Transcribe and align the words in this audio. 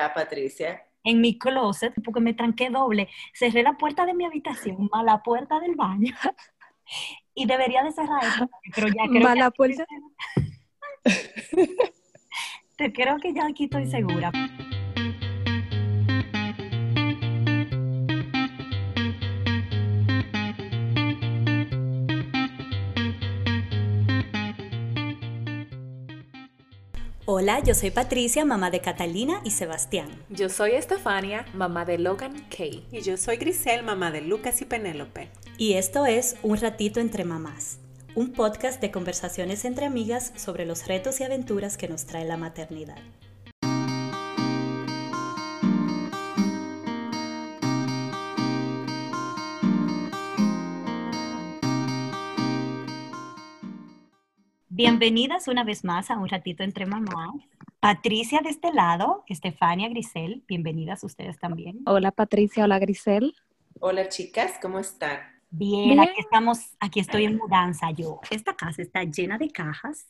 está, 0.00 0.14
Patricia? 0.14 0.82
En 1.04 1.20
mi 1.20 1.38
closet, 1.38 1.94
porque 2.04 2.20
me 2.20 2.34
tranqué 2.34 2.70
doble. 2.70 3.08
Cerré 3.32 3.62
la 3.62 3.74
puerta 3.74 4.04
de 4.04 4.14
mi 4.14 4.24
habitación, 4.24 4.88
más 4.92 5.04
la 5.04 5.22
puerta 5.22 5.60
del 5.60 5.74
baño. 5.74 6.14
y 7.34 7.46
debería 7.46 7.82
de 7.82 7.92
cerrar 7.92 8.22
eso, 8.22 8.50
pero 8.74 8.88
ya 8.88 9.06
creo 9.08 9.34
la 9.34 9.50
puerta. 9.50 9.86
Te 12.76 12.92
creo 12.92 13.18
que 13.18 13.32
ya 13.34 13.46
aquí 13.46 13.64
estoy 13.64 13.86
segura. 13.86 14.30
Hola, 27.42 27.60
yo 27.64 27.74
soy 27.74 27.90
Patricia, 27.90 28.44
mamá 28.44 28.70
de 28.70 28.82
Catalina 28.82 29.40
y 29.44 29.52
Sebastián. 29.52 30.10
Yo 30.28 30.50
soy 30.50 30.72
Estefania, 30.72 31.46
mamá 31.54 31.86
de 31.86 31.96
Logan 31.96 32.34
Kay. 32.54 32.86
Y 32.92 33.00
yo 33.00 33.16
soy 33.16 33.38
Grisel, 33.38 33.82
mamá 33.82 34.10
de 34.10 34.20
Lucas 34.20 34.60
y 34.60 34.66
Penélope. 34.66 35.30
Y 35.56 35.72
esto 35.72 36.04
es 36.04 36.36
Un 36.42 36.58
ratito 36.58 37.00
entre 37.00 37.24
mamás, 37.24 37.78
un 38.14 38.34
podcast 38.34 38.82
de 38.82 38.90
conversaciones 38.90 39.64
entre 39.64 39.86
amigas 39.86 40.34
sobre 40.36 40.66
los 40.66 40.86
retos 40.86 41.18
y 41.20 41.24
aventuras 41.24 41.78
que 41.78 41.88
nos 41.88 42.04
trae 42.04 42.26
la 42.26 42.36
maternidad. 42.36 42.98
Bienvenidas 54.80 55.46
una 55.46 55.62
vez 55.62 55.84
más 55.84 56.10
a 56.10 56.16
Un 56.16 56.26
Ratito 56.26 56.62
Entre 56.62 56.86
Mamás. 56.86 57.34
Patricia 57.80 58.40
de 58.42 58.48
este 58.48 58.72
lado, 58.72 59.24
Estefania 59.26 59.90
Grisel, 59.90 60.42
bienvenidas 60.48 61.04
ustedes 61.04 61.38
también. 61.38 61.80
Hola 61.84 62.12
Patricia, 62.12 62.64
hola 62.64 62.78
Grisel. 62.78 63.34
Hola 63.78 64.08
chicas, 64.08 64.54
¿cómo 64.62 64.78
están? 64.78 65.18
Bien, 65.50 66.00
aquí 66.00 66.18
estamos, 66.18 66.60
aquí 66.80 67.00
estoy 67.00 67.24
en 67.24 67.36
mudanza 67.36 67.90
yo. 67.90 68.20
Esta 68.30 68.56
casa 68.56 68.80
está 68.80 69.04
llena 69.04 69.36
de 69.36 69.50
cajas, 69.50 70.06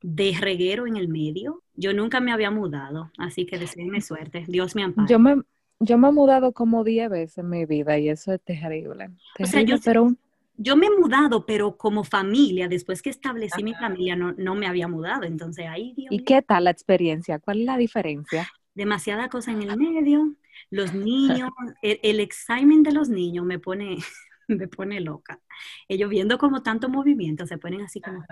de 0.00 0.36
reguero 0.40 0.86
en 0.86 0.96
el 0.96 1.08
medio. 1.08 1.64
Yo 1.74 1.92
nunca 1.92 2.20
me 2.20 2.30
había 2.30 2.52
mudado, 2.52 3.10
así 3.18 3.44
que 3.44 3.58
deseenme 3.58 4.00
suerte. 4.00 4.44
Dios 4.46 4.76
me 4.76 4.84
ampare. 4.84 5.08
Yo 5.08 5.18
me, 5.18 5.42
yo 5.80 5.98
me 5.98 6.06
he 6.06 6.12
mudado 6.12 6.52
como 6.52 6.84
10 6.84 7.10
veces 7.10 7.38
en 7.38 7.50
mi 7.50 7.66
vida 7.66 7.98
y 7.98 8.08
eso 8.08 8.32
es 8.32 8.40
terrible. 8.40 9.10
o 9.40 9.46
sea, 9.46 9.62
yo, 9.62 9.78
pero 9.84 10.14
yo 10.56 10.76
me 10.76 10.86
he 10.86 10.90
mudado, 10.90 11.46
pero 11.46 11.76
como 11.76 12.04
familia, 12.04 12.68
después 12.68 13.02
que 13.02 13.10
establecí 13.10 13.62
mi 13.62 13.74
familia, 13.74 14.16
no, 14.16 14.32
no, 14.32 14.54
me 14.54 14.66
había 14.66 14.88
mudado. 14.88 15.24
Entonces 15.24 15.66
ahí, 15.68 15.94
¿Y 15.96 16.24
qué 16.24 16.42
tal 16.42 16.64
la 16.64 16.70
experiencia? 16.70 17.38
¿Cuál 17.38 17.60
es 17.60 17.66
la 17.66 17.76
diferencia? 17.76 18.48
Demasiada 18.74 19.28
cosa 19.28 19.52
en 19.52 19.62
el 19.62 19.76
medio, 19.76 20.34
los 20.70 20.94
niños, 20.94 21.50
el, 21.82 22.20
examen 22.20 22.82
de 22.82 22.92
los 22.92 23.08
niños 23.08 23.44
me 23.44 23.58
pone, 23.58 23.98
me 24.48 24.68
pone 24.68 25.00
loca. 25.00 25.40
Ellos 25.88 26.10
viendo 26.10 26.38
como 26.38 26.62
tanto 26.62 26.88
movimiento, 26.88 27.46
se 27.46 27.58
ponen 27.58 27.82
así 27.82 28.00
como... 28.00 28.24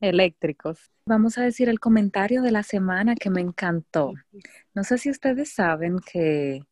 Eléctricos. 0.00 0.90
Vamos 1.04 1.36
a 1.36 1.42
decir 1.42 1.68
el 1.68 1.78
comentario 1.78 2.40
de 2.40 2.52
la 2.52 2.62
semana 2.62 3.14
que 3.14 3.28
me 3.28 3.42
encantó. 3.42 4.14
No 4.74 4.82
sé 4.82 4.96
si 4.96 5.10
ustedes 5.10 5.52
saben 5.52 5.98
que 5.98 6.62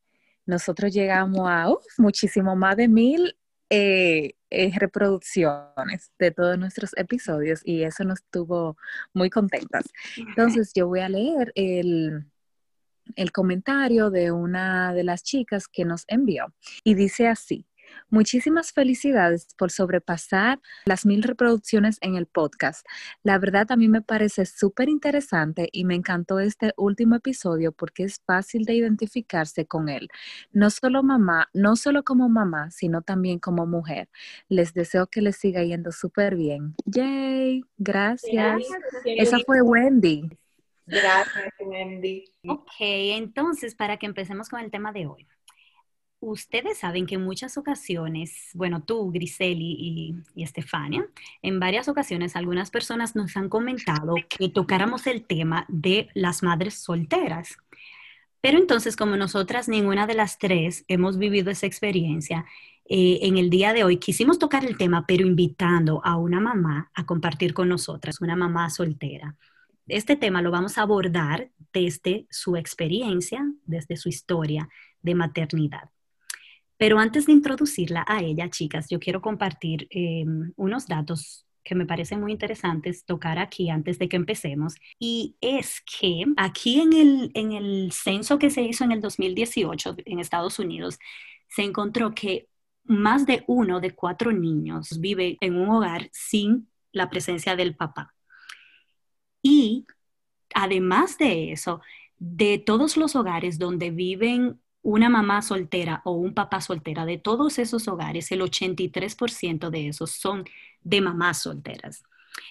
nosotros 0.46 0.94
llegamos 0.94 1.46
a 1.46 1.68
muchísimo 1.98 2.56
más 2.56 2.76
de 2.76 2.88
mil 2.88 3.36
eh, 3.68 4.32
eh, 4.50 4.70
reproducciones 4.78 6.10
de 6.18 6.30
todos 6.30 6.58
nuestros 6.58 6.96
episodios 6.96 7.60
y 7.64 7.82
eso 7.82 8.04
nos 8.04 8.22
tuvo 8.30 8.76
muy 9.12 9.30
contentas. 9.30 9.84
Entonces 10.16 10.72
yo 10.74 10.88
voy 10.88 11.00
a 11.00 11.08
leer 11.08 11.52
el, 11.54 12.26
el 13.16 13.32
comentario 13.32 14.10
de 14.10 14.32
una 14.32 14.92
de 14.94 15.04
las 15.04 15.22
chicas 15.22 15.68
que 15.68 15.84
nos 15.84 16.04
envió 16.08 16.52
y 16.84 16.94
dice 16.94 17.28
así. 17.28 17.66
Muchísimas 18.10 18.72
felicidades 18.72 19.48
por 19.56 19.70
sobrepasar 19.70 20.60
las 20.86 21.04
mil 21.04 21.22
reproducciones 21.22 21.98
en 22.00 22.16
el 22.16 22.26
podcast. 22.26 22.86
La 23.22 23.38
verdad 23.38 23.70
a 23.70 23.76
mí 23.76 23.88
me 23.88 24.00
parece 24.00 24.46
súper 24.46 24.88
interesante 24.88 25.68
y 25.72 25.84
me 25.84 25.94
encantó 25.94 26.40
este 26.40 26.72
último 26.76 27.16
episodio 27.16 27.72
porque 27.72 28.04
es 28.04 28.22
fácil 28.26 28.64
de 28.64 28.74
identificarse 28.74 29.66
con 29.66 29.88
él. 29.88 30.08
No 30.52 30.70
solo 30.70 31.02
mamá, 31.02 31.48
no 31.52 31.76
solo 31.76 32.02
como 32.02 32.28
mamá, 32.28 32.70
sino 32.70 33.02
también 33.02 33.38
como 33.38 33.66
mujer. 33.66 34.08
Les 34.48 34.72
deseo 34.72 35.06
que 35.06 35.20
les 35.20 35.36
siga 35.36 35.62
yendo 35.62 35.92
súper 35.92 36.34
bien. 36.34 36.74
Yay, 36.86 37.62
gracias. 37.76 38.62
Esa 39.04 39.38
fue 39.46 39.60
Wendy. 39.60 40.28
Gracias, 40.86 41.52
Wendy. 41.60 42.24
Ok, 42.46 42.72
entonces 42.80 43.74
para 43.74 43.98
que 43.98 44.06
empecemos 44.06 44.48
con 44.48 44.60
el 44.60 44.70
tema 44.70 44.92
de 44.92 45.06
hoy 45.06 45.26
ustedes 46.28 46.78
saben 46.78 47.06
que 47.06 47.16
en 47.16 47.24
muchas 47.24 47.56
ocasiones, 47.58 48.50
bueno, 48.54 48.82
tú, 48.82 49.10
Griseli 49.10 49.76
y, 49.78 50.14
y, 50.34 50.42
Estefania, 50.42 51.06
en 51.42 51.60
varias 51.60 51.88
ocasiones 51.88 52.36
algunas 52.36 52.70
personas 52.70 53.16
nos 53.16 53.36
han 53.36 53.48
comentado 53.48 54.14
que 54.28 54.48
tocáramos 54.48 55.06
el 55.06 55.24
tema 55.24 55.64
de 55.68 56.08
las 56.14 56.42
madres 56.42 56.74
solteras. 56.74 57.56
Pero 58.40 58.58
entonces, 58.58 58.96
como 58.96 59.16
nosotras, 59.16 59.68
ninguna 59.68 60.06
de 60.06 60.14
las 60.14 60.38
tres 60.38 60.84
hemos 60.88 61.18
vivido 61.18 61.50
esa 61.50 61.66
experiencia, 61.66 62.44
eh, 62.90 63.18
en 63.22 63.36
el 63.36 63.50
día 63.50 63.74
de 63.74 63.84
hoy 63.84 63.98
quisimos 63.98 64.38
tocar 64.38 64.64
el 64.64 64.78
tema, 64.78 65.04
pero 65.06 65.26
invitando 65.26 66.00
a 66.04 66.16
una 66.16 66.40
mamá 66.40 66.90
a 66.94 67.04
compartir 67.04 67.52
con 67.52 67.68
nosotras, 67.68 68.20
una 68.20 68.36
mamá 68.36 68.70
soltera. 68.70 69.36
Este 69.86 70.16
tema 70.16 70.40
lo 70.40 70.50
vamos 70.50 70.78
a 70.78 70.82
abordar 70.82 71.50
desde 71.72 72.26
su 72.30 72.56
experiencia, 72.56 73.44
desde 73.64 73.96
su 73.96 74.08
historia 74.08 74.68
de 75.02 75.14
maternidad. 75.14 75.90
Pero 76.78 76.98
antes 76.98 77.26
de 77.26 77.32
introducirla 77.32 78.04
a 78.08 78.22
ella, 78.22 78.48
chicas, 78.48 78.88
yo 78.88 79.00
quiero 79.00 79.20
compartir 79.20 79.88
em, 79.90 80.52
unos 80.56 80.86
datos 80.86 81.44
que 81.64 81.74
me 81.74 81.84
parecen 81.84 82.20
muy 82.20 82.32
interesantes 82.32 83.04
tocar 83.04 83.38
aquí 83.38 83.68
antes 83.68 83.98
de 83.98 84.08
que 84.08 84.16
empecemos. 84.16 84.76
Y 84.98 85.36
es 85.40 85.82
que 85.82 86.24
aquí 86.36 86.80
en 86.80 86.92
el, 86.94 87.30
en 87.34 87.52
el 87.52 87.92
censo 87.92 88.38
que 88.38 88.48
se 88.48 88.62
hizo 88.62 88.84
en 88.84 88.92
el 88.92 89.02
2018 89.02 89.96
en 90.06 90.18
Estados 90.20 90.58
Unidos, 90.58 90.98
se 91.48 91.64
encontró 91.64 92.14
que 92.14 92.48
más 92.84 93.26
de 93.26 93.44
uno 93.46 93.80
de 93.80 93.94
cuatro 93.94 94.32
niños 94.32 94.98
vive 95.00 95.36
en 95.40 95.56
un 95.56 95.68
hogar 95.68 96.08
sin 96.12 96.70
la 96.92 97.10
presencia 97.10 97.54
del 97.54 97.76
papá. 97.76 98.14
Y 99.42 99.86
además 100.54 101.18
de 101.18 101.52
eso, 101.52 101.82
de 102.18 102.58
todos 102.58 102.96
los 102.96 103.14
hogares 103.14 103.58
donde 103.58 103.90
viven 103.90 104.60
una 104.82 105.08
mamá 105.08 105.42
soltera 105.42 106.02
o 106.04 106.12
un 106.12 106.34
papá 106.34 106.60
soltera, 106.60 107.04
de 107.04 107.18
todos 107.18 107.58
esos 107.58 107.88
hogares, 107.88 108.30
el 108.32 108.40
83% 108.42 109.70
de 109.70 109.88
esos 109.88 110.10
son 110.12 110.44
de 110.82 111.00
mamás 111.00 111.42
solteras. 111.42 112.04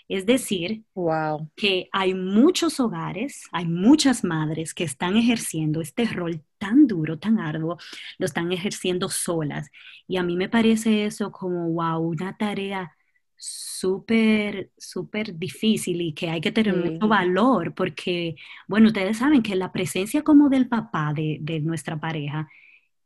Es 0.08 0.26
decir, 0.26 0.84
wow. 0.94 1.50
que 1.56 1.90
hay 1.92 2.14
muchos 2.14 2.80
hogares, 2.80 3.44
hay 3.52 3.66
muchas 3.66 4.24
madres 4.24 4.74
que 4.74 4.84
están 4.84 5.16
ejerciendo 5.18 5.82
este 5.82 6.06
rol 6.06 6.44
tan 6.58 6.88
duro, 6.88 7.20
tan 7.20 7.40
arduo, 7.40 7.78
lo 8.18 8.26
están 8.26 8.52
ejerciendo 8.52 9.10
solas. 9.10 9.70
Y 10.08 10.18
a 10.18 10.24
mí 10.24 10.36
me 10.36 10.50
parece 10.50 11.06
eso 11.06 11.32
como, 11.32 11.70
wow, 11.70 12.00
una 12.00 12.38
tarea 12.38 12.97
súper, 13.38 14.72
súper 14.78 15.38
difícil 15.38 16.02
y 16.02 16.14
que 16.14 16.30
hay 16.30 16.42
que 16.42 16.52
tener 16.52 16.76
mucho 16.76 17.08
valor 17.08 17.74
porque, 17.76 18.36
bueno, 18.68 18.88
ustedes 18.88 19.18
saben 19.18 19.44
que 19.44 19.56
la 19.56 19.72
presencia 19.72 20.24
como 20.24 20.50
del 20.50 20.68
papá 20.68 21.14
de, 21.14 21.38
de 21.42 21.60
nuestra 21.60 22.00
pareja 22.00 22.50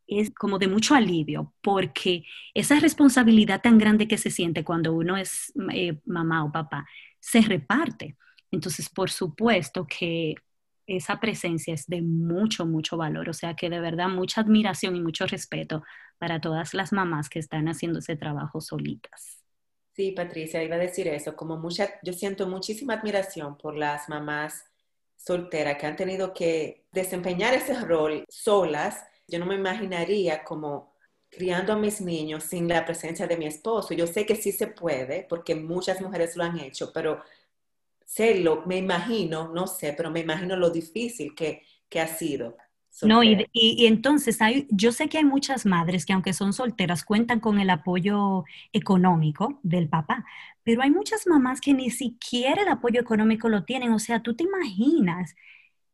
es 0.08 0.32
como 0.32 0.60
de 0.60 0.68
mucho 0.68 0.96
alivio 0.96 1.54
porque 1.62 2.26
esa 2.54 2.80
responsabilidad 2.80 3.62
tan 3.62 3.78
grande 3.78 4.08
que 4.08 4.18
se 4.18 4.30
siente 4.30 4.64
cuando 4.64 4.94
uno 4.94 5.18
es 5.18 5.54
eh, 5.74 6.00
mamá 6.06 6.44
o 6.46 6.52
papá 6.52 6.86
se 7.20 7.42
reparte. 7.42 8.18
Entonces, 8.52 8.90
por 8.90 9.10
supuesto 9.10 9.88
que 9.88 10.36
esa 10.88 11.20
presencia 11.20 11.74
es 11.74 11.88
de 11.88 12.02
mucho, 12.02 12.66
mucho 12.66 12.98
valor. 12.98 13.30
O 13.30 13.34
sea 13.34 13.56
que 13.56 13.70
de 13.70 13.80
verdad 13.80 14.10
mucha 14.10 14.42
admiración 14.42 14.96
y 14.96 15.02
mucho 15.02 15.26
respeto 15.28 15.84
para 16.18 16.42
todas 16.42 16.74
las 16.74 16.92
mamás 16.94 17.30
que 17.30 17.40
están 17.40 17.68
haciendo 17.68 18.00
ese 18.00 18.16
trabajo 18.16 18.62
solitas. 18.62 19.41
Sí, 19.94 20.12
Patricia, 20.14 20.64
iba 20.64 20.76
a 20.76 20.80
decir 20.80 21.08
eso, 21.10 21.36
como 21.36 21.58
mucha, 21.58 22.00
yo 22.02 22.14
siento 22.14 22.48
muchísima 22.48 22.94
admiración 22.94 23.58
por 23.58 23.76
las 23.76 24.08
mamás 24.08 24.64
solteras 25.18 25.78
que 25.78 25.86
han 25.86 25.96
tenido 25.98 26.34
que 26.34 26.86
desempeñar 26.92 27.54
ese 27.54 27.76
rol 27.82 28.26
solas. 28.30 29.04
Yo 29.28 29.38
no 29.40 29.46
me 29.46 29.56
imaginaría 29.56 30.44
como 30.44 30.94
criando 31.30 31.74
a 31.74 31.76
mis 31.78 32.02
niños 32.02 32.44
sin 32.46 32.68
la 32.70 32.86
presencia 32.86 33.28
de 33.28 33.38
mi 33.38 33.46
esposo. 33.48 33.94
Yo 33.94 34.08
sé 34.08 34.26
que 34.26 34.36
sí 34.36 34.52
se 34.54 34.68
puede, 34.68 35.26
porque 35.30 35.56
muchas 35.56 36.02
mujeres 36.02 36.36
lo 36.38 36.44
han 36.46 36.60
hecho, 36.60 36.92
pero 36.94 37.22
sé 38.06 38.36
lo, 38.36 38.66
me 38.66 38.78
imagino, 38.78 39.50
no 39.50 39.68
sé, 39.68 39.94
pero 39.94 40.12
me 40.12 40.22
imagino 40.22 40.56
lo 40.56 40.70
difícil 40.70 41.36
que, 41.36 41.64
que 41.90 42.00
ha 42.02 42.08
sido. 42.08 42.58
No, 43.04 43.24
y, 43.24 43.48
y, 43.54 43.86
entonces 43.86 44.42
hay, 44.42 44.68
yo 44.70 44.92
sé 44.92 45.08
que 45.08 45.18
hay 45.18 45.24
muchas 45.24 45.66
madres 45.66 46.06
que 46.06 46.14
aunque 46.14 46.34
son 46.34 46.54
solteras 46.54 47.04
cuentan 47.04 47.40
con 47.40 47.60
el 47.60 47.70
apoyo 47.70 48.44
económico 48.74 49.60
del 49.64 49.88
papá, 49.88 50.26
pero 50.64 50.82
hay 50.82 50.92
muchas 50.92 51.26
mamás 51.26 51.62
que 51.62 51.74
ni 51.74 51.90
siquiera 51.90 52.62
el 52.62 52.68
apoyo 52.68 53.00
económico 53.02 53.50
lo 53.50 53.64
tienen. 53.64 53.94
O 53.94 54.00
sea, 54.00 54.22
tú 54.22 54.36
te 54.36 54.44
imaginas 54.44 55.36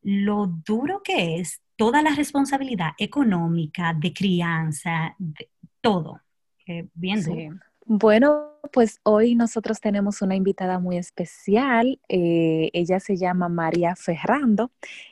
lo 0.01 0.47
duro 0.47 1.01
que 1.03 1.39
es 1.39 1.61
toda 1.75 2.01
la 2.01 2.15
responsabilidad 2.15 2.91
económica, 2.97 3.93
de 3.93 4.13
crianza, 4.13 5.15
de 5.17 5.49
todo. 5.81 6.21
Eh, 6.65 6.87
bien 6.93 7.23
Sí. 7.23 7.49
Bueno, 7.89 8.59
pues 8.73 8.99
hoy 9.03 9.35
nosotros 9.35 9.79
tenemos 9.79 10.21
una 10.21 10.35
invitada 10.35 10.77
muy 10.77 10.97
especial. 10.97 12.01
eh, 12.09 12.69
ella 12.73 12.99
se 12.99 13.15
llama 13.15 13.47
María 13.47 13.95
Ferrando 13.95 14.71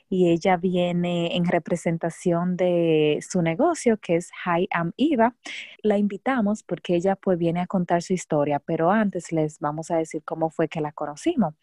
y 0.09 0.29
ella 0.29 0.57
viene 0.57 1.37
en 1.37 1.45
representación 1.45 2.57
de 2.57 3.19
su 3.25 3.41
negocio 3.41 3.97
que 3.97 4.17
es 4.17 4.29
Hi 4.45 4.67
Am 4.71 4.91
Eva. 4.97 5.35
La 5.83 5.97
invitamos 5.97 6.63
porque 6.63 6.95
ella 6.95 7.15
pues 7.15 7.37
viene 7.37 7.61
a 7.61 7.67
contar 7.67 8.01
su 8.01 8.11
historia, 8.11 8.59
pero 8.59 8.91
antes 8.91 9.31
les 9.31 9.59
vamos 9.59 9.89
a 9.89 9.95
decir 9.95 10.21
cómo 10.25 10.49
fue 10.49 10.67
que 10.67 10.81
la 10.81 10.91
conocimos. 10.91 11.53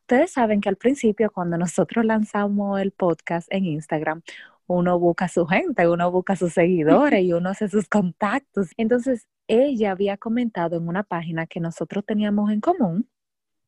Ustedes 0.00 0.32
saben 0.32 0.62
que 0.62 0.70
al 0.70 0.76
principio 0.76 1.30
cuando 1.30 1.58
nosotros 1.58 2.06
lanzamos 2.06 2.80
el 2.80 2.92
podcast 2.92 3.46
en 3.52 3.66
Instagram, 3.66 4.22
uno 4.66 4.98
busca 4.98 5.26
a 5.26 5.28
su 5.28 5.46
gente, 5.46 5.86
uno 5.88 6.10
busca 6.10 6.32
a 6.34 6.36
sus 6.36 6.52
seguidores 6.54 7.22
y 7.22 7.32
uno 7.34 7.50
hace 7.50 7.68
sus 7.68 7.88
contactos. 7.88 8.70
Entonces, 8.78 9.28
ella 9.48 9.92
había 9.92 10.16
comentado 10.16 10.76
en 10.76 10.88
una 10.88 11.02
página 11.02 11.46
que 11.46 11.60
nosotros 11.60 12.04
teníamos 12.06 12.50
en 12.50 12.60
común. 12.60 13.08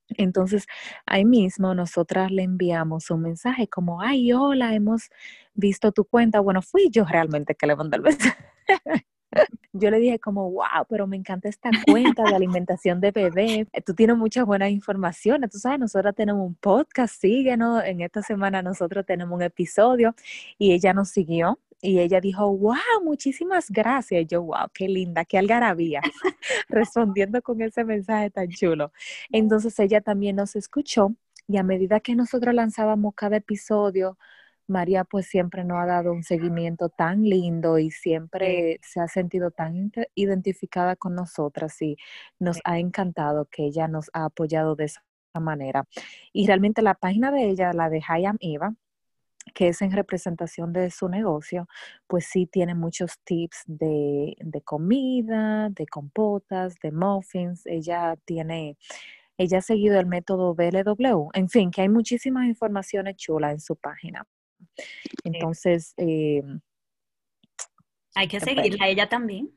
Entonces, 0.09 0.67
ahí 1.07 1.25
mismo 1.25 1.75
nosotras 1.75 2.31
le 2.31 2.43
enviamos 2.43 3.11
un 3.11 3.23
mensaje 3.23 3.69
como, 3.69 4.01
ay, 4.03 4.33
hola, 4.33 4.75
hemos 4.75 5.11
visto 5.55 5.93
tu 5.93 6.05
cuenta. 6.05 6.41
Bueno, 6.41 6.63
fui 6.63 6.91
yo 6.91 7.05
realmente 7.05 7.55
que 7.55 7.67
le 7.67 7.77
mandé 7.77 7.97
el 7.97 8.03
mensaje. 8.03 8.45
Yo 9.73 9.91
le 9.91 9.99
dije 9.99 10.21
como, 10.21 10.49
wow, 10.51 10.87
pero 10.89 11.09
me 11.09 11.17
encanta 11.17 11.49
esta 11.49 11.71
cuenta 11.91 12.23
de 12.23 12.37
alimentación 12.37 13.01
de 13.01 13.11
bebé. 13.11 13.67
Tú 13.85 13.93
tienes 13.93 14.17
muchas 14.17 14.47
buenas 14.47 14.71
informaciones. 14.71 15.51
Tú 15.51 15.59
sabes, 15.59 15.81
nosotros 15.81 16.15
tenemos 16.15 16.47
un 16.47 16.55
podcast, 16.55 17.21
síguenos. 17.21 17.83
En 17.85 18.01
esta 18.01 18.23
semana 18.23 18.63
nosotros 18.63 19.05
tenemos 19.05 19.35
un 19.35 19.43
episodio 19.43 20.15
y 20.59 20.73
ella 20.73 20.93
nos 20.93 21.09
siguió 21.09 21.59
y 21.85 22.01
ella 22.01 22.19
dijo, 22.21 22.51
wow, 22.57 23.03
muchísimas 23.03 23.71
gracias. 23.71 24.23
Y 24.23 24.27
yo, 24.27 24.43
wow, 24.43 24.69
qué 24.73 24.89
linda, 24.89 25.25
qué 25.27 25.37
algarabía, 25.37 26.01
respondiendo 26.69 27.43
con 27.43 27.61
ese 27.61 27.85
mensaje 27.85 28.31
tan 28.31 28.49
chulo. 28.49 28.91
Entonces 29.31 29.79
ella 29.79 30.01
también 30.01 30.37
nos 30.37 30.57
escuchó 30.57 31.15
y 31.47 31.59
a 31.59 31.63
medida 31.63 32.01
que 32.01 32.15
nosotros 32.15 32.55
lanzábamos 32.55 33.15
cada 33.15 33.37
episodio, 33.37 34.17
María 34.67 35.05
pues 35.05 35.27
siempre 35.27 35.63
nos 35.63 35.79
ha 35.79 35.85
dado 35.85 36.13
un 36.13 36.23
seguimiento 36.23 36.89
tan 36.89 37.23
lindo 37.23 37.79
y 37.79 37.91
siempre 37.91 38.81
se 38.83 39.01
ha 39.01 39.09
sentido 39.09 39.51
tan 39.51 39.93
identificada 40.15 40.97
con 40.97 41.15
nosotras 41.15 41.83
y 41.83 41.99
nos 42.39 42.61
ha 42.65 42.79
encantado 42.79 43.47
que 43.51 43.67
ella 43.67 43.89
nos 43.89 44.11
ha 44.15 44.25
apoyado 44.25 44.75
de 44.75 44.87
esa 44.87 45.03
manera. 45.39 45.85
Y 46.33 46.47
realmente 46.47 46.81
la 46.81 46.95
página 46.95 47.31
de 47.31 47.51
ella, 47.51 47.75
la 47.75 47.91
de 47.91 48.03
Hayam 48.09 48.39
Eva, 48.41 48.75
que 49.53 49.69
es 49.69 49.83
en 49.83 49.93
representación 49.93 50.73
de 50.73 50.91
su 50.91 51.09
negocio, 51.09 51.69
pues 52.07 52.27
sí 52.27 52.47
tiene 52.47 52.75
muchos 52.75 53.19
tips 53.25 53.63
de, 53.67 54.37
de 54.39 54.61
comida, 54.63 55.69
de 55.71 55.87
compotas, 55.87 56.77
de 56.83 56.93
muffins. 56.93 57.67
Ella 57.67 58.17
tiene, 58.25 58.77
ella 59.37 59.59
ha 59.59 59.63
seguido 59.63 60.01
el 60.01 60.07
método 60.07 60.55
BLW. 60.55 61.31
En 61.35 61.49
fin, 61.49 61.71
que 61.71 61.83
hay 61.83 61.89
muchísimas 61.89 62.47
informaciones 62.47 63.17
chulas 63.17 63.53
en 63.53 63.61
su 63.61 63.77
página. 63.77 64.27
Entonces, 65.25 65.95
eh, 65.97 66.43
Hay 68.15 68.29
que 68.29 68.41
seguirla 68.41 68.87
a 68.87 68.89
ella 68.89 69.09
también. 69.09 69.51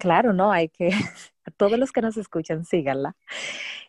Claro, 0.00 0.32
¿no? 0.32 0.50
Hay 0.50 0.68
que, 0.70 0.90
a 1.44 1.50
todos 1.52 1.78
los 1.78 1.92
que 1.92 2.02
nos 2.02 2.16
escuchan, 2.16 2.64
síganla. 2.64 3.14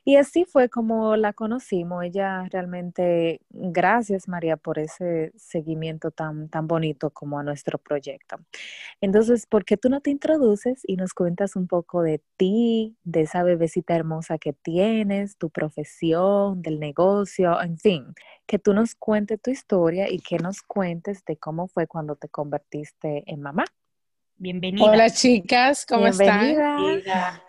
Y 0.04 0.16
así 0.18 0.46
fue 0.46 0.70
como 0.70 1.16
la 1.16 1.34
conocimos. 1.34 2.04
Ella 2.04 2.46
realmente, 2.52 3.42
gracias 3.50 4.28
María 4.28 4.58
por 4.58 4.80
ese 4.80 5.32
seguimiento 5.36 6.12
tan, 6.12 6.50
tan 6.50 6.68
bonito 6.68 7.12
como 7.12 7.40
a 7.40 7.44
nuestro 7.44 7.78
proyecto. 7.78 8.38
Entonces, 9.02 9.46
¿por 9.48 9.66
qué 9.66 9.78
tú 9.78 9.90
no 9.90 10.02
te 10.02 10.12
introduces 10.12 10.82
y 10.88 10.98
nos 10.98 11.14
cuentas 11.14 11.56
un 11.56 11.68
poco 11.68 12.02
de 12.04 12.22
ti, 12.38 12.98
de 13.04 13.22
esa 13.22 13.44
bebecita 13.44 13.96
hermosa 13.96 14.38
que 14.40 14.54
tienes, 14.54 15.38
tu 15.38 15.50
profesión, 15.50 16.62
del 16.62 16.80
negocio, 16.80 17.62
en 17.62 17.78
fin, 17.78 18.14
que 18.48 18.60
tú 18.60 18.74
nos 18.74 18.96
cuentes 18.96 19.42
tu 19.42 19.52
historia 19.52 20.10
y 20.12 20.20
que 20.20 20.38
nos 20.40 20.62
cuentes 20.64 21.24
de 21.26 21.38
cómo 21.38 21.68
fue 21.68 21.88
cuando 21.88 22.16
te 22.16 22.30
convertiste 22.30 23.24
en 23.28 23.42
mamá? 23.42 23.66
Bienvenida. 24.42 24.84
Hola 24.84 25.08
chicas, 25.12 25.86
¿cómo 25.86 26.08
están? 26.08 26.48
Bienvenida. 26.48 26.96
Diga, 26.96 27.44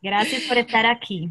Gracias 0.00 0.44
por 0.44 0.56
estar 0.56 0.86
aquí. 0.86 1.28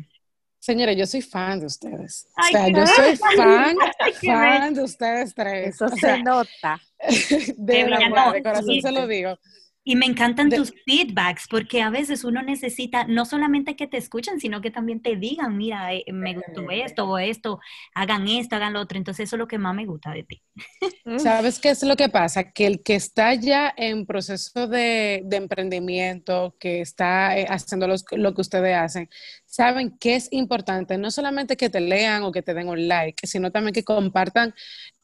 Señores, 0.59 0.95
yo 0.95 1.07
soy 1.07 1.23
fan 1.23 1.59
de 1.59 1.65
ustedes. 1.65 2.27
Ay, 2.35 2.53
o 2.53 2.57
sea, 2.57 2.67
yo 2.69 2.85
soy 2.85 3.15
fan, 3.35 3.77
Ay, 3.97 4.13
fan 4.13 4.73
de 4.75 4.83
ustedes 4.83 5.33
tres. 5.33 5.69
Eso 5.69 5.85
O 5.85 5.89
se 5.89 6.21
nota. 6.21 6.79
de 7.57 7.83
verdad, 7.85 8.31
de 8.31 8.43
corazón 8.43 8.79
se 8.79 8.91
lo 8.91 9.07
digo. 9.07 9.39
Y 9.88 9.95
me 9.95 10.06
encantan 10.06 10.50
De- 10.50 10.57
tus 10.57 10.74
feedbacks 10.86 11.48
porque 11.50 11.81
a 11.81 11.89
veces 11.89 12.24
uno 12.25 12.42
necesita 12.44 13.06
no 13.07 13.25
solamente 13.25 13.75
que 13.75 13.88
te 13.88 13.98
escuchen, 13.98 14.39
sino 14.39 14.62
que 14.62 14.72
también 14.72 15.01
te 15.01 15.16
digan, 15.16 15.56
mira, 15.57 15.94
eh, 15.94 16.04
me 16.12 16.36
gustó 16.36 16.69
esto 16.72 17.07
o 17.10 17.18
esto, 17.18 17.60
hagan 17.95 18.28
esto, 18.28 18.56
hagan 18.57 18.74
lo 18.74 18.81
otro. 18.81 18.98
Entonces 18.98 19.25
eso 19.30 19.36
es 19.38 19.39
lo 19.39 19.48
que 19.48 19.57
más 19.60 19.75
me 19.75 19.86
gusta 19.86 20.12
de 20.12 20.24
ti. 20.24 20.42
¿Sabes 21.16 21.60
qué 21.60 21.69
es 21.72 21.81
lo 21.84 21.95
que 21.95 22.10
pasa? 22.10 22.51
Que 22.51 22.68
el 22.68 22.84
que 22.84 22.94
está 22.95 23.34
ya 23.34 23.74
en 23.75 24.06
proceso 24.06 24.68
de, 24.68 25.24
de 25.25 25.38
emprendimiento, 25.38 26.56
que 26.60 26.80
está 26.81 27.36
eh, 27.39 27.48
haciendo 27.50 27.88
los- 27.88 28.06
lo 28.12 28.36
que 28.36 28.42
ustedes 28.42 28.75
hacen, 28.78 29.10
saben 29.45 29.98
que 29.98 30.16
es 30.16 30.28
importante 30.31 30.98
no 31.00 31.10
solamente 31.10 31.57
que 31.57 31.72
te 31.72 31.80
lean 31.81 32.22
o 32.24 32.31
que 32.31 32.44
te 32.44 32.54
den 32.54 32.69
un 32.69 32.88
like, 32.88 33.25
sino 33.25 33.51
también 33.51 33.74
que 33.74 33.84
compartan 33.84 34.54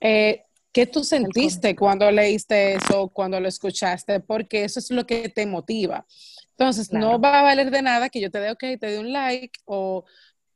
eh, 0.01 0.43
qué 0.73 0.87
tú 0.87 1.03
sentiste 1.03 1.75
cuando 1.75 2.11
leíste 2.11 2.75
eso, 2.75 3.09
cuando 3.09 3.39
lo 3.39 3.47
escuchaste, 3.47 4.19
porque 4.19 4.65
eso 4.65 4.79
es 4.79 4.91
lo 4.91 5.05
que 5.05 5.29
te 5.29 5.45
motiva. 5.45 6.05
Entonces, 6.51 6.89
Claro. 6.89 7.11
no 7.11 7.19
va 7.21 7.39
a 7.39 7.43
valer 7.43 7.71
de 7.71 7.81
nada 7.81 8.09
que 8.09 8.21
yo 8.21 8.31
te 8.31 8.39
dé, 8.39 8.51
ok, 8.51 8.59
te 8.79 8.87
dé 8.87 8.99
un 8.99 9.13
like 9.13 9.59
o 9.65 10.03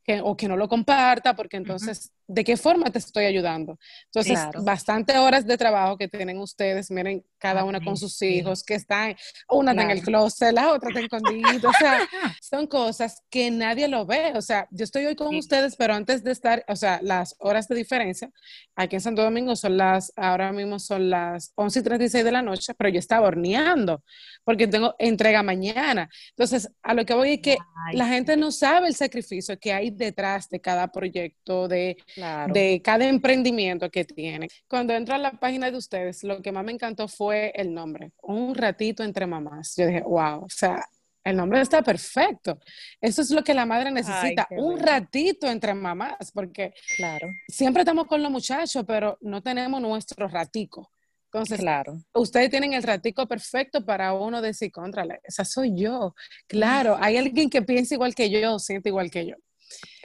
que, 0.04 0.20
o 0.22 0.36
que 0.36 0.48
no 0.48 0.56
lo 0.56 0.68
comparta, 0.68 1.34
porque 1.36 1.56
entonces, 1.56 2.12
¿de 2.28 2.44
qué 2.44 2.56
forma 2.56 2.90
te 2.92 2.98
estoy 2.98 3.24
ayudando? 3.24 3.78
Entonces, 4.04 4.38
Claro. 4.38 4.62
bastante 4.62 5.16
horas 5.18 5.46
de 5.46 5.56
trabajo 5.56 5.96
que 5.96 6.08
tienen 6.08 6.38
ustedes, 6.38 6.90
miren, 6.90 7.24
cada 7.38 7.64
una 7.64 7.80
con 7.80 7.96
sus 7.96 8.20
hijos, 8.22 8.62
que 8.62 8.74
están, 8.74 9.16
una 9.48 9.72
está 9.72 9.82
en 9.84 9.90
el 9.90 10.02
Claro. 10.02 10.24
closet, 10.26 10.52
la 10.52 10.72
otra 10.72 10.90
está 10.90 11.00
escondida, 11.00 11.68
o 11.68 11.72
sea, 11.72 11.98
son 12.42 12.66
cosas 12.66 13.22
que 13.30 13.50
nadie 13.50 13.88
lo 13.88 14.04
ve, 14.06 14.32
o 14.36 14.42
sea, 14.42 14.68
yo 14.70 14.84
estoy 14.84 15.06
hoy 15.06 15.16
con 15.16 15.30
Sí. 15.30 15.38
ustedes, 15.38 15.74
pero 15.76 15.94
antes 15.94 16.22
de 16.22 16.32
estar, 16.32 16.64
o 16.68 16.76
sea, 16.76 17.00
las 17.02 17.34
horas 17.38 17.66
de 17.68 17.76
diferencia, 17.76 18.30
aquí 18.76 18.96
en 18.96 19.00
Santo 19.00 19.22
Domingo 19.22 19.56
son 19.56 19.76
las, 19.76 20.12
ahora 20.16 20.52
mismo 20.52 20.78
son 20.78 21.08
las 21.10 21.52
11 21.54 21.80
y 21.80 21.82
36 21.82 22.24
de 22.24 22.32
la 22.32 22.42
noche, 22.42 22.74
pero 22.74 22.90
yo 22.90 22.98
estaba 22.98 23.26
horneando, 23.26 24.02
porque 24.44 24.66
tengo 24.66 24.94
entrega 24.98 25.42
mañana. 25.42 26.10
Entonces, 26.30 26.70
a 26.82 26.92
lo 26.94 27.06
que 27.06 27.14
voy 27.14 27.32
es 27.34 27.40
que 27.40 27.56
Ay, 27.86 27.96
la 27.96 28.06
gente 28.08 28.36
no 28.36 28.50
sabe 28.50 28.88
el 28.88 28.94
sacrificio 28.94 29.58
que 29.58 29.72
hay 29.72 29.90
detrás 29.90 30.48
de 30.50 30.60
cada 30.60 30.88
proyecto, 30.90 31.68
de, 31.68 31.96
Claro. 32.18 32.52
de 32.52 32.82
cada 32.82 33.06
emprendimiento 33.06 33.88
que 33.90 34.04
tiene. 34.04 34.48
Cuando 34.66 34.92
entro 34.92 35.14
a 35.14 35.18
la 35.18 35.30
página 35.30 35.70
de 35.70 35.76
ustedes, 35.76 36.24
lo 36.24 36.42
que 36.42 36.50
más 36.50 36.64
me 36.64 36.72
encantó 36.72 37.06
fue 37.06 37.52
el 37.54 37.72
nombre, 37.72 38.10
un 38.22 38.56
ratito 38.56 39.04
entre 39.04 39.24
mamás. 39.24 39.74
Yo 39.76 39.86
dije, 39.86 40.02
wow, 40.02 40.42
o 40.42 40.48
sea, 40.48 40.84
el 41.22 41.36
nombre 41.36 41.60
está 41.60 41.80
perfecto. 41.80 42.58
Eso 43.00 43.22
es 43.22 43.30
lo 43.30 43.44
que 43.44 43.54
la 43.54 43.66
madre 43.66 43.92
necesita, 43.92 44.48
un 44.50 44.80
ratito 44.80 45.46
entre 45.46 45.74
mamás, 45.74 46.32
porque 46.32 46.74
Claro, 46.96 47.28
siempre 47.46 47.82
estamos 47.82 48.06
con 48.06 48.20
los 48.20 48.32
muchachos, 48.32 48.84
pero 48.84 49.16
no 49.20 49.40
tenemos 49.40 49.80
nuestro 49.80 50.26
ratico. 50.26 50.90
Entonces, 51.26 51.60
claro. 51.60 51.98
ustedes 52.14 52.50
tienen 52.50 52.72
el 52.72 52.82
ratico 52.82 53.28
perfecto 53.28 53.84
para 53.84 54.14
uno 54.14 54.40
decir, 54.40 54.72
contrale, 54.72 55.20
esa 55.22 55.44
soy 55.44 55.72
yo. 55.76 56.14
Claro, 56.48 56.96
hay 56.98 57.18
alguien 57.18 57.50
que 57.50 57.62
piensa 57.62 57.94
igual 57.94 58.14
que 58.14 58.30
yo, 58.30 58.58
siente 58.58 58.88
igual 58.88 59.10
que 59.10 59.26
yo. 59.26 59.34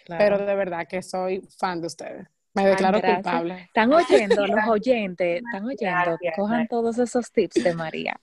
Pero 0.08 0.38
de 0.46 0.56
verdad 0.56 0.88
que 0.88 1.02
soy 1.02 1.42
fan 1.58 1.82
de 1.82 1.88
ustedes. 1.88 2.28
Me 2.56 2.68
declaro 2.68 3.00
gracias. 3.00 3.16
culpable. 3.24 3.62
Están 3.64 3.94
oyendo, 3.94 4.48
los 4.48 4.68
oyentes, 4.70 5.42
están 5.44 5.66
oyendo, 5.66 5.78
Gracias, 6.12 6.36
cojan 6.36 6.52
María. 6.58 6.68
todos 6.70 7.00
esos 7.00 7.32
tips 7.32 7.64
de 7.64 7.74
María. 7.74 8.20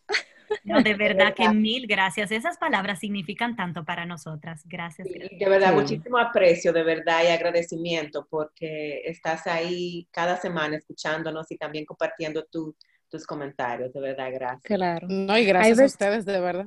No, 0.65 0.81
de 0.83 0.95
verdad 0.95 1.35
que 1.35 1.43
verdad. 1.43 1.55
mil 1.55 1.87
gracias. 1.89 2.31
Esas 2.31 2.57
palabras 2.59 3.01
significan 3.01 3.57
tanto 3.57 3.85
para 3.85 4.07
nosotras. 4.07 4.63
Gracias. 4.67 5.09
gracias. 5.09 5.33
Y 5.33 5.37
de 5.45 5.49
verdad, 5.51 5.71
Sí. 5.71 5.75
muchísimo 5.75 6.19
aprecio, 6.19 6.73
de 6.73 6.83
verdad, 6.85 7.25
y 7.25 7.29
agradecimiento 7.29 8.27
porque 8.31 9.03
estás 9.05 9.47
ahí 9.49 10.07
cada 10.13 10.37
semana 10.37 10.77
escuchándonos 10.77 11.51
y 11.51 11.57
también 11.57 11.85
compartiendo 11.85 12.45
tu- 12.45 12.77
tus 13.09 13.27
comentarios. 13.27 13.93
De 13.93 14.01
verdad, 14.01 14.29
gracias. 14.33 14.63
Claro. 14.63 15.09
No, 15.11 15.37
y 15.37 15.45
gracias 15.45 15.81
a 15.81 15.85
ustedes, 15.85 16.25
de 16.25 16.39
verdad. 16.39 16.67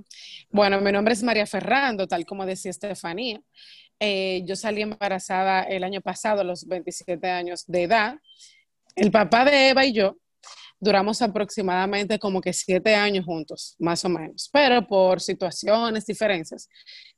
Bueno, 0.50 0.82
mi 0.82 0.92
nombre 0.92 1.14
es 1.14 1.24
María 1.24 1.46
Ferrando, 1.46 2.06
tal 2.08 2.26
como 2.26 2.46
decía 2.46 2.72
Estefanía. 2.72 3.40
Eh, 4.00 4.44
yo 4.46 4.56
salí 4.56 4.82
embarazada 4.82 5.64
el 5.64 5.84
año 5.84 6.02
pasado, 6.02 6.42
a 6.42 6.44
los 6.44 6.68
27 6.68 7.30
años 7.30 7.64
de 7.68 7.84
edad. 7.84 8.16
El 8.96 9.12
papá 9.12 9.46
de 9.46 9.70
Eva 9.70 9.86
y 9.86 9.94
yo 9.94 10.18
duramos 10.84 11.22
aproximadamente 11.22 12.20
como 12.20 12.42
que 12.42 12.52
siete 12.52 12.94
años 12.94 13.26
juntos, 13.26 13.76
más 13.80 14.04
o 14.04 14.10
menos. 14.10 14.50
Pero 14.52 14.86
por 14.86 15.22
situaciones, 15.22 16.06
diferencias, 16.06 16.68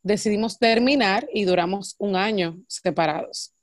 decidimos 0.04 0.60
terminar 0.60 1.28
y 1.34 1.46
duramos 1.46 1.96
un 1.98 2.16
año 2.16 2.58
separados. 2.68 3.54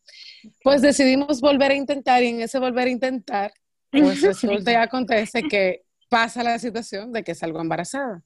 Pues 0.63 0.83
decidimos 0.83 1.41
volver 1.41 1.71
a 1.71 1.75
intentar 1.75 2.23
y 2.23 2.29
en 2.29 2.41
ese 2.41 2.59
volver 2.59 2.89
a 2.89 2.91
intentar 2.91 3.53
Pues 3.91 4.21
resulta 4.23 4.73
y 4.73 4.75
acontece 4.75 5.43
que 5.45 5.83
pasa 6.09 6.43
la 6.43 6.59
situación 6.59 7.13
de 7.13 7.23
que 7.23 7.35
salgo 7.35 7.61
embarazada. 7.61 8.23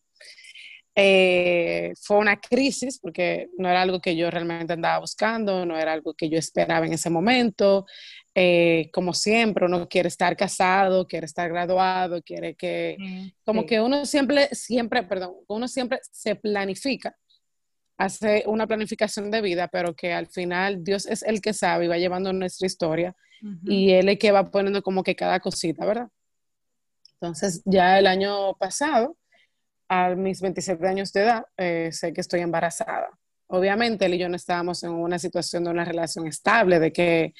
Eh, 0.98 1.92
fue 2.00 2.16
una 2.16 2.40
crisis 2.40 2.98
porque 2.98 3.50
no 3.58 3.68
era 3.68 3.82
algo 3.82 4.00
que 4.00 4.16
yo 4.16 4.30
realmente 4.30 4.72
andaba 4.72 4.98
buscando, 4.98 5.66
no 5.66 5.76
era 5.76 5.92
algo 5.92 6.14
que 6.14 6.30
yo 6.30 6.38
esperaba 6.38 6.86
en 6.86 6.94
ese 6.94 7.10
momento. 7.10 7.84
Eh, 8.34 8.88
como 8.94 9.12
siempre, 9.12 9.66
uno 9.66 9.88
quiere 9.88 10.08
estar 10.08 10.34
casado, 10.36 11.06
quiere 11.06 11.26
estar 11.26 11.50
graduado, 11.50 12.22
quiere 12.22 12.54
que, 12.54 12.96
como 13.44 13.66
que 13.66 13.80
uno 13.80 14.06
siempre, 14.06 14.48
siempre, 14.52 15.02
perdón, 15.02 15.34
uno 15.48 15.68
siempre 15.68 15.98
se 16.10 16.34
planifica, 16.34 17.14
hace 17.98 18.44
una 18.46 18.66
planificación 18.66 19.30
de 19.30 19.42
vida, 19.42 19.68
pero 19.68 19.94
que 19.94 20.14
al 20.14 20.28
final 20.28 20.82
Dios 20.82 21.04
es 21.04 21.22
el 21.22 21.42
que 21.42 21.52
sabe 21.52 21.84
y 21.84 21.88
va 21.88 21.98
llevando 21.98 22.32
nuestra 22.32 22.66
historia 22.66 23.14
y 23.64 23.92
Él 23.92 24.08
es 24.08 24.12
el 24.14 24.18
que 24.18 24.32
va 24.32 24.50
poniendo 24.50 24.82
como 24.82 25.02
que 25.02 25.14
cada 25.14 25.40
cosita, 25.40 25.84
¿verdad? 25.84 26.08
Entonces, 27.20 27.62
ya 27.64 27.98
el 27.98 28.06
año 28.06 28.54
pasado, 28.54 29.16
a 29.88 30.14
mis 30.14 30.40
27 30.40 30.87
años 30.87 31.12
de 31.12 31.23
edad, 31.23 31.47
eh, 31.57 31.90
sé 31.93 32.12
que 32.12 32.21
estoy 32.21 32.40
embarazada. 32.40 33.09
Obviamente, 33.49 34.07
él 34.07 34.14
y 34.14 34.19
yo 34.19 34.28
no 34.28 34.37
estábamos 34.37 34.83
en 34.83 34.90
una 34.90 35.19
situación 35.19 35.64
de 35.64 35.71
una 35.71 35.85
relación 35.85 36.26
estable, 36.26 36.81
de 36.81 36.93
que, 36.93 37.35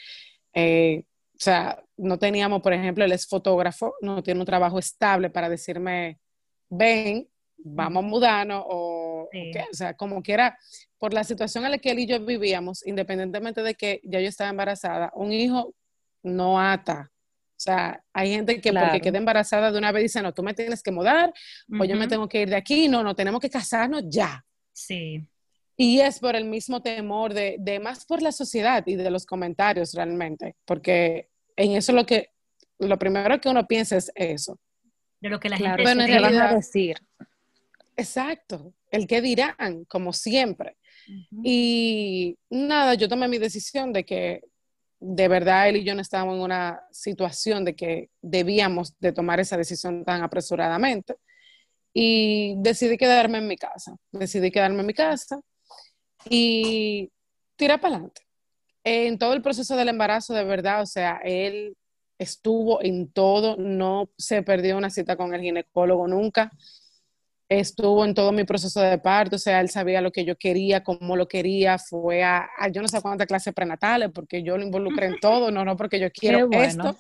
eh, 0.55 1.05
o 1.07 1.39
sea, 1.39 1.83
no 1.97 2.19
teníamos, 2.19 2.63
por 2.63 2.73
ejemplo, 2.73 3.05
él 3.05 3.13
es 3.13 3.27
fotógrafo, 3.27 3.95
no 4.01 4.23
tiene 4.23 4.41
un 4.41 4.47
trabajo 4.47 4.79
estable 4.79 5.31
para 5.31 5.49
decirme, 5.49 6.19
ven, 6.69 7.29
vamos 7.59 8.05
a 8.05 8.07
mudarnos, 8.07 8.65
o, 8.67 9.29
o 9.29 9.75
sea, 9.75 9.95
como 9.95 10.23
quiera, 10.23 10.57
por 10.99 11.13
la 11.13 11.25
situación 11.25 11.65
en 11.65 11.73
la 11.73 11.79
que 11.79 11.91
él 11.91 11.99
y 11.99 12.07
yo 12.07 12.25
vivíamos, 12.25 12.87
independientemente 12.87 13.63
de 13.63 13.75
que 13.75 14.01
ya 14.05 14.21
yo 14.21 14.29
estaba 14.29 14.51
embarazada, 14.51 15.13
un 15.15 15.33
hijo 15.33 15.75
no 16.23 16.61
ata, 16.61 17.11
o 17.57 17.59
sea, 17.59 18.05
hay 18.13 18.31
gente 18.33 18.61
que 18.61 18.71
porque 18.71 19.01
queda 19.01 19.17
embarazada 19.17 19.73
de 19.73 19.79
una 19.79 19.91
vez 19.91 20.03
dice, 20.03 20.21
no, 20.21 20.35
tú 20.35 20.43
me 20.43 20.53
tienes 20.53 20.83
que 20.83 20.91
mudar, 20.91 21.33
o 21.81 21.85
yo 21.87 21.97
me 21.97 22.07
tengo 22.07 22.29
que 22.29 22.43
ir 22.43 22.51
de 22.51 22.57
aquí, 22.57 22.87
no, 22.87 23.03
no, 23.03 23.15
tenemos 23.15 23.41
que 23.41 23.49
casarnos 23.49 24.03
ya. 24.09 24.45
Sí. 24.73 25.27
Y 25.75 26.01
es 26.01 26.21
por 26.21 26.37
el 26.37 26.45
mismo 26.45 26.83
temor 26.83 27.33
de, 27.33 27.57
de 27.59 27.81
más 27.81 28.05
por 28.05 28.21
la 28.21 28.33
sociedad 28.33 28.83
y 28.87 28.97
de 28.97 29.11
los 29.11 29.25
comentarios 29.25 29.95
realmente, 29.95 30.55
porque 30.67 31.31
en 31.57 31.73
eso 31.73 31.93
lo 31.93 32.05
que, 32.05 32.29
lo 32.79 32.99
primero 32.99 33.41
que 33.41 33.49
uno 33.49 33.67
piensa 33.67 33.97
es 33.97 34.13
eso. 34.15 34.61
De 35.21 35.31
lo 35.31 35.41
que 35.41 35.49
la 35.49 35.57
claro, 35.57 35.77
gente 35.77 35.83
bueno, 35.83 36.07
¿qué 36.07 36.21
van 36.21 36.37
a 36.37 36.55
decir? 36.55 36.99
Exacto, 37.97 38.75
el 38.91 39.07
que 39.07 39.23
dirán, 39.23 39.87
como 39.89 40.13
siempre. 40.13 40.77
Y 41.43 42.37
nada, 42.51 42.95
yo 42.95 43.09
tomé 43.09 43.29
mi 43.29 43.39
decisión 43.39 43.93
de 43.93 44.05
que 44.05 44.43
de 44.99 45.29
verdad 45.29 45.69
él 45.69 45.77
y 45.77 45.85
yo 45.85 45.95
no 45.95 46.01
estábamos 46.01 46.37
en 46.37 46.43
una 46.43 46.81
situación 46.91 47.65
de 47.65 47.77
que 47.77 48.11
debíamos 48.23 48.95
de 48.99 49.13
tomar 49.13 49.41
esa 49.41 49.57
decisión 49.57 50.05
tan 50.05 50.23
apresuradamente. 50.23 51.17
Y 51.93 52.57
decidí 52.59 52.99
quedarme 52.99 53.39
en 53.39 53.49
mi 53.49 53.57
casa. 53.57 53.97
Decidí 54.13 54.51
quedarme 54.51 54.81
en 54.81 54.87
mi 54.87 54.95
casa 54.95 55.41
y 56.29 57.11
tirar 57.57 57.81
para 57.81 57.95
adelante. 57.95 58.23
En 58.85 59.19
todo 59.19 59.33
el 59.33 59.43
proceso 59.43 59.77
del 59.77 59.89
embarazo, 59.89 60.35
de 60.35 60.45
verdad, 60.45 60.83
o 60.83 60.87
sea, 60.87 61.21
él 61.25 61.77
estuvo 62.19 62.83
en 62.83 63.11
todo, 63.11 63.57
no 63.57 64.11
se 64.17 64.43
perdió 64.43 64.77
una 64.77 64.91
cita 64.91 65.17
con 65.17 65.35
el 65.35 65.41
ginecólogo 65.41 66.07
nunca 66.07 66.51
estuvo 67.49 68.05
en 68.05 68.15
todo 68.15 68.33
mi 68.33 68.45
proceso 68.45 68.81
de 68.81 68.99
parto, 68.99 69.37
o 69.37 69.39
sea, 69.39 69.61
él 69.61 69.69
sabía 69.69 70.01
lo 70.01 70.11
que 70.11 70.25
yo 70.25 70.37
quería, 70.37 70.83
cómo 70.83 71.17
lo 71.17 71.29
quería, 71.29 71.79
fue 71.79 72.25
a, 72.25 72.49
yo 72.73 72.83
no 72.83 72.89
sé 72.89 73.01
cuántas 73.01 73.27
clases 73.27 73.55
prenatales, 73.55 74.11
porque 74.13 74.43
yo 74.43 74.57
lo 74.59 74.65
involucré 74.65 75.07
en 75.07 75.17
todo, 75.21 75.51
no, 75.51 75.65
no, 75.65 75.77
porque 75.77 76.01
yo 76.01 76.11
quiero 76.11 76.49
esto. 76.51 76.97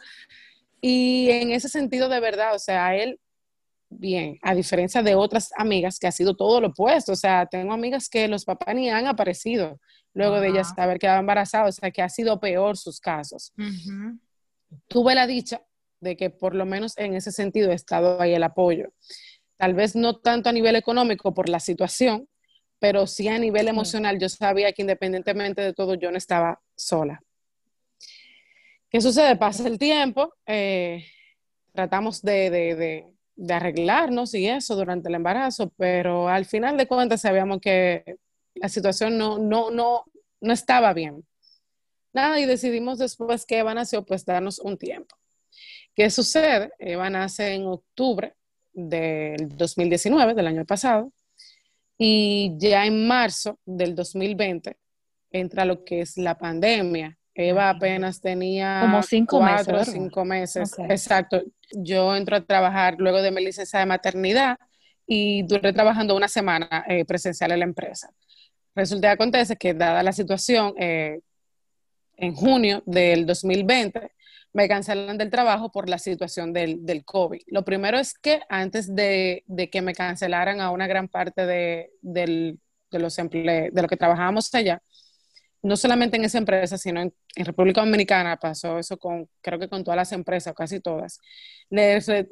Y 0.81 1.31
en 1.31 1.50
ese 1.50 1.69
sentido, 1.69 2.09
de 2.09 2.21
verdad, 2.21 2.55
o 2.55 2.59
sea, 2.59 2.95
él, 2.95 3.19
bien, 3.88 4.38
a 4.43 4.55
diferencia 4.55 5.03
de 5.03 5.17
otras 5.17 5.50
amigas 5.57 5.99
que 5.99 6.07
ha 6.07 6.12
sido 6.12 6.37
todo 6.37 6.61
lo 6.61 6.69
opuesto, 6.69 7.12
o 7.12 7.17
sea, 7.17 7.47
tengo 7.47 7.73
amigas 7.73 8.09
que 8.09 8.29
los 8.29 8.45
papás 8.45 8.75
ni 8.75 8.88
han 8.88 9.07
aparecido 9.07 9.81
luego 10.15 10.41
de 10.41 10.49
ellas 10.49 10.73
haber 10.79 10.99
quedado 10.99 11.21
embarazadas, 11.21 11.76
o 11.76 11.81
sea, 11.81 11.91
que 11.91 12.03
ha 12.03 12.09
sido 12.09 12.41
peor 12.41 12.76
sus 12.76 13.00
casos. 13.00 13.53
Tuve 14.88 15.15
la 15.15 15.26
dicha 15.26 15.62
de 16.00 16.17
que 16.17 16.31
por 16.31 16.55
lo 16.55 16.65
menos 16.65 16.97
en 16.97 17.15
ese 17.15 17.33
sentido 17.33 17.71
he 17.71 17.75
estado 17.75 18.21
ahí 18.21 18.33
el 18.33 18.43
apoyo 18.43 18.93
tal 19.56 19.75
vez 19.75 19.96
no 19.96 20.16
tanto 20.16 20.48
a 20.48 20.52
nivel 20.52 20.76
económico 20.76 21.32
por 21.34 21.48
la 21.48 21.60
situación, 21.60 22.28
pero 22.78 23.06
sí 23.06 23.28
a 23.28 23.38
nivel 23.38 23.68
emocional, 23.68 24.18
yo 24.18 24.28
sabía 24.28 24.72
que 24.72 24.82
independientemente 24.82 25.62
de 25.62 25.72
todo, 25.72 25.94
yo 25.94 26.10
no 26.10 26.18
estaba 26.18 26.60
sola. 26.76 27.22
¿Qué 28.90 29.00
sucede? 29.00 29.36
Pasa 29.36 29.66
el 29.66 29.78
tiempo, 29.78 30.34
eh, 30.46 31.04
tratamos 31.72 32.22
de, 32.22 33.06
arreglarnos 33.48 34.34
y 34.34 34.46
eso 34.46 34.76
durante 34.76 35.08
el 35.08 35.14
embarazo, 35.14 35.72
pero 35.76 36.28
al 36.28 36.44
final 36.44 36.76
de 36.76 36.86
cuentas 36.86 37.22
sabíamos 37.22 37.60
que 37.60 38.16
la 38.54 38.68
situación 38.68 39.18
no, 39.18 39.38
no, 39.38 39.70
no, 39.70 40.04
no 40.40 40.52
estaba 40.52 40.92
bien. 40.94 41.26
Nada, 42.12 42.40
y 42.40 42.46
decidimos 42.46 42.98
después 42.98 43.44
que 43.44 43.58
Eva 43.58 43.75
nació, 43.75 44.04
pues 44.04 44.25
darnos 44.25 44.58
un 44.58 44.78
tiempo. 44.78 45.16
¿Qué 45.94 46.08
sucede? 46.08 46.72
Eva 46.78 47.10
nace 47.10 47.54
en 47.54 47.66
octubre 47.66 48.36
del 48.76 49.49
2019, 49.56 50.35
del 50.35 50.47
año 50.47 50.64
pasado, 50.64 51.12
y 51.99 52.54
ya 52.59 52.85
en 52.85 53.09
marzo 53.09 53.59
del 53.64 53.95
2020 53.95 54.76
entra 55.30 55.64
lo 55.64 55.83
que 55.85 56.02
es 56.02 56.16
la 56.18 56.37
pandemia. 56.37 57.18
Eva 57.35 57.71
apenas 57.71 58.21
tenía 58.21 58.80
como 58.83 59.02
cinco 59.02 59.38
cuatro 59.38 59.78
meses, 59.78 59.95
cinco 59.95 60.25
meses. 60.25 60.75
Exacto. 60.78 61.42
Yo 61.73 62.14
entro 62.14 62.37
a 62.37 62.45
trabajar 62.45 62.97
luego 62.99 63.21
de 63.21 63.30
mi 63.30 63.45
licencia 63.45 63.78
de 63.78 63.87
maternidad 63.87 64.59
y 65.06 65.42
duré 65.42 65.73
trabajando 65.73 66.16
una 66.16 66.28
semana 66.28 66.85
eh, 66.88 67.04
presencial 67.04 67.52
en 67.52 67.59
la 67.59 67.64
empresa. 67.66 68.11
Resulta 68.75 69.09
que 69.09 69.12
acontece 69.12 69.56
que 69.56 69.75
dada 69.75 70.02
la 70.02 70.12
situación, 70.12 70.75
eh, 70.78 71.21
en 72.16 72.35
junio 72.35 72.83
del 72.87 73.26
2020, 73.26 74.12
me 74.56 74.68
cancelan 74.68 75.18
del 75.18 75.28
trabajo 75.28 75.70
por 75.70 75.86
la 75.86 75.98
situación 75.98 76.54
del, 76.54 76.86
del 76.86 77.04
COVID. 77.04 77.42
Lo 77.48 77.62
primero 77.62 77.98
es 77.98 78.14
que 78.14 78.40
antes 78.48 78.94
de, 78.94 79.44
de, 79.46 79.68
que 79.68 79.82
me 79.82 79.92
cancelaran 79.92 80.62
a 80.62 80.70
una 80.70 80.86
gran 80.86 81.08
parte 81.08 81.44
de, 81.44 81.90
del, 82.00 82.58
de 82.90 82.98
los 82.98 83.14
de 83.16 83.70
lo 83.75 83.86
que 83.86 83.98
trabajábamos 83.98 84.54
allá, 84.54 84.82
no 85.62 85.76
solamente 85.76 86.16
en 86.16 86.25
esa 86.25 86.38
empresa, 86.38 86.78
sino 86.78 87.02
en, 87.02 87.12
en, 87.34 87.44
República 87.44 87.82
Dominicana 87.82 88.38
pasó 88.38 88.78
eso 88.78 88.96
con, 88.96 89.28
creo 89.42 89.58
que 89.58 89.68
con 89.68 89.84
todas 89.84 89.98
las 89.98 90.12
empresas, 90.12 90.54
casi 90.54 90.80
todas. 90.80 91.18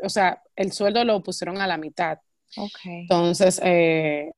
o 0.02 0.08
sea, 0.08 0.42
el 0.56 0.72
sueldo 0.72 1.04
lo 1.04 1.22
pusieron 1.22 1.60
a 1.60 1.66
la 1.66 1.76
mitad. 1.76 2.20
Okay. 2.56 3.02
Entonces, 3.02 3.60
eh, 3.62 4.32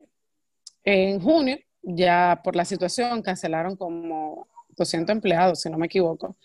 en 0.82 1.20
junio, 1.20 1.56
ya 1.82 2.40
por 2.42 2.56
la 2.56 2.64
situación, 2.64 3.22
cancelaron 3.22 3.76
como 3.76 4.48
200 4.70 5.14
empleados, 5.14 5.60
si 5.60 5.70
no 5.70 5.78
me 5.78 5.86
equivoco. 5.86 6.36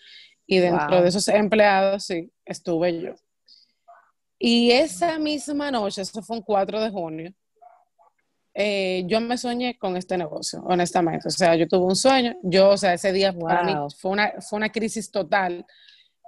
Y 0.46 0.58
dentro 0.58 1.00
de 1.00 1.08
esos 1.08 1.28
empleados, 1.28 2.04
sí, 2.04 2.30
estuve 2.44 3.00
yo. 3.00 3.14
Y 4.38 4.72
esa 4.72 5.18
misma 5.18 5.70
noche, 5.70 6.02
eso 6.02 6.22
fue 6.22 6.36
un 6.36 6.42
4 6.42 6.80
de 6.80 6.90
junio, 6.90 7.32
eh, 8.54 9.04
yo 9.06 9.20
me 9.20 9.38
soñé 9.38 9.78
con 9.78 9.96
este 9.96 10.18
negocio, 10.18 10.62
honestamente. 10.64 11.28
O 11.28 11.30
sea, 11.30 11.54
yo 11.56 11.66
tuve 11.66 11.86
un 11.86 11.96
sueño, 11.96 12.34
yo, 12.42 12.70
o 12.70 12.76
sea, 12.76 12.94
ese 12.94 13.12
día 13.12 13.32
para 13.32 13.62
mí 13.62 13.72
fue 13.98 14.10
una, 14.10 14.32
fue 14.40 14.58
una 14.58 14.70
crisis 14.70 15.10
total. 15.10 15.64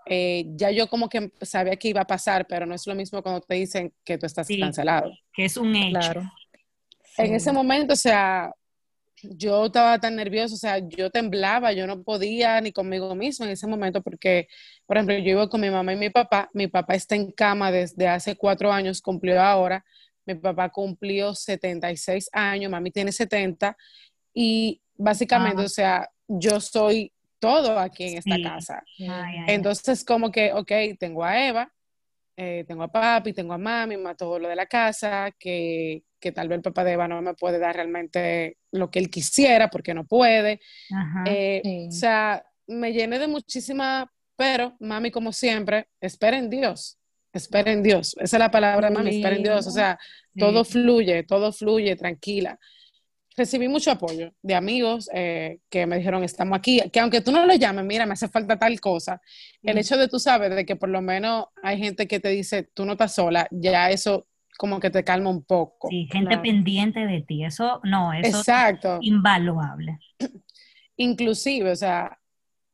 Eh, 0.07 0.47
ya 0.55 0.71
yo 0.71 0.89
como 0.89 1.09
que 1.09 1.33
sabía 1.43 1.77
que 1.77 1.89
iba 1.89 2.03
a 2.03 2.07
pasar, 2.07 2.47
pero 2.47 2.67
no 2.67 2.75
es 2.75 2.87
lo 2.87 2.95
mismo 2.95 3.23
cuando 3.23 3.41
te 3.41 3.55
dicen 3.55 3.93
que 4.05 4.17
tú 4.17 4.27
estás 4.27 4.49
cancelado. 4.49 5.11
Que 5.33 5.47
es 5.47 5.57
un 5.57 5.75
hecho. 5.75 5.99
Claro. 5.99 6.23
En 7.19 7.35
ese 7.35 7.53
momento, 7.53 7.93
o 7.93 7.97
sea, 7.97 8.53
yo 9.31 9.67
estaba 9.67 9.99
tan 9.99 10.17
nerviosa, 10.17 10.55
o 10.55 10.59
sea, 10.59 10.79
yo 10.79 11.11
temblaba, 11.11 11.73
yo 11.73 11.87
no 11.87 12.03
podía 12.03 12.61
ni 12.61 12.73
conmigo 12.73 13.15
misma 13.15 13.47
en 13.47 13.53
ese 13.53 13.67
momento 13.67 14.03
porque, 14.03 14.49
por 14.87 14.97
ejemplo, 14.97 15.17
yo 15.19 15.31
iba 15.31 15.49
con 15.49 15.61
mi 15.61 15.71
mamá 15.71 15.93
y 15.93 15.97
mi 15.97 16.11
papá, 16.11 16.51
mi 16.53 16.67
papá 16.67 16.95
está 16.95 17.15
en 17.15 17.31
cama 17.33 17.71
desde 17.71 18.09
hace 18.09 18.37
cuatro 18.37 18.73
años, 18.73 19.01
cumplió 19.01 19.41
ahora, 19.41 19.85
mi 20.27 20.35
papá 20.35 20.69
cumplió 20.71 21.35
76 21.35 22.31
años, 22.33 22.71
mami 22.71 22.91
tiene 22.91 23.13
70 23.13 23.77
y 24.33 24.81
básicamente, 24.97 25.63
o 25.63 25.69
sea, 25.69 26.09
yo 26.27 26.61
soy 26.61 27.13
todo 27.39 27.79
aquí 27.79 28.05
en 28.05 28.19
esta 28.19 28.37
casa. 28.43 28.83
Entonces, 29.47 30.05
como 30.05 30.31
que, 30.31 30.53
ok, 30.53 30.73
tengo 30.99 31.25
a 31.25 31.47
Eva, 31.47 31.73
eh, 32.37 32.65
tengo 32.67 32.83
a 32.83 32.89
papi, 32.91 33.33
tengo 33.33 33.53
a 33.53 33.59
mami, 33.59 33.97
todo 34.17 34.39
lo 34.39 34.49
de 34.49 34.57
la 34.57 34.67
casa, 34.67 35.31
que, 35.39 36.03
que 36.25 36.33
tal 36.33 36.49
vez 36.49 36.57
el 36.57 36.63
papá 36.63 36.85
de 36.85 36.93
Eva 36.93 37.07
no 37.07 37.21
me 37.21 37.35
puede 37.35 37.59
dar 37.59 37.77
realmente 37.77 38.57
lo 38.73 38.91
que 38.91 38.99
él 38.99 39.11
quisiera 39.11 39.69
porque 39.69 39.93
no 39.93 40.07
puede. 40.07 40.59
Eh, 41.27 41.87
o 41.87 41.93
sea, 41.93 42.43
me 42.67 42.95
llené 42.95 43.19
de 43.19 43.29
muchísima, 43.29 44.11
pero 44.35 44.75
mami, 44.81 45.11
como 45.11 45.35
siempre, 45.35 45.89
espera 46.01 46.39
en 46.39 46.49
Dios. 46.49 46.97
Espera 47.31 47.73
en 47.73 47.83
Dios. 47.83 48.17
Esa 48.19 48.37
es 48.37 48.41
la 48.41 48.51
palabra, 48.51 48.91
mami, 48.91 49.17
espera 49.17 49.37
en 49.37 49.43
Dios. 49.43 49.67
O 49.67 49.71
sea, 49.71 49.99
todo 50.35 50.65
fluye, 50.65 51.25
todo 51.25 51.53
fluye, 51.53 51.95
tranquila. 51.95 52.59
recibí 53.37 53.69
mucho 53.69 53.91
apoyo 53.91 54.33
de 54.41 54.55
amigos 54.55 55.11
eh, 55.13 55.59
que 55.69 55.85
me 55.87 55.99
dijeron, 55.99 56.25
estamos 56.25 56.57
aquí, 56.57 56.81
que 56.91 57.01
aunque 57.01 57.21
tú 57.21 57.33
no 57.33 57.45
lo 57.45 57.55
llames, 57.55 57.85
mira, 57.85 58.07
me 58.07 58.15
hace 58.15 58.29
falta 58.29 58.59
tal 58.59 58.81
cosa, 58.81 59.21
el 59.63 59.77
hecho 59.77 59.99
de 59.99 60.09
tú 60.09 60.19
sabes 60.19 60.57
de 60.57 60.65
que 60.65 60.77
por 60.77 60.89
lo 60.89 61.03
menos 61.03 61.47
hay 61.63 61.77
gente 61.77 62.07
que 62.07 62.19
te 62.19 62.31
dice, 62.31 62.63
tú 62.63 62.87
no 62.87 62.93
estás 62.93 63.15
sola, 63.15 63.47
ya 63.51 63.91
eso 63.91 64.27
como 64.59 64.81
que 64.81 64.91
te 64.91 65.05
calma 65.05 65.31
un 65.31 65.45
poco. 65.45 65.89
Sí, 65.89 66.09
gente 66.11 66.29
Claro. 66.31 66.43
pendiente 66.43 67.07
de 67.07 67.23
ti, 67.23 67.45
eso 67.45 67.81
no, 67.85 68.13
eso 68.13 68.39
Exacto. 68.39 68.97
es 68.97 69.07
invaluable. 69.07 69.99
Inclusive, 70.97 71.73
o 71.73 71.77
sea, 71.77 72.19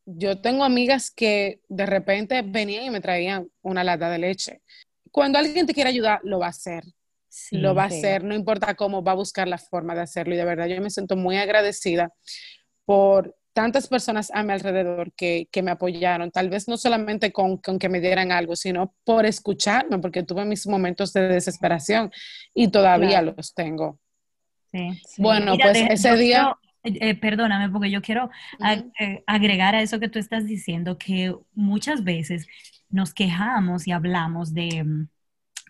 yo 0.05 0.41
tengo 0.41 0.65
amigas 0.65 1.11
que 1.11 1.61
de 1.69 1.87
repente 1.87 2.43
venían 2.43 2.85
y 2.85 2.91
me 2.91 3.01
traían 3.01 3.49
una 3.63 3.85
lata 3.85 4.11
de 4.11 4.19
leche. 4.19 4.63
Cuando 5.11 5.39
alguien 5.39 5.67
te 5.67 5.75
quiere 5.75 5.91
ayudar, 5.91 6.21
lo 6.23 6.39
va 6.39 6.47
a 6.47 6.51
hacer. 6.51 6.85
Sí, 7.29 7.59
lo 7.59 7.75
va 7.75 7.85
a 7.85 7.87
hacer, 7.87 8.25
no 8.25 8.35
importa 8.35 8.75
cómo, 8.75 9.05
va 9.05 9.13
a 9.13 9.17
buscar 9.17 9.47
la 9.47 9.59
forma 9.59 9.95
de 9.95 10.01
hacerlo. 10.01 10.35
Y 10.35 10.37
de 10.37 10.45
verdad 10.45 10.67
yo 10.67 10.81
me 10.81 10.91
siento 10.91 11.17
muy 11.17 11.37
agradecida 11.37 12.13
por 12.85 13.37
tantas 13.53 13.89
personas 13.89 14.31
a 14.35 14.43
mi 14.43 14.53
alrededor 14.53 15.13
que, 15.15 15.49
que 15.53 15.63
me 15.63 15.71
apoyaron, 15.73 16.31
tal 16.31 16.49
vez 16.51 16.69
no 16.69 16.77
solamente 16.77 17.33
con, 17.33 17.59
con 17.59 17.79
que 17.79 17.89
me 17.89 18.01
dieran 18.01 18.33
algo, 18.33 18.57
sino 18.57 18.95
por 19.05 19.27
escucharme, 19.27 19.99
porque 19.99 20.23
tuve 20.23 20.45
mis 20.45 20.67
momentos 20.67 21.13
de 21.13 21.23
desesperación 21.29 22.11
y 22.55 22.69
todavía 22.69 23.21
Claro. 23.21 23.35
los 23.37 23.55
tengo. 23.55 23.99
sí. 24.73 25.01
Sí. 25.07 25.23
Bueno, 25.23 25.53
Mira, 25.53 25.67
pues 25.67 25.79
de- 25.79 25.95
ese 25.95 26.17
día... 26.17 26.39
quiero- 26.39 26.59
eh, 26.83 27.11
eh, 27.11 27.15
perdóname, 27.15 27.69
porque 27.71 27.91
yo 27.91 28.01
quiero 28.03 28.31
eh, 29.01 29.23
agregar 29.27 29.75
a 29.75 29.83
eso 29.83 30.01
que 30.01 30.09
tú 30.09 30.19
estás 30.19 30.47
diciendo, 30.47 30.97
que 30.99 31.35
muchas 31.55 32.05
veces 32.05 32.47
nos 32.89 33.13
quejamos 33.15 33.87
y 33.87 33.93
hablamos 33.93 34.55
de 34.55 34.85
mm, 34.85 35.09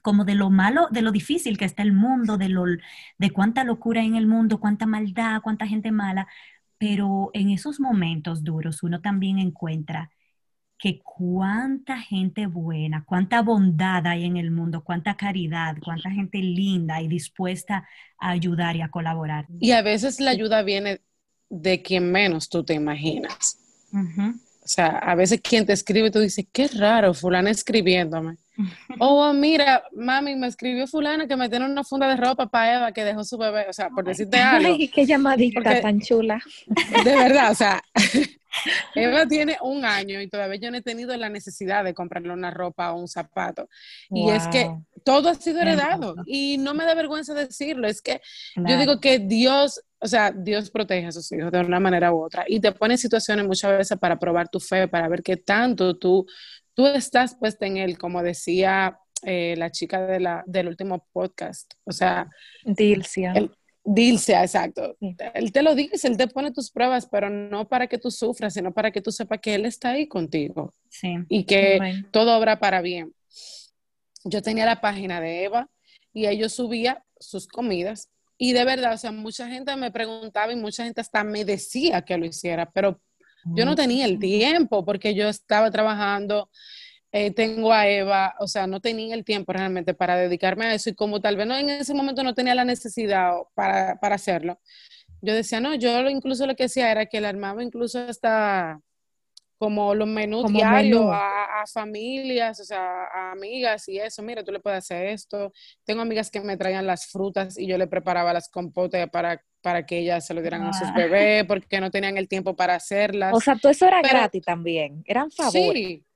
como 0.02 0.24
de 0.24 0.34
lo 0.34 0.50
malo, 0.50 0.88
de 0.90 1.02
lo 1.02 1.12
difícil 1.12 1.58
que 1.58 1.64
está 1.66 1.82
el 1.82 1.92
mundo, 1.92 2.38
de 2.38 2.48
lo, 2.48 2.64
de 3.18 3.30
cuánta 3.32 3.64
locura 3.64 4.00
hay 4.02 4.08
en 4.08 4.16
el 4.16 4.26
mundo, 4.26 4.60
cuánta 4.60 4.86
maldad, 4.86 5.42
cuánta 5.42 5.66
gente 5.66 5.92
mala, 5.92 6.26
pero 6.80 7.28
en 7.34 7.50
esos 7.50 7.78
momentos 7.78 8.42
duros 8.42 8.82
uno 8.82 9.02
también 9.02 9.38
encuentra 9.38 10.10
que 10.78 11.02
cuánta 11.04 12.00
gente 12.00 12.46
buena, 12.46 13.04
cuánta 13.04 13.42
bondad 13.42 14.06
hay 14.06 14.24
en 14.24 14.38
el 14.38 14.50
mundo, 14.50 14.82
cuánta 14.82 15.14
caridad, 15.14 15.76
cuánta 15.84 16.10
gente 16.10 16.38
linda 16.38 17.02
y 17.02 17.06
dispuesta 17.06 17.86
a 18.18 18.30
ayudar 18.30 18.76
y 18.76 18.80
a 18.80 18.88
colaborar. 18.88 19.46
Y 19.60 19.72
a 19.72 19.82
veces 19.82 20.20
la 20.20 20.30
ayuda 20.30 20.62
viene 20.62 21.02
de 21.50 21.82
quien 21.82 22.10
menos 22.10 22.48
tú 22.48 22.64
te 22.64 22.72
imaginas. 22.72 23.58
O 24.62 24.68
sea, 24.68 24.86
a 24.98 25.14
veces 25.14 25.40
quien 25.40 25.66
te 25.66 25.72
escribe, 25.72 26.10
tú 26.10 26.20
dices, 26.20 26.46
qué 26.52 26.68
raro, 26.68 27.14
fulana 27.14 27.50
escribiéndome. 27.50 28.36
Oh, 28.98 29.32
mira, 29.32 29.84
mami, 29.94 30.36
me 30.36 30.46
escribió 30.46 30.86
fulana 30.86 31.26
que 31.26 31.34
me 31.34 31.48
tiene 31.48 31.64
una 31.64 31.82
funda 31.82 32.06
de 32.08 32.16
ropa 32.16 32.46
para 32.46 32.74
Eva 32.76 32.92
que 32.92 33.04
dejó 33.04 33.24
su 33.24 33.38
bebé. 33.38 33.64
O 33.70 33.72
sea, 33.72 33.88
por 33.88 34.04
decirte 34.04 34.36
algo. 34.38 34.74
Ay, 34.74 34.88
qué 34.94 35.06
llamadita 35.06 35.62
Porque- 35.62 35.80
tan 35.80 36.00
chula. 36.00 36.42
De 37.04 37.16
verdad, 37.16 37.52
o 37.52 37.54
sea, 37.54 37.82
Eva 38.94 39.26
tiene 39.26 39.56
un 39.62 39.84
año 39.84 40.20
y 40.20 40.28
todavía 40.28 40.58
yo 40.60 40.70
no 40.70 40.78
he 40.78 40.82
tenido 40.82 41.16
la 41.16 41.28
necesidad 41.28 41.84
de 41.84 41.94
comprarle 41.94 42.32
una 42.32 42.50
ropa 42.50 42.92
o 42.92 43.00
un 43.00 43.08
zapato. 43.08 43.68
Y 44.10 44.30
es 44.30 44.46
que 44.48 44.70
todo 45.04 45.28
ha 45.28 45.34
sido 45.34 45.60
heredado 45.60 46.16
y 46.26 46.58
no 46.58 46.74
me 46.74 46.84
da 46.84 46.94
vergüenza 46.94 47.32
decirlo. 47.34 47.86
Es 47.86 48.02
que 48.02 48.20
yo 48.56 48.78
digo 48.78 49.00
que 49.00 49.18
Dios, 49.18 49.80
o 50.00 50.06
sea, 50.06 50.32
Dios 50.32 50.70
protege 50.70 51.06
a 51.06 51.12
sus 51.12 51.30
hijos 51.32 51.52
de 51.52 51.60
una 51.60 51.80
manera 51.80 52.12
u 52.12 52.22
otra 52.22 52.44
y 52.46 52.60
te 52.60 52.72
pone 52.72 52.94
en 52.94 52.98
situaciones 52.98 53.46
muchas 53.46 53.76
veces 53.78 53.98
para 53.98 54.18
probar 54.18 54.48
tu 54.48 54.60
fe, 54.60 54.88
para 54.88 55.08
ver 55.08 55.22
qué 55.22 55.36
tanto 55.36 55.96
tú, 55.96 56.26
tú 56.74 56.86
estás 56.86 57.34
puesta 57.36 57.66
en 57.66 57.76
él, 57.76 57.98
como 57.98 58.22
decía 58.22 58.98
eh, 59.22 59.54
la 59.56 59.70
chica 59.70 60.00
de 60.06 60.18
la, 60.20 60.42
del 60.46 60.68
último 60.68 61.06
podcast. 61.12 61.72
O 61.84 61.92
sea, 61.92 62.28
Dilcia. 62.64 63.32
el- 63.34 63.50
Dilce, 63.82 64.34
exacto. 64.34 64.96
Él 65.34 65.52
te 65.52 65.62
lo 65.62 65.74
dice, 65.74 66.06
él 66.06 66.16
te 66.16 66.28
pone 66.28 66.52
tus 66.52 66.70
pruebas, 66.70 67.06
pero 67.10 67.30
no 67.30 67.66
para 67.68 67.86
que 67.86 67.98
tú 67.98 68.10
sufras, 68.10 68.54
sino 68.54 68.72
para 68.72 68.90
que 68.90 69.00
tú 69.00 69.10
sepas 69.10 69.40
que 69.40 69.54
él 69.54 69.64
está 69.64 69.90
ahí 69.90 70.06
contigo 70.06 70.74
Sí. 70.90 71.14
y 71.28 71.44
que 71.44 72.04
todo 72.10 72.36
obra 72.38 72.60
para 72.60 72.82
bien. 72.82 73.14
Yo 74.24 74.42
tenía 74.42 74.66
la 74.66 74.80
página 74.80 75.20
de 75.20 75.44
Eva 75.44 75.70
y 76.12 76.26
ellos 76.26 76.52
subía 76.52 77.04
sus 77.18 77.46
comidas 77.48 78.10
y 78.36 78.52
de 78.52 78.64
verdad, 78.64 78.94
o 78.94 78.98
sea, 78.98 79.12
mucha 79.12 79.48
gente 79.48 79.74
me 79.76 79.90
preguntaba 79.90 80.52
y 80.52 80.56
mucha 80.56 80.84
gente 80.84 81.00
hasta 81.00 81.24
me 81.24 81.44
decía 81.44 82.02
que 82.02 82.18
lo 82.18 82.26
hiciera, 82.26 82.70
pero 82.70 83.00
yo 83.56 83.64
no 83.64 83.74
tenía 83.74 84.04
el 84.04 84.18
tiempo 84.18 84.84
porque 84.84 85.14
yo 85.14 85.28
estaba 85.28 85.70
trabajando, 85.70 86.50
eh, 87.12 87.30
tengo 87.32 87.72
a 87.72 87.88
Eva, 87.88 88.34
o 88.38 88.46
sea, 88.46 88.66
no 88.66 88.80
tenía 88.80 89.14
el 89.14 89.24
tiempo 89.24 89.52
realmente 89.52 89.94
para 89.94 90.16
dedicarme 90.16 90.66
a 90.66 90.74
eso 90.74 90.90
y 90.90 90.94
como 90.94 91.20
tal 91.20 91.36
vez 91.36 91.46
no, 91.46 91.56
en 91.56 91.68
ese 91.70 91.92
momento 91.94 92.22
no 92.22 92.34
tenía 92.34 92.54
la 92.54 92.64
necesidad 92.64 93.32
para, 93.54 93.98
para 94.00 94.14
hacerlo, 94.14 94.60
yo 95.20 95.34
decía, 95.34 95.60
no, 95.60 95.74
yo 95.74 96.02
lo- 96.02 96.10
incluso 96.10 96.46
lo 96.46 96.54
que 96.56 96.64
hacía 96.64 96.90
era 96.90 97.06
que 97.06 97.20
le 97.20 97.26
armaba 97.26 97.62
incluso 97.62 97.98
hasta 97.98 98.80
como 99.58 99.94
los 99.94 100.08
menús 100.08 100.44
Como 100.44 100.56
diarios 100.56 101.00
menú. 101.00 101.12
a, 101.12 101.60
a 101.62 101.66
familias, 101.66 102.58
o 102.60 102.64
sea, 102.64 103.04
a 103.12 103.32
amigas 103.32 103.86
y 103.90 103.98
eso, 103.98 104.22
mira, 104.22 104.42
tú 104.42 104.52
le 104.52 104.60
puedes 104.60 104.78
hacer 104.78 105.08
esto. 105.08 105.52
Tengo 105.84 106.00
amigas 106.00 106.30
que 106.30 106.40
me 106.40 106.56
traían 106.56 106.86
las 106.86 107.04
frutas 107.08 107.58
y 107.58 107.66
yo 107.66 107.76
le 107.76 107.86
preparaba 107.86 108.32
las 108.32 108.48
compotas 108.48 109.10
para, 109.10 109.44
para 109.60 109.84
que 109.84 109.98
ellas 109.98 110.26
se 110.26 110.32
lo 110.32 110.40
dieran 110.40 110.62
a 110.62 110.72
sus 110.72 110.88
Ah. 110.88 110.94
bebés 110.96 111.44
porque 111.44 111.78
no 111.78 111.90
tenían 111.90 112.16
el 112.16 112.26
tiempo 112.26 112.56
para 112.56 112.74
hacerlas. 112.76 113.34
O 113.34 113.40
sea, 113.40 113.54
todo 113.56 113.70
eso 113.70 113.86
era 113.86 114.00
Pero- 114.00 114.14
gratis 114.20 114.42
también. 114.42 115.02
Eran 115.06 115.30
favores. 115.30 115.52
sí, 115.74 116.06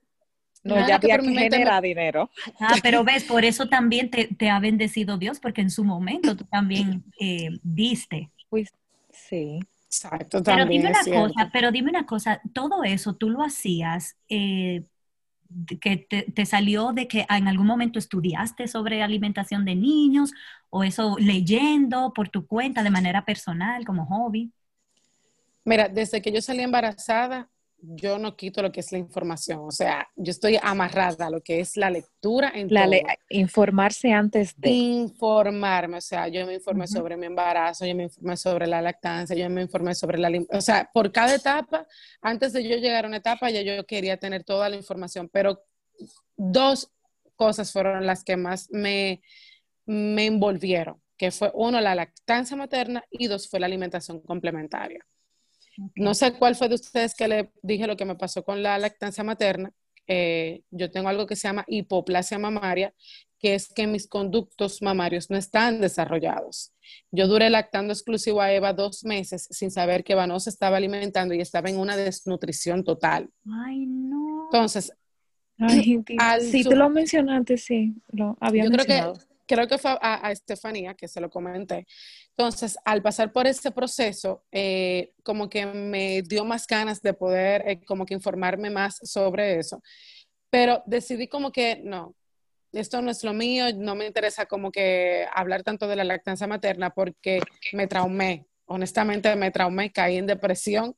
No, 0.65 0.77
Nada 0.77 0.87
ya 0.89 0.99
que 0.99 1.09
me- 1.19 1.49
generar 1.49 1.83
dinero. 1.83 2.31
Ah, 2.61 2.81
pero 2.83 3.05
ves, 3.05 3.25
por 3.25 3.45
eso 3.45 3.69
también 3.69 4.11
te, 4.11 4.29
te 4.35 4.51
ha 4.51 4.59
bendecido 4.61 5.19
Dios, 5.19 5.39
porque 5.41 5.61
en 5.61 5.71
su 5.71 5.85
momento 5.85 6.37
tú 6.37 6.45
también 6.45 7.05
eh, 7.21 7.51
diste. 7.63 8.31
Pues, 8.49 8.71
sí. 9.11 9.61
exacto, 9.89 10.43
Pero 10.43 10.67
dime 10.67 10.89
una 10.89 11.05
cierto. 11.05 11.35
cosa, 11.35 11.51
pero 11.53 11.71
dime 11.73 11.91
una 11.91 12.07
cosa, 12.07 12.41
todo 12.53 12.85
eso 12.85 13.15
tú 13.17 13.31
lo 13.31 13.43
hacías, 13.43 14.17
eh, 14.29 14.85
que 15.81 15.97
te, 15.99 16.23
te 16.33 16.47
salió 16.47 16.93
de 16.93 17.07
que 17.09 17.27
en 17.29 17.49
algún 17.49 17.67
momento 17.67 17.99
estudiaste 17.99 18.67
sobre 18.69 19.03
alimentación 19.03 19.65
de 19.65 19.75
niños 19.77 20.33
o 20.71 20.83
eso 20.85 21.17
leyendo 21.19 22.13
por 22.15 22.29
tu 22.29 22.47
cuenta 22.47 22.83
de 22.83 22.91
manera 22.91 23.25
personal 23.25 23.85
como 23.85 24.07
hobby. 24.07 24.53
Mira, 25.65 25.89
desde 25.89 26.21
que 26.23 26.33
yo 26.33 26.41
salí 26.43 26.63
embarazada, 26.63 27.51
yo 27.87 28.19
no 28.19 28.37
quito 28.37 28.63
lo 28.63 28.73
que 28.73 28.81
es 28.81 28.91
la 28.93 28.99
información, 28.99 29.61
o 29.63 29.71
sea, 29.71 30.09
yo 30.17 30.31
estoy 30.31 30.59
amarrada 30.63 31.27
a 31.27 31.31
lo 31.31 31.41
que 31.41 31.61
es 31.61 31.77
la 31.77 31.91
lectura 31.91 32.51
en 32.55 32.69
La 32.73 32.83
todo. 32.83 32.91
le- 32.93 33.03
informarse 33.31 34.13
antes 34.13 34.55
de. 34.59 34.71
informarme, 34.71 35.99
o 35.99 36.01
sea, 36.01 36.29
yo 36.29 36.47
me 36.47 36.55
informé 36.55 36.87
sobre 36.87 37.17
mi 37.17 37.27
embarazo, 37.27 37.85
yo 37.87 37.95
me 37.95 38.05
informé 38.05 38.37
sobre 38.37 38.67
la 38.67 38.81
lactancia, 38.81 39.37
yo 39.37 39.49
me 39.51 39.63
informé 39.63 39.95
sobre 39.95 40.19
la, 40.19 40.31
o 40.51 40.61
sea, 40.61 40.91
por 40.93 41.13
cada 41.13 41.35
etapa, 41.35 41.87
antes 42.23 42.53
de 42.53 42.67
yo 42.69 42.77
llegar 42.77 43.05
a 43.05 43.09
una 43.09 43.19
etapa, 43.19 43.51
ya 43.51 43.63
yo 43.63 43.85
quería 43.87 44.17
tener 44.17 44.45
toda 44.45 44.69
la 44.69 44.77
información, 44.77 45.29
pero 45.33 45.63
dos 46.37 46.91
cosas 47.37 47.73
fueron 47.73 48.07
las 48.07 48.25
que 48.25 48.37
más 48.37 48.69
me, 48.71 49.23
me 49.87 50.27
envolvieron, 50.27 51.03
que 51.17 51.31
fue 51.31 51.51
uno, 51.55 51.81
la 51.81 51.95
lactancia 51.95 52.57
materna 52.57 53.05
y 53.11 53.27
dos, 53.27 53.49
fue 53.49 53.61
la 53.61 53.67
alimentación 53.67 54.21
complementaria. 54.21 55.05
No 55.97 56.15
sé 56.15 56.33
cuál 56.35 56.55
fue 56.55 56.69
de 56.69 56.75
ustedes 56.77 57.15
que 57.15 57.29
le 57.29 57.51
dije 57.63 57.87
lo 57.87 57.97
que 57.97 58.05
me 58.05 58.15
pasó 58.17 58.45
con 58.45 58.63
la 58.63 58.79
lactancia 58.79 59.25
materna. 59.25 59.73
Eh, 60.07 60.63
yo 60.71 60.91
tengo 60.91 61.09
algo 61.09 61.27
que 61.27 61.35
se 61.37 61.49
llama 61.49 61.65
hipoplasia 61.67 62.39
mamaria, 62.39 62.93
que 63.39 63.55
es 63.55 63.69
que 63.73 63.87
mis 63.87 64.07
conductos 64.07 64.83
mamarios 64.83 65.31
no 65.31 65.37
están 65.37 65.81
desarrollados. 65.81 66.73
Yo 67.11 67.27
duré 67.27 67.49
lactando 67.51 67.93
exclusivo 67.93 68.41
a 68.41 68.53
Eva 68.53 68.73
dos 68.73 69.05
meses 69.05 69.47
sin 69.51 69.71
saber 69.71 70.05
que 70.05 70.13
Eva 70.13 70.27
no 70.27 70.41
se 70.41 70.51
estaba 70.51 70.77
alimentando 70.77 71.35
y 71.35 71.41
estaba 71.41 71.71
en 71.71 71.79
una 71.79 71.97
desnutrición 71.97 72.85
total. 72.85 73.31
Ay, 73.67 73.87
no. 73.87 74.49
Entonces, 74.53 74.93
Ay, 75.59 76.03
Dios. 76.07 76.19
al 76.19 76.43
sí, 76.43 76.63
su- 76.63 76.71
tú 76.71 76.77
lo 76.77 76.89
mencionaste, 76.91 77.57
sí. 77.57 77.95
Lo 78.09 78.37
había 78.41 78.65
yo 78.65 78.71
creo 78.71 78.85
que, 78.87 78.93
mencionado. 78.95 79.34
Creo 79.47 79.67
que 79.67 79.79
fue 79.79 79.93
a, 80.01 80.27
a 80.27 80.33
Estefanía 80.33 80.95
que 80.95 81.09
se 81.09 81.21
lo 81.21 81.31
comenté. 81.31 81.87
Entonces, 82.37 82.77
al 82.85 83.03
pasar 83.03 83.33
por 83.33 83.47
ese 83.47 83.71
proceso, 83.71 84.45
eh, 84.51 85.13
como 85.23 85.49
que 85.49 85.67
me 85.67 86.23
dio 86.23 86.45
más 86.45 86.67
ganas 86.67 87.01
de 87.01 87.15
poder, 87.15 87.63
eh, 87.67 87.85
como 87.85 88.05
que 88.05 88.15
informarme 88.15 88.71
más 88.71 88.99
sobre 89.03 89.59
eso. 89.59 89.83
Pero 90.51 90.83
decidí 90.87 91.29
como 91.29 91.53
que 91.53 91.81
no, 91.85 92.15
esto 92.73 93.01
no 93.03 93.11
es 93.11 93.23
lo 93.25 93.33
mío, 93.33 93.67
no 93.77 93.95
me 93.95 94.07
interesa 94.07 94.47
como 94.47 94.71
que 94.71 95.27
hablar 95.33 95.63
tanto 95.63 95.87
de 95.87 95.97
la 95.97 96.05
lactancia 96.05 96.47
materna 96.47 96.91
porque 96.91 97.41
me 97.73 97.87
traumé, 97.87 98.47
honestamente 98.67 99.35
me 99.37 99.51
traumé, 99.51 99.93
caí 99.93 100.17
en 100.17 100.27
depresión. 100.27 100.97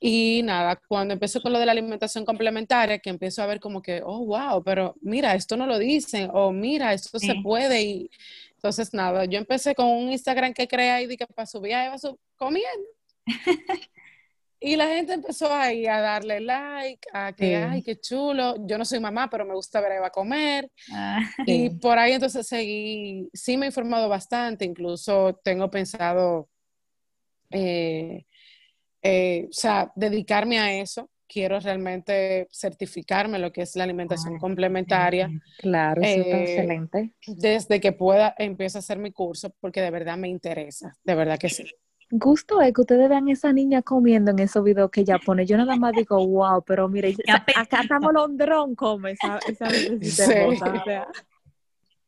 Y 0.00 0.42
nada, 0.44 0.80
cuando 0.88 1.14
empiezo 1.14 1.42
con 1.42 1.52
lo 1.52 1.58
de 1.58 1.66
la 1.66 1.72
alimentación 1.72 2.24
complementaria, 2.24 3.00
que 3.00 3.10
empiezo 3.10 3.42
a 3.42 3.46
ver 3.46 3.58
como 3.58 3.82
que, 3.82 4.00
oh, 4.04 4.24
wow, 4.26 4.62
pero 4.62 4.94
mira, 5.00 5.34
esto 5.34 5.56
no 5.56 5.66
lo 5.66 5.76
dicen, 5.78 6.30
o 6.32 6.52
mira, 6.52 6.92
esto 6.94 7.18
se 7.18 7.32
Sí. 7.32 7.40
puede. 7.42 7.82
Y 7.82 8.10
entonces, 8.52 8.94
nada, 8.94 9.24
yo 9.24 9.38
empecé 9.38 9.74
con 9.74 9.86
un 9.88 10.12
Instagram 10.12 10.52
que 10.54 10.68
ahí 10.90 11.06
de 11.06 11.16
que 11.16 11.26
para 11.26 11.46
subir 11.46 11.74
a 11.74 11.86
Eva 11.86 11.98
su- 11.98 12.18
comiendo. 12.36 12.88
y 14.60 14.74
la 14.76 14.86
gente 14.88 15.12
empezó 15.14 15.52
ahí 15.52 15.86
a 15.86 16.00
darle 16.00 16.40
like, 16.40 17.08
a 17.12 17.32
que, 17.32 17.46
Sí. 17.46 17.54
ay, 17.54 17.82
qué 17.82 17.98
chulo. 18.00 18.54
Yo 18.66 18.76
no 18.78 18.84
soy 18.84 18.98
mamá, 19.00 19.28
pero 19.30 19.44
me 19.44 19.54
gusta 19.54 19.80
ver 19.80 19.92
a 19.92 19.96
Eva 19.96 20.10
comer. 20.10 20.70
Ah, 20.92 21.18
Y 21.48 21.70
Sí. 21.70 21.76
por 21.80 21.98
ahí 21.98 22.12
entonces 22.12 22.46
seguí, 22.46 23.28
sí 23.32 23.56
me 23.56 23.66
he 23.66 23.68
informado 23.68 24.08
bastante, 24.08 24.64
incluso 24.64 25.40
tengo 25.44 25.70
pensado 25.70 26.48
eh, 27.50 28.26
eh, 29.08 29.46
o 29.48 29.52
sea, 29.52 29.92
dedicarme 29.94 30.58
a 30.58 30.72
eso. 30.80 31.10
Quiero 31.30 31.60
realmente 31.60 32.48
certificarme 32.50 33.38
lo 33.38 33.52
que 33.52 33.62
es 33.62 33.76
la 33.76 33.84
alimentación 33.84 34.36
Ah, 34.36 34.38
complementaria. 34.40 35.30
Claro, 35.58 36.00
eso 36.00 36.20
Eh, 36.20 36.42
excelente. 36.42 37.12
Desde 37.26 37.80
que 37.80 37.92
pueda, 37.92 38.34
empiezo 38.38 38.78
a 38.78 38.80
hacer 38.80 38.98
mi 38.98 39.12
curso 39.12 39.50
porque 39.60 39.82
de 39.82 39.90
verdad 39.90 40.16
me 40.16 40.28
interesa, 40.28 40.94
de 41.04 41.14
verdad 41.14 41.38
que 41.38 41.50
sí. 41.50 41.64
Gusto 42.10 42.62
es 42.62 42.72
que 42.72 42.80
ustedes 42.80 43.06
vean 43.10 43.28
esa 43.28 43.52
niña 43.52 43.82
comiendo 43.82 44.30
en 44.30 44.38
esos 44.38 44.64
videos 44.64 44.90
que 44.90 45.02
ella 45.02 45.18
pone. 45.18 45.44
Yo 45.44 45.58
nada 45.58 45.76
más 45.76 45.94
digo, 45.94 46.26
wow, 46.26 46.62
pero 46.64 46.88
mire, 46.88 47.14
acá 47.56 47.80
hasta 47.80 48.00
molondrón 48.00 48.74
come 48.74 49.10
esa, 49.10 49.38
Sí. 50.02 50.22
hermosa, 50.22 50.72
o 50.72 50.84
sea. 50.84 51.06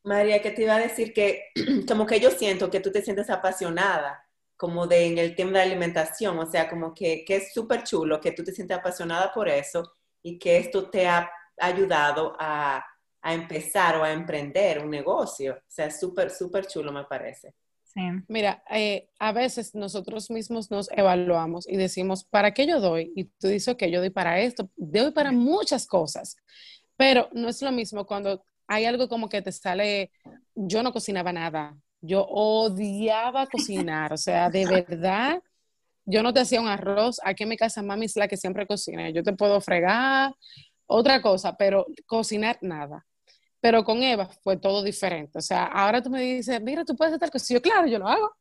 María, 0.03 0.41
que 0.41 0.49
te 0.51 0.63
iba 0.63 0.75
a 0.75 0.79
decir 0.79 1.13
que 1.13 1.43
como 1.87 2.07
que 2.07 2.19
yo 2.19 2.31
siento 2.31 2.71
que 2.71 2.79
tú 2.79 2.91
te 2.91 3.03
sientes 3.03 3.29
apasionada 3.29 4.20
como 4.61 4.85
de 4.85 5.07
en 5.07 5.17
el 5.17 5.35
tema 5.35 5.53
de 5.53 5.61
alimentación, 5.61 6.37
o 6.37 6.45
sea, 6.45 6.69
como 6.69 6.93
que, 6.93 7.25
que 7.25 7.37
es 7.37 7.51
súper 7.51 7.81
chulo 7.81 8.21
que 8.21 8.31
tú 8.31 8.43
te 8.43 8.51
sientes 8.51 8.77
apasionada 8.77 9.33
por 9.33 9.49
eso 9.49 9.93
y 10.21 10.37
que 10.37 10.57
esto 10.57 10.87
te 10.87 11.07
ha 11.07 11.27
ayudado 11.57 12.35
a, 12.39 12.85
a 13.23 13.33
empezar 13.33 13.95
o 13.95 14.03
a 14.03 14.11
emprender 14.11 14.77
un 14.83 14.91
negocio. 14.91 15.55
O 15.55 15.63
sea, 15.67 15.87
es 15.87 15.99
súper, 15.99 16.29
súper 16.29 16.67
chulo 16.67 16.91
me 16.91 17.05
parece. 17.05 17.55
Sí. 17.85 18.01
Mira, 18.27 18.63
eh, 18.69 19.09
a 19.17 19.31
veces 19.31 19.73
nosotros 19.73 20.29
mismos 20.29 20.69
nos 20.69 20.91
evaluamos 20.91 21.67
y 21.67 21.75
decimos, 21.75 22.23
¿para 22.23 22.53
qué 22.53 22.67
yo 22.67 22.79
doy? 22.79 23.11
Y 23.15 23.23
tú 23.23 23.47
dices 23.47 23.75
que 23.75 23.89
yo 23.89 23.99
doy 23.99 24.11
para 24.11 24.41
esto, 24.41 24.69
doy 24.75 25.09
para 25.09 25.31
muchas 25.31 25.87
cosas, 25.87 26.37
pero 26.95 27.29
no 27.33 27.49
es 27.49 27.63
lo 27.63 27.71
mismo 27.71 28.05
cuando 28.05 28.43
hay 28.67 28.85
algo 28.85 29.09
como 29.09 29.27
que 29.27 29.41
te 29.41 29.51
sale, 29.51 30.11
yo 30.53 30.83
no 30.83 30.93
cocinaba 30.93 31.33
nada, 31.33 31.75
yo 32.01 32.25
odiaba 32.25 33.47
cocinar, 33.47 34.13
o 34.13 34.17
sea, 34.17 34.49
de 34.49 34.65
verdad, 34.65 35.41
yo 36.05 36.23
no 36.23 36.33
te 36.33 36.41
hacía 36.41 36.61
un 36.61 36.67
arroz, 36.67 37.19
aquí 37.23 37.43
en 37.43 37.49
mi 37.49 37.57
casa 37.57 37.81
mami 37.81 38.05
es 38.05 38.15
la 38.15 38.27
que 38.27 38.37
siempre 38.37 38.67
cocina, 38.67 39.09
yo 39.09 39.23
te 39.23 39.33
puedo 39.33 39.61
fregar, 39.61 40.33
otra 40.87 41.21
cosa, 41.21 41.55
pero 41.55 41.85
cocinar 42.05 42.57
nada. 42.61 43.05
Pero 43.61 43.83
con 43.83 44.03
Eva 44.03 44.27
fue 44.43 44.57
todo 44.57 44.83
diferente. 44.83 45.37
O 45.37 45.41
sea, 45.41 45.65
ahora 45.65 46.01
tú 46.01 46.09
me 46.09 46.21
dices, 46.21 46.59
mira, 46.61 46.83
tú 46.83 46.95
puedes 46.95 47.11
hacer 47.11 47.19
tal 47.19 47.31
cosa. 47.31 47.53
Y 47.53 47.55
Yo, 47.55 47.61
claro, 47.61 47.87
yo 47.87 47.99
lo 47.99 48.07
hago. 48.07 48.35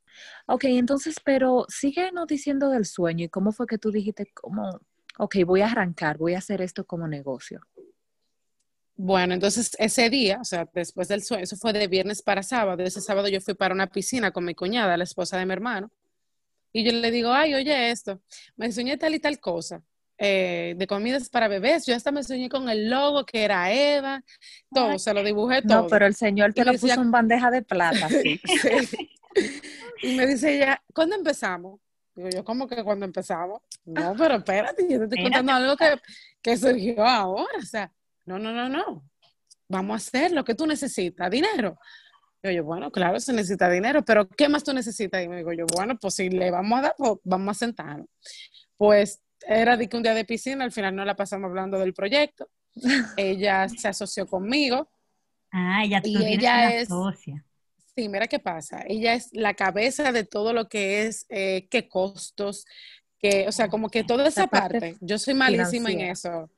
Ok, 0.47 0.65
entonces, 0.65 1.17
pero 1.25 1.67
síguenos 1.69 2.27
diciendo 2.27 2.71
del 2.71 2.87
sueño 2.87 3.27
y 3.27 3.29
cómo 3.29 3.53
fue 3.53 3.67
que 3.67 3.79
tú 3.79 3.93
dijiste, 3.93 4.31
como, 4.35 4.81
ok, 5.19 5.37
voy 5.47 5.61
a 5.61 5.67
arrancar, 5.67 6.19
voy 6.19 6.35
a 6.35 6.39
hacer 6.39 6.61
esto 6.63 6.85
como 6.85 7.07
negocio. 7.07 7.61
Bueno, 9.03 9.33
entonces 9.33 9.75
ese 9.79 10.11
día, 10.11 10.37
o 10.43 10.45
sea, 10.45 10.69
después 10.75 11.09
del 11.09 11.23
sueño, 11.23 11.45
eso 11.45 11.57
fue 11.57 11.73
de 11.73 11.87
viernes 11.87 12.21
para 12.21 12.43
sábado. 12.43 12.83
Ese 12.83 13.01
sábado 13.01 13.29
yo 13.29 13.41
fui 13.41 13.55
para 13.55 13.73
una 13.75 13.87
piscina 13.87 14.31
con 14.31 14.45
mi 14.45 14.55
cuñada, 14.55 14.95
la 14.99 15.05
esposa 15.05 15.39
de 15.39 15.47
mi 15.47 15.55
hermano. 15.55 15.91
Y 16.71 16.85
yo 16.85 16.93
le 16.93 17.11
digo, 17.11 17.33
ay, 17.33 17.55
oye 17.55 17.91
esto, 17.91 18.21
me 18.57 18.71
soñé 18.71 18.99
tal 18.99 19.15
y 19.15 19.19
tal 19.19 19.41
cosa, 19.41 19.83
eh, 20.19 20.75
de 20.77 20.87
comidas 20.87 21.31
para 21.31 21.49
bebés. 21.49 21.87
Yo 21.87 21.97
hasta 21.97 22.13
me 22.13 22.23
soñé 22.23 22.51
con 22.51 22.69
el 22.69 22.91
logo 22.91 23.25
que 23.25 23.43
era 23.43 23.73
Eva, 23.73 24.23
todo, 24.71 24.99
se 24.99 25.15
lo 25.15 25.25
dibujé 25.25 25.63
todo. 25.63 25.85
No, 25.85 25.87
pero 25.89 26.05
el 26.05 26.15
señor 26.15 26.53
te 26.53 26.61
Y 26.61 26.65
lo 26.65 26.73
puso 26.73 27.01
en 27.01 27.11
bandeja 27.11 27.51
de 27.51 27.63
plata. 27.63 28.07
sí. 28.09 28.39
Sí. 28.45 29.11
Y 30.03 30.17
me 30.17 30.27
dice 30.27 30.57
ella, 30.57 30.83
¿cuándo 30.95 31.15
empezamos? 31.15 31.79
Digo 32.15 32.29
yo, 32.31 32.45
¿cómo 32.45 32.67
que 32.67 32.83
cuando 32.83 33.05
empezamos? 33.05 33.61
No, 33.85 34.15
pero 34.17 34.37
espérate, 34.37 34.83
yo 34.83 34.99
te 34.99 35.05
estoy 35.05 35.23
contando 35.23 35.53
algo 35.53 35.77
que, 35.77 36.01
que 36.43 36.57
surgió 36.57 37.05
ahora. 37.05 37.59
O 37.59 37.63
sea, 37.63 37.93
no, 38.27 38.39
no, 38.39 38.53
no, 38.53 38.69
no. 38.69 39.05
Vamos 39.69 39.95
a 39.95 39.97
hacer 39.97 40.33
lo 40.33 40.45
que 40.45 40.55
tú 40.55 40.67
necesitas, 40.67 41.31
dinero. 41.31 41.79
Digo 42.43 42.55
yo, 42.55 42.65
bueno, 42.65 42.91
claro, 42.91 43.21
se 43.21 43.33
necesita 43.33 43.69
dinero, 43.69 44.03
pero 44.05 44.29
¿qué 44.29 44.49
más 44.49 44.65
tú 44.65 44.73
necesitas? 44.73 45.23
Y 45.23 45.29
me 45.29 45.37
digo 45.39 45.53
yo, 45.53 45.67
bueno, 45.75 45.97
pues 45.99 46.15
si 46.15 46.31
le 46.31 46.51
vamos 46.51 46.79
a 46.79 46.83
dar, 46.83 46.95
pues 46.97 47.13
vamos 47.23 47.57
a 47.57 47.59
sentarnos. 47.59 48.07
Pues 48.77 49.21
era 49.47 49.77
de 49.77 49.89
que 49.89 49.97
un 49.97 50.03
día 50.03 50.15
de 50.15 50.25
piscina, 50.25 50.65
al 50.65 50.73
final 50.73 50.97
no 50.97 51.05
la 51.05 51.17
pasamos 51.17 51.49
hablando 51.49 51.79
del 51.79 51.93
proyecto. 51.95 52.49
Ella 53.17 53.69
se 53.69 53.89
asoció 53.89 54.27
conmigo. 54.27 54.91
Ah, 55.53 55.83
tú 56.03 56.09
Y 56.09 56.17
ella 56.35 56.55
una 56.59 56.75
es- 56.75 56.89
socia. 56.89 57.45
Sí, 57.97 58.09
mira 58.09 58.29
qué 58.29 58.39
pasa. 58.39 58.85
Ella 58.87 59.15
es 59.15 59.29
la 59.33 59.55
cabeza 59.55 60.13
de 60.13 60.25
todo 60.25 60.53
lo 60.53 60.69
que 60.69 61.03
es 61.07 61.27
eh, 61.29 61.67
qué 61.69 61.89
costos, 61.89 62.65
que, 63.19 63.47
o 63.49 63.53
sea, 63.53 63.69
como 63.69 63.91
que 63.91 64.05
toda 64.05 64.29
esa 64.29 64.47
parte 64.47 64.81
parte. 64.81 64.97
Yo 65.01 65.19
soy 65.19 65.35
malísima 65.35 65.91
en 65.91 66.01
eso. 66.03 66.49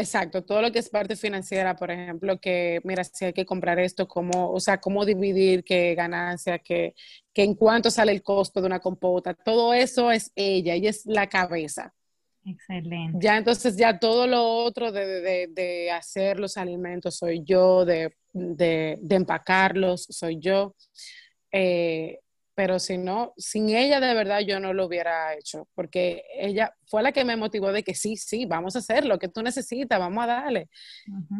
Exacto, 0.00 0.44
todo 0.44 0.62
lo 0.62 0.70
que 0.70 0.78
es 0.78 0.88
parte 0.88 1.16
financiera, 1.16 1.74
por 1.74 1.90
ejemplo, 1.90 2.38
que 2.40 2.80
mira, 2.84 3.02
si 3.02 3.24
hay 3.24 3.32
que 3.32 3.44
comprar 3.44 3.80
esto, 3.80 4.06
cómo, 4.06 4.52
o 4.52 4.60
sea, 4.60 4.78
cómo 4.80 5.04
dividir 5.04 5.64
qué 5.64 5.96
ganancia, 5.96 6.60
que, 6.60 6.94
que 7.34 7.42
en 7.42 7.54
cuánto 7.56 7.90
sale 7.90 8.12
el 8.12 8.22
costo 8.22 8.60
de 8.60 8.68
una 8.68 8.78
compota, 8.78 9.34
todo 9.34 9.74
eso 9.74 10.12
es 10.12 10.30
ella, 10.36 10.74
ella 10.74 10.90
es 10.90 11.04
la 11.04 11.26
cabeza. 11.28 11.92
Excelente. 12.44 13.18
Ya 13.20 13.36
entonces 13.38 13.76
ya 13.76 13.98
todo 13.98 14.28
lo 14.28 14.40
otro 14.64 14.92
de, 14.92 15.04
de- 15.20 15.46
de- 15.48 15.90
hacer 15.90 16.38
los 16.38 16.56
alimentos 16.56 17.16
soy 17.16 17.42
yo, 17.44 17.84
de, 17.84 18.14
de- 18.32 18.98
de 19.02 19.16
empacarlos 19.16 20.04
soy 20.10 20.38
yo. 20.38 20.76
Eh, 21.50 22.20
pero 22.58 22.80
si 22.80 22.98
no, 22.98 23.34
sin 23.36 23.68
ella 23.68 24.00
de 24.00 24.14
verdad 24.14 24.40
yo 24.40 24.58
no 24.58 24.72
lo 24.72 24.86
hubiera 24.86 25.32
hecho, 25.36 25.68
porque 25.76 26.24
ella 26.36 26.74
fue 26.88 27.04
la 27.04 27.12
que 27.12 27.24
me 27.24 27.36
motivó 27.36 27.70
de 27.70 27.84
que 27.84 27.94
sí, 27.94 28.16
sí, 28.16 28.46
vamos 28.46 28.74
a 28.74 28.80
hacer 28.80 29.04
lo 29.04 29.20
que 29.20 29.28
tú 29.28 29.42
necesitas, 29.42 29.96
vamos 29.96 30.24
a 30.24 30.26
darle. 30.26 30.68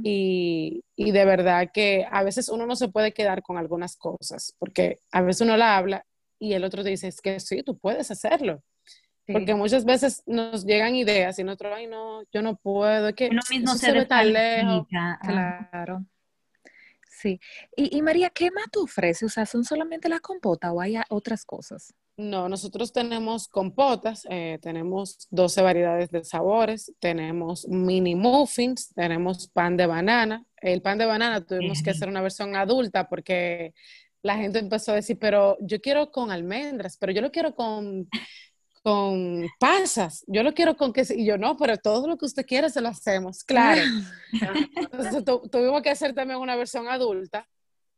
Y, 0.05 0.85
y 0.95 1.11
de 1.11 1.25
verdad 1.25 1.71
que 1.75 2.07
a 2.09 2.23
veces 2.23 2.49
uno 2.49 2.67
no 2.67 2.77
se 2.77 2.87
puede 2.87 3.13
quedar 3.13 3.43
con 3.43 3.59
algunas 3.59 3.97
cosas, 3.97 4.55
porque 4.61 5.01
a 5.11 5.21
veces 5.23 5.41
uno 5.41 5.57
la 5.57 5.77
habla 5.77 6.07
y 6.39 6.53
el 6.53 6.63
otro 6.63 6.85
te 6.85 6.91
dice, 6.91 7.09
es 7.09 7.21
que 7.21 7.41
sí, 7.41 7.65
tú 7.65 7.77
puedes 7.77 8.13
hacerlo. 8.13 8.63
Sí. 9.27 9.33
Porque 9.33 9.57
muchas 9.57 9.85
veces 9.85 10.23
nos 10.25 10.65
llegan 10.65 10.95
ideas 10.95 11.37
y 11.41 11.43
nosotros, 11.43 11.73
ay, 11.75 11.89
no, 11.89 12.23
yo 12.31 12.43
no 12.43 12.55
puedo, 12.55 13.09
es 13.09 13.15
que 13.17 13.29
Uno 13.29 13.43
mismo 13.51 13.73
se 13.73 13.87
se 13.87 13.93
ve 13.93 14.07
tan 14.07 14.33
lejos. 14.33 14.87
Claro. 14.89 16.05
Sí. 17.21 17.41
Y, 17.75 17.97
y 17.97 18.03
María, 18.03 18.31
¿qué 18.31 18.51
más 18.53 18.67
tú 18.71 18.85
ofreces? 18.85 19.25
O 19.25 19.29
sea, 19.29 19.45
¿son 19.45 19.65
solamente 19.65 20.09
la 20.09 20.21
compota 20.21 20.71
o 20.73 20.81
hay 20.81 20.97
otras 21.09 21.45
cosas? 21.45 21.95
No, 22.17 22.49
nosotros 22.49 22.93
tenemos 22.93 23.49
compotas, 23.49 24.27
eh, 24.31 24.59
tenemos 24.63 25.27
12 25.31 25.63
variedades 25.63 26.11
de 26.11 26.25
sabores, 26.25 26.93
tenemos 27.01 27.67
mini 27.69 28.15
muffins, 28.15 28.93
tenemos 28.95 29.49
pan 29.49 29.77
de 29.77 29.87
banana. 29.87 30.45
El 30.57 30.81
pan 30.83 30.99
de 30.99 31.07
banana 31.07 31.45
tuvimos 31.45 31.83
que 31.83 31.91
hacer 31.91 32.09
una 32.09 32.21
versión 32.21 32.55
adulta 32.55 33.09
porque 33.09 33.73
la 34.23 34.37
gente 34.37 34.59
empezó 34.61 34.93
a 34.93 34.97
decir, 34.97 35.19
pero 35.21 35.57
yo 35.61 35.81
quiero 35.81 36.11
con 36.13 36.31
almendras, 36.31 36.97
pero 36.99 37.13
yo 37.13 37.21
lo 37.21 37.31
quiero 37.31 37.55
con, 37.55 38.09
con 38.83 39.47
pasas, 39.59 40.25
yo 40.27 40.43
lo 40.43 40.55
quiero 40.55 40.77
con 40.77 40.93
queso. 40.93 41.15
Y 41.15 41.25
yo, 41.27 41.39
no, 41.39 41.57
pero 41.57 41.77
todo 41.77 42.07
lo 42.09 42.17
que 42.17 42.27
usted 42.27 42.47
quiere 42.47 42.71
se 42.71 42.81
lo 42.81 42.89
hacemos. 42.89 43.45
Claro. 43.45 43.81
Entonces 44.77 45.25
tu- 45.25 45.49
tuvimos 45.49 45.83
que 45.83 45.91
hacer 45.91 46.15
también 46.15 46.39
una 46.41 46.57
versión 46.57 46.89
adulta 46.89 47.49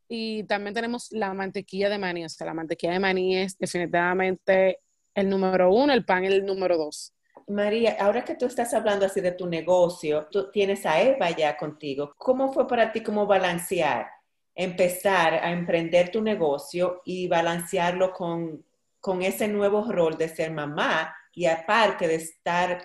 y 0.09 0.45
también 0.45 0.75
tenemos 0.75 1.09
la 1.12 1.33
mantequilla 1.35 1.88
de 1.88 1.99
maní. 1.99 2.25
O 2.25 2.29
sea, 2.29 2.47
la 2.49 2.55
mantequilla 2.55 2.93
de 2.95 3.01
maní 3.01 3.37
es 3.37 3.57
definitivamente 3.59 4.79
el 5.14 5.29
número 5.29 5.73
uno, 5.73 5.93
el 5.93 6.05
pan 6.05 6.25
el 6.25 6.45
número 6.45 6.77
dos. 6.77 7.12
María, 7.47 7.97
ahora 7.99 8.25
que 8.25 8.35
tú 8.37 8.47
estás 8.47 8.75
hablando 8.75 9.07
así 9.07 9.21
de 9.21 9.33
tu 9.33 9.47
negocio, 9.47 10.29
tú 10.31 10.51
tienes 10.51 10.87
a 10.87 11.01
Eva 11.01 11.31
ya 11.31 11.57
contigo. 11.57 12.12
¿Cómo 12.16 12.53
fue 12.53 12.69
para 12.69 12.93
ti 12.93 13.03
como 13.03 13.27
balancear, 13.27 14.07
empezar 14.55 15.35
a 15.35 15.51
emprender 15.51 16.11
tu 16.11 16.23
negocio 16.23 17.03
y 17.05 17.27
balancearlo 17.29 18.12
con, 18.12 18.64
con 19.01 19.23
ese 19.23 19.49
nuevo 19.49 19.91
rol 19.91 20.17
de 20.17 20.29
ser 20.29 20.51
mamá 20.53 21.15
y 21.33 21.47
aparte 21.47 22.07
de 22.07 22.17
estar 22.17 22.85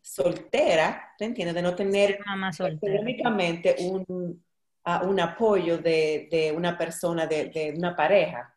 soltera, 0.00 1.12
¿te 1.18 1.24
entiendes? 1.26 1.54
De 1.54 1.62
no 1.62 1.74
tener 1.74 2.18
Mamá 2.24 2.52
soltera. 2.52 2.94
económicamente 2.94 3.76
un, 3.80 4.44
a- 4.84 5.02
un 5.02 5.20
apoyo 5.20 5.78
de, 5.78 6.28
de 6.30 6.52
una 6.52 6.76
persona, 6.78 7.26
de, 7.26 7.46
de 7.46 7.74
una 7.76 7.94
pareja. 7.94 8.54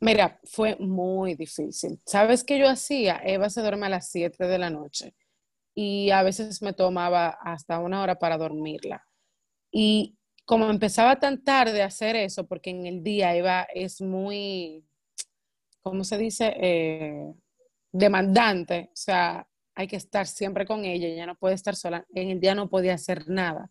Mira, 0.00 0.38
fue 0.44 0.76
muy 0.78 1.34
difícil. 1.34 2.00
¿Sabes 2.04 2.44
qué 2.44 2.58
yo 2.58 2.68
hacía? 2.68 3.20
Eva 3.24 3.48
se 3.48 3.62
duerme 3.62 3.86
a 3.86 3.90
las 3.90 4.10
7 4.10 4.46
de 4.46 4.58
la 4.58 4.68
noche 4.70 5.14
y 5.74 6.10
a 6.10 6.22
veces 6.22 6.60
me 6.62 6.72
tomaba 6.74 7.28
hasta 7.40 7.78
una 7.78 8.02
hora 8.02 8.18
para 8.18 8.36
dormirla. 8.36 9.04
Y 9.70 10.16
como 10.44 10.70
empezaba 10.70 11.16
tan 11.18 11.42
tarde 11.42 11.82
a 11.82 11.86
hacer 11.86 12.16
eso, 12.16 12.46
porque 12.46 12.70
en 12.70 12.86
el 12.86 13.02
día 13.02 13.34
Eva 13.34 13.66
es 13.74 14.00
muy, 14.00 14.84
¿cómo 15.86 16.02
se 16.02 16.18
dice? 16.18 16.52
Eh, 16.60 17.32
demandante, 17.92 18.88
o 18.88 18.96
sea, 18.96 19.46
hay 19.72 19.86
que 19.86 19.94
estar 19.94 20.26
siempre 20.26 20.66
con 20.66 20.84
ella, 20.84 21.06
ella 21.06 21.26
no 21.26 21.36
puede 21.36 21.54
estar 21.54 21.76
sola, 21.76 22.04
en 22.12 22.30
el 22.30 22.40
día 22.40 22.56
no 22.56 22.68
podía 22.68 22.94
hacer 22.94 23.28
nada. 23.28 23.70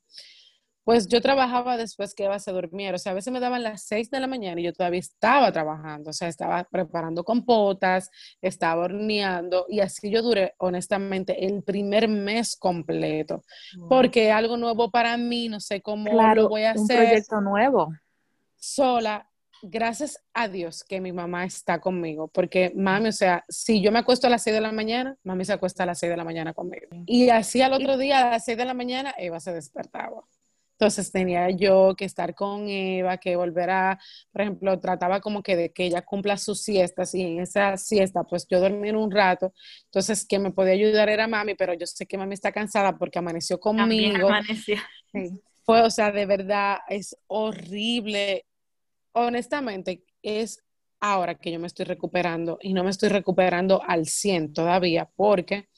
Pues 0.86 1.10
yo 1.10 1.20
trabajaba 1.20 1.76
después 1.76 2.16
que 2.16 2.24
Eva 2.24 2.40
se 2.40 2.54
durmiera, 2.54 2.96
o 2.96 3.00
sea, 3.00 3.12
a 3.12 3.16
veces 3.16 3.34
me 3.34 3.42
daban 3.42 3.64
las 3.64 3.82
6 3.88 4.10
de 4.12 4.22
la 4.22 4.28
mañana 4.28 4.62
y 4.62 4.64
yo 4.64 4.72
todavía 4.72 5.02
estaba 5.02 5.52
trabajando, 5.52 6.12
o 6.12 6.14
sea, 6.14 6.30
estaba 6.30 6.64
preparando 6.64 7.26
compotas, 7.26 8.10
estaba 8.42 8.86
horneando 8.86 9.66
y 9.68 9.82
así 9.82 10.10
yo 10.10 10.22
duré 10.22 10.54
honestamente 10.60 11.46
el 11.46 11.64
primer 11.64 12.08
mes 12.08 12.56
completo, 12.56 13.44
porque 13.90 14.32
algo 14.32 14.56
nuevo 14.56 14.90
para 14.90 15.18
mí, 15.18 15.50
no 15.50 15.60
sé 15.60 15.82
cómo 15.82 16.10
lo 16.34 16.48
voy 16.48 16.64
a 16.64 16.72
un 16.76 16.84
hacer 16.84 17.08
proyecto 17.08 17.42
nuevo. 17.42 17.94
sola, 18.56 19.30
gracias 19.70 20.24
a 20.34 20.48
Dios 20.48 20.84
que 20.84 21.02
mi 21.02 21.12
mamá 21.12 21.46
está 21.46 21.80
conmigo, 21.80 22.28
porque 22.28 22.72
mami, 22.76 23.10
o 23.10 23.12
sea, 23.12 23.44
si 23.50 23.82
yo 23.82 23.92
me 23.92 24.00
acuesto 24.00 24.28
a 24.28 24.30
las 24.30 24.44
6 24.44 24.56
de 24.56 24.62
la 24.62 24.72
mañana, 24.72 25.18
mami 25.24 25.46
se 25.46 25.54
acuesta 25.54 25.84
a 25.84 25.86
las 25.86 26.00
6 26.00 26.12
de 26.12 26.18
la 26.18 26.24
mañana 26.24 26.54
conmigo. 26.54 26.88
Y 27.06 27.30
así 27.30 27.62
al 27.62 27.74
otro 27.74 27.98
día, 27.98 28.28
a 28.28 28.32
las 28.32 28.46
6 28.46 28.58
de 28.58 28.66
la 28.66 28.74
mañana, 28.74 29.14
Eva 29.18 29.40
se 29.40 29.54
despertaba. 29.54 30.24
Entonces 30.78 31.10
tenía 31.10 31.50
yo 31.52 31.96
que 31.98 32.04
estar 32.04 32.36
con 32.36 32.68
Eva, 32.68 33.18
que 33.18 33.38
volver 33.38 33.70
a, 33.70 34.00
por 34.32 34.42
ejemplo, 34.42 34.78
trataba 34.80 35.22
como 35.22 35.42
que 35.42 35.56
de 35.56 35.72
que 35.72 35.86
ella 35.86 36.02
cumpla 36.02 36.38
sus 36.38 36.62
siestas 36.62 37.16
y 37.16 37.22
en 37.22 37.40
esa 37.40 37.78
siesta 37.78 38.24
pues 38.26 38.46
yo 38.50 38.60
dormir 38.60 38.96
un 38.98 39.10
rato. 39.10 39.54
Entonces 39.86 40.26
que 40.28 40.38
me 40.38 40.52
podía 40.52 40.74
ayudar 40.74 41.08
era 41.08 41.28
mami, 41.28 41.56
pero 41.56 41.74
yo 41.74 41.86
sé 41.86 42.06
que 42.06 42.18
mami 42.18 42.34
está 42.34 42.52
cansada 42.52 42.98
porque 42.98 43.20
amaneció 43.20 43.58
conmigo. 43.58 44.28
Amaneció. 44.28 44.78
Fue, 45.64 45.82
o 45.82 45.90
sea, 45.90 46.12
de 46.12 46.26
verdad 46.26 46.80
es 46.90 47.18
horrible. 47.28 48.46
Honestamente, 49.18 50.04
es 50.22 50.62
ahora 51.00 51.36
que 51.36 51.50
yo 51.52 51.58
me 51.60 51.68
estoy 51.68 51.86
recuperando 51.86 52.58
y 52.62 52.74
no 52.74 52.84
me 52.84 52.90
estoy 52.90 53.08
recuperando 53.10 53.82
al 53.88 54.08
100 54.08 54.52
todavía 54.52 55.10
porque 55.16 55.70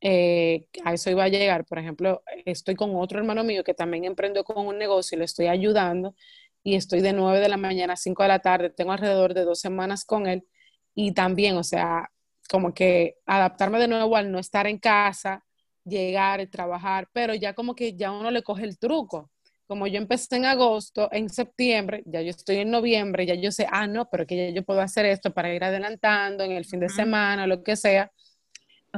eh, 0.00 0.66
a 0.84 0.94
eso 0.94 1.10
iba 1.10 1.24
a 1.24 1.28
llegar. 1.28 1.66
Por 1.66 1.78
ejemplo, 1.78 2.22
estoy 2.46 2.76
con 2.76 2.96
otro 2.96 3.18
hermano 3.18 3.44
mío 3.44 3.62
que 3.62 3.74
también 3.74 4.04
emprendió 4.06 4.42
con 4.44 4.66
un 4.66 4.78
negocio 4.78 5.16
y 5.16 5.18
le 5.18 5.26
estoy 5.26 5.48
ayudando 5.48 6.14
y 6.62 6.76
estoy 6.76 7.02
de 7.02 7.12
9 7.12 7.40
de 7.40 7.48
la 7.50 7.58
mañana 7.58 7.92
a 7.94 7.96
5 7.96 8.22
de 8.22 8.28
la 8.30 8.38
tarde, 8.40 8.70
tengo 8.70 8.92
alrededor 8.92 9.34
de 9.34 9.44
dos 9.44 9.60
semanas 9.60 10.04
con 10.06 10.26
él 10.26 10.46
y 10.94 11.12
también, 11.12 11.56
o 11.58 11.64
sea, 11.64 12.10
como 12.50 12.72
que 12.74 13.16
adaptarme 13.26 13.78
de 13.78 13.88
nuevo 13.88 14.16
al 14.16 14.32
no 14.32 14.38
estar 14.38 14.66
en 14.66 14.78
casa, 14.78 15.44
llegar 15.84 16.40
y 16.40 16.46
trabajar, 16.46 17.08
pero 17.12 17.34
ya 17.34 17.54
como 17.54 17.74
que 17.74 17.94
ya 17.96 18.12
uno 18.12 18.30
le 18.30 18.42
coge 18.42 18.64
el 18.64 18.78
truco. 18.78 19.30
Como 19.68 19.86
yo 19.86 19.98
empecé 19.98 20.36
en 20.36 20.46
agosto, 20.46 21.08
en 21.12 21.28
septiembre, 21.28 22.02
ya 22.06 22.20
yo 22.22 22.30
estoy 22.30 22.56
en 22.56 22.70
noviembre, 22.70 23.26
ya 23.26 23.34
yo 23.34 23.52
sé, 23.52 23.66
ah, 23.70 23.86
no, 23.86 24.08
pero 24.10 24.26
que 24.26 24.36
ya 24.36 24.52
yo 24.52 24.64
puedo 24.64 24.80
hacer 24.80 25.06
esto 25.06 25.32
para 25.32 25.54
ir 25.54 25.62
adelantando 25.62 26.42
en 26.42 26.52
el 26.52 26.64
fin 26.64 26.80
de 26.80 26.88
semana, 26.88 27.46
lo 27.46 27.62
que 27.62 27.76
sea 27.76 28.10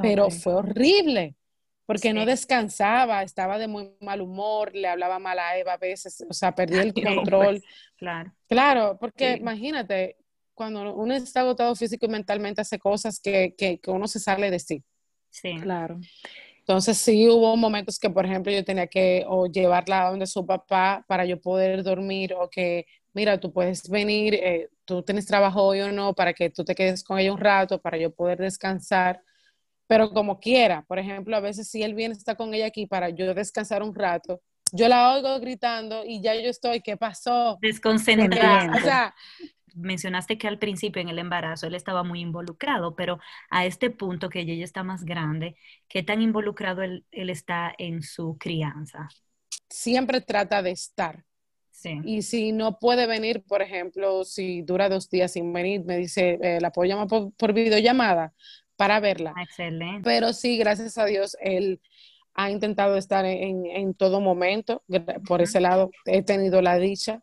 pero 0.01 0.29
fue 0.29 0.55
horrible 0.55 1.35
porque 1.85 2.13
no 2.13 2.25
descansaba, 2.25 3.21
estaba 3.21 3.57
de 3.57 3.67
muy 3.67 3.91
mal 3.99 4.21
humor, 4.21 4.73
le 4.73 4.87
hablaba 4.87 5.19
mal 5.19 5.37
a 5.39 5.57
Eva 5.57 5.73
a 5.73 5.77
veces, 5.77 6.23
o 6.29 6.33
sea, 6.33 6.55
perdí 6.55 6.77
el 6.77 6.93
control. 6.93 7.59
Pues, 7.59 7.63
claro. 7.97 8.31
Claro, 8.47 8.97
porque 8.97 9.33
imagínate, 9.33 10.15
cuando 10.53 10.93
uno 10.95 11.13
está 11.13 11.41
agotado 11.41 11.75
físico 11.75 12.05
y 12.05 12.09
mentalmente 12.09 12.61
hace 12.61 12.79
cosas 12.79 13.19
que, 13.19 13.55
que, 13.57 13.79
que, 13.79 13.91
uno 13.91 14.07
se 14.07 14.19
sale 14.19 14.49
de 14.49 14.59
sí. 14.59 14.81
Sí. 15.31 15.57
Claro. 15.59 15.99
Entonces 16.71 16.97
sí 16.97 17.27
hubo 17.27 17.57
momentos 17.57 17.99
que, 17.99 18.09
por 18.09 18.25
ejemplo, 18.25 18.51
yo 18.51 18.63
tenía 18.63 18.87
que 18.87 19.25
o 19.27 19.47
llevarla 19.47 20.07
a 20.07 20.09
donde 20.11 20.25
su 20.25 20.45
papá 20.45 21.03
para 21.07 21.25
yo 21.25 21.39
poder 21.41 21.83
dormir 21.83 22.33
o 22.33 22.49
que, 22.49 22.85
mira, 23.13 23.39
tú 23.39 23.51
puedes 23.51 23.89
venir, 23.89 24.35
eh, 24.35 24.69
tú 24.85 25.03
tienes 25.03 25.25
trabajo 25.25 25.63
hoy 25.63 25.81
o 25.81 25.91
no, 25.91 26.13
para 26.13 26.33
que 26.33 26.49
tú 26.49 26.63
te 26.63 26.73
quedes 26.73 27.03
con 27.03 27.19
ella 27.19 27.33
un 27.33 27.39
rato, 27.39 27.81
para 27.81 27.97
yo 27.97 28.13
poder 28.13 28.37
descansar 28.37 29.21
pero 29.91 30.09
como 30.09 30.39
quiera, 30.39 30.85
por 30.87 30.99
ejemplo, 30.99 31.35
a 31.35 31.41
veces 31.41 31.69
si 31.69 31.83
él 31.83 31.93
viene, 31.93 32.13
está 32.13 32.35
con 32.35 32.53
ella 32.53 32.67
aquí 32.67 32.85
para 32.87 33.09
yo 33.09 33.33
descansar 33.33 33.83
un 33.83 33.93
rato, 33.93 34.41
yo 34.71 34.87
la 34.87 35.13
oigo 35.13 35.37
gritando 35.41 36.05
y 36.05 36.21
ya 36.21 36.33
yo 36.33 36.49
estoy, 36.49 36.79
¿qué 36.79 36.95
pasó? 36.95 37.57
Desconcentrada. 37.59 38.71
O 38.73 38.79
sea, 38.79 39.13
mencionaste 39.75 40.37
que 40.37 40.47
al 40.47 40.59
principio 40.59 41.01
en 41.01 41.09
el 41.09 41.19
embarazo 41.19 41.67
él 41.67 41.75
estaba 41.75 42.03
muy 42.03 42.19
involucrado, 42.19 42.95
pero 42.95 43.19
a 43.49 43.65
este 43.65 43.89
punto 43.89 44.29
que 44.29 44.41
ella 44.41 44.53
ya 44.53 44.63
está 44.63 44.83
más 44.83 45.03
grande, 45.03 45.55
¿qué 45.87 46.03
tan 46.03 46.21
involucrado 46.21 46.81
él, 46.81 47.05
él 47.11 47.29
está 47.29 47.73
en 47.77 48.01
su 48.03 48.37
crianza? 48.37 49.09
Siempre 49.69 50.21
trata 50.21 50.61
de 50.61 50.71
estar. 50.71 51.23
Sí. 51.69 51.99
Y 52.03 52.21
si 52.21 52.51
no 52.51 52.77
puede 52.77 53.07
venir, 53.07 53.43
por 53.43 53.61
ejemplo, 53.61 54.23
si 54.23 54.61
dura 54.61 54.87
dos 54.87 55.09
días 55.09 55.31
sin 55.31 55.51
venir, 55.51 55.83
me 55.83 55.97
dice, 55.97 56.37
eh, 56.41 56.59
¿la 56.61 56.71
puedo 56.71 56.87
llamar 56.87 57.07
por, 57.07 57.33
por 57.33 57.53
videollamada? 57.53 58.33
para 58.81 58.99
verla. 58.99 59.35
Excelente. 59.39 60.01
Pero 60.03 60.33
sí, 60.33 60.57
gracias 60.57 60.97
a 60.97 61.05
Dios, 61.05 61.37
él 61.39 61.79
ha 62.33 62.49
intentado 62.49 62.97
estar 62.97 63.25
en, 63.25 63.67
en 63.67 63.93
todo 63.93 64.21
momento. 64.21 64.83
Por 65.27 65.43
ese 65.43 65.59
lado, 65.59 65.91
he 66.05 66.23
tenido 66.23 66.63
la 66.63 66.79
dicha 66.79 67.21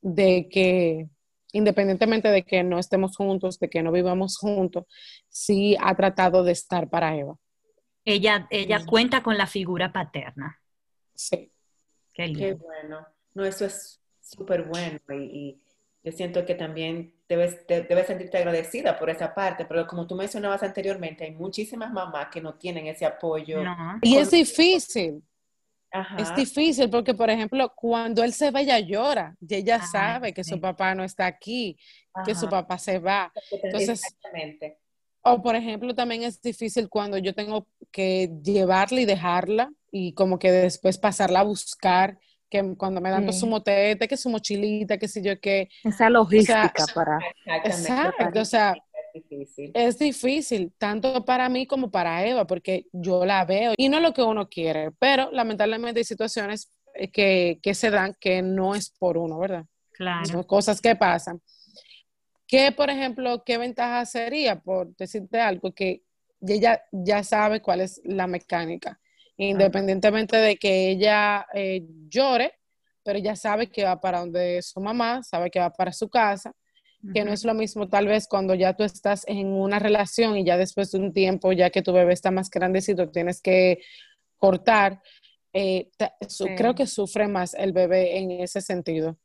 de 0.00 0.48
que, 0.50 1.08
independientemente 1.52 2.28
de 2.28 2.44
que 2.44 2.62
no 2.62 2.78
estemos 2.78 3.16
juntos, 3.16 3.58
de 3.58 3.68
que 3.68 3.82
no 3.82 3.92
vivamos 3.92 4.38
juntos, 4.38 4.84
sí 5.28 5.76
ha 5.80 5.94
tratado 5.94 6.44
de 6.44 6.52
estar 6.52 6.88
para 6.88 7.16
Eva. 7.16 7.36
Ella, 8.04 8.46
ella 8.50 8.84
cuenta 8.86 9.22
con 9.22 9.36
la 9.36 9.46
figura 9.46 9.92
paterna. 9.92 10.60
Sí. 11.14 11.52
Qué, 12.14 12.32
Qué 12.32 12.54
bueno. 12.54 13.06
No, 13.34 13.44
eso 13.44 13.66
es 13.66 14.00
súper 14.20 14.64
bueno 14.64 14.98
y, 15.10 15.14
y 15.14 15.62
yo 16.02 16.12
siento 16.12 16.44
que 16.44 16.54
también 16.54 17.14
debes, 17.28 17.66
debes 17.66 18.06
sentirte 18.06 18.38
agradecida 18.38 18.98
por 18.98 19.10
esa 19.10 19.34
parte, 19.34 19.64
pero 19.64 19.86
como 19.86 20.06
tú 20.06 20.14
mencionabas 20.14 20.62
anteriormente, 20.62 21.24
hay 21.24 21.32
muchísimas 21.32 21.92
mamás 21.92 22.28
que 22.32 22.40
no 22.40 22.54
tienen 22.54 22.86
ese 22.86 23.04
apoyo. 23.04 23.62
Y 24.02 24.16
es 24.16 24.30
difícil. 24.30 25.22
Es 26.18 26.34
difícil 26.34 26.90
porque, 26.90 27.14
por 27.14 27.30
ejemplo, 27.30 27.72
cuando 27.74 28.22
él 28.22 28.32
se 28.32 28.50
va, 28.50 28.60
ella 28.60 28.78
llora 28.78 29.36
y 29.40 29.54
ella 29.54 29.80
sabe 29.82 30.34
que 30.34 30.44
su 30.44 30.60
papá 30.60 30.94
no 30.94 31.02
está 31.02 31.26
aquí, 31.26 31.78
que 32.24 32.34
su 32.34 32.48
papá 32.48 32.78
se 32.78 32.98
va. 32.98 33.32
Entonces, 33.50 34.02
Exactamente. 34.04 34.78
O, 35.22 35.42
por 35.42 35.56
ejemplo, 35.56 35.94
también 35.94 36.22
es 36.22 36.40
difícil 36.40 36.88
cuando 36.88 37.18
yo 37.18 37.34
tengo 37.34 37.66
que 37.90 38.30
llevarla 38.42 39.00
y 39.00 39.04
dejarla 39.04 39.70
y 39.90 40.12
como 40.12 40.38
que 40.38 40.50
después 40.50 40.98
pasarla 40.98 41.40
a 41.40 41.44
buscar 41.44 42.18
que 42.48 42.76
cuando 42.76 43.00
me 43.00 43.10
dan 43.10 43.24
pues, 43.24 43.38
su 43.38 43.46
motete, 43.46 44.08
que 44.08 44.16
su 44.16 44.30
mochilita, 44.30 44.96
que 44.96 45.08
sé 45.08 45.22
yo 45.22 45.38
qué. 45.38 45.68
Esa 45.84 46.08
logística 46.08 46.72
para... 46.94 47.18
Exacto, 47.64 48.40
o 48.40 48.44
sea, 48.44 48.74
difícil. 49.28 49.70
es 49.74 49.98
difícil, 49.98 50.72
tanto 50.78 51.24
para 51.24 51.48
mí 51.48 51.66
como 51.66 51.90
para 51.90 52.26
Eva, 52.26 52.46
porque 52.46 52.86
yo 52.92 53.24
la 53.24 53.44
veo 53.44 53.74
y 53.76 53.88
no 53.88 53.98
es 53.98 54.02
lo 54.02 54.12
que 54.12 54.22
uno 54.22 54.48
quiere, 54.48 54.92
pero 54.98 55.30
lamentablemente 55.32 56.00
hay 56.00 56.04
situaciones 56.04 56.72
eh, 56.94 57.10
que, 57.10 57.58
que 57.62 57.74
se 57.74 57.90
dan 57.90 58.14
que 58.20 58.42
no 58.42 58.74
es 58.74 58.90
por 58.90 59.16
uno, 59.18 59.38
¿verdad? 59.38 59.64
Claro. 59.92 60.24
Son 60.26 60.42
cosas 60.44 60.80
que 60.80 60.94
pasan. 60.96 61.40
¿Qué, 62.46 62.72
por 62.72 62.88
ejemplo, 62.88 63.42
qué 63.44 63.58
ventaja 63.58 64.06
sería, 64.06 64.58
por 64.60 64.94
decirte 64.96 65.40
algo, 65.40 65.72
que 65.72 66.02
ella 66.40 66.82
ya 66.92 67.22
sabe 67.22 67.60
cuál 67.60 67.82
es 67.82 68.00
la 68.04 68.26
mecánica? 68.26 68.98
independientemente 69.38 70.36
de 70.36 70.56
que 70.56 70.90
ella 70.90 71.46
eh, 71.54 71.86
llore, 72.08 72.54
pero 73.04 73.18
ella 73.18 73.36
sabe 73.36 73.70
que 73.70 73.84
va 73.84 74.00
para 74.00 74.20
donde 74.20 74.60
su 74.62 74.80
mamá, 74.80 75.22
sabe 75.22 75.50
que 75.50 75.60
va 75.60 75.70
para 75.70 75.92
su 75.92 76.08
casa, 76.08 76.52
que 77.12 77.24
no 77.24 77.32
es 77.32 77.44
lo 77.44 77.54
mismo 77.54 77.88
tal 77.88 78.06
vez 78.06 78.26
cuando 78.26 78.54
ya 78.54 78.74
tú 78.74 78.82
estás 78.82 79.24
en 79.28 79.46
una 79.48 79.78
relación 79.78 80.36
y 80.36 80.44
ya 80.44 80.56
después 80.56 80.90
de 80.90 80.98
un 80.98 81.12
tiempo, 81.12 81.52
ya 81.52 81.70
que 81.70 81.82
tu 81.82 81.92
bebé 81.92 82.12
está 82.12 82.30
más 82.30 82.50
grandecito, 82.50 83.08
tienes 83.10 83.40
que 83.40 83.80
cortar. 84.36 85.02
Eh, 85.52 85.90
creo 86.56 86.74
que 86.74 86.86
sufre 86.86 87.28
más 87.28 87.54
el 87.54 87.72
bebé 87.72 88.18
en 88.18 88.30
ese 88.30 88.60
sentido. 88.60 89.18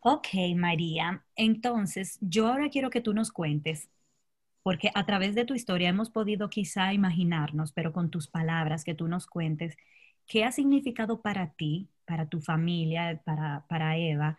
Ok, 0.00 0.28
María. 0.56 1.24
Entonces, 1.36 2.18
yo 2.20 2.48
ahora 2.48 2.70
quiero 2.70 2.90
que 2.90 3.00
tú 3.00 3.14
nos 3.14 3.30
cuentes 3.30 3.88
porque 4.62 4.90
a 4.94 5.04
través 5.04 5.34
de 5.34 5.44
tu 5.44 5.54
historia 5.54 5.88
hemos 5.88 6.10
podido 6.10 6.48
quizá 6.48 6.92
imaginarnos, 6.92 7.72
pero 7.72 7.92
con 7.92 8.10
tus 8.10 8.28
palabras, 8.28 8.84
que 8.84 8.94
tú 8.94 9.08
nos 9.08 9.26
cuentes, 9.26 9.76
¿qué 10.26 10.44
ha 10.44 10.52
significado 10.52 11.20
para 11.20 11.52
ti, 11.52 11.88
para 12.04 12.28
tu 12.28 12.40
familia, 12.40 13.20
para, 13.24 13.66
para 13.68 13.96
Eva, 13.96 14.38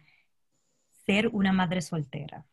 ser 1.06 1.28
una 1.30 1.52
madre 1.52 1.82
soltera? 1.82 2.46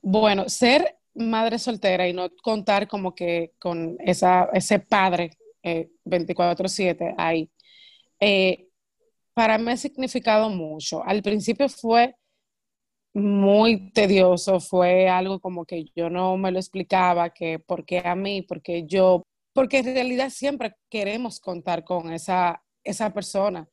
Bueno, 0.00 0.48
ser 0.48 0.98
madre 1.14 1.58
soltera 1.58 2.08
y 2.08 2.12
no 2.12 2.28
contar 2.42 2.88
como 2.88 3.14
que 3.14 3.52
con 3.58 3.96
esa, 4.00 4.48
ese 4.52 4.80
padre 4.80 5.30
eh, 5.62 5.90
24/7 6.04 7.14
ahí, 7.16 7.50
eh, 8.20 8.68
para 9.34 9.58
mí 9.58 9.70
ha 9.70 9.76
significado 9.76 10.50
mucho. 10.50 11.04
Al 11.04 11.22
principio 11.22 11.68
fue 11.68 12.16
muy 13.14 13.92
tedioso, 13.92 14.60
fue 14.60 15.08
algo 15.08 15.40
como 15.40 15.64
que 15.64 15.86
yo 15.94 16.10
no 16.10 16.36
me 16.36 16.50
lo 16.50 16.58
explicaba, 16.58 17.30
que 17.30 17.58
por 17.60 17.84
qué 17.84 18.00
a 18.04 18.14
mí, 18.16 18.42
porque 18.42 18.84
yo, 18.86 19.22
porque 19.52 19.78
en 19.78 19.86
realidad 19.86 20.30
siempre 20.30 20.74
queremos 20.90 21.40
contar 21.40 21.84
con 21.84 22.12
esa, 22.12 22.62
esa 22.82 23.12
persona, 23.12 23.68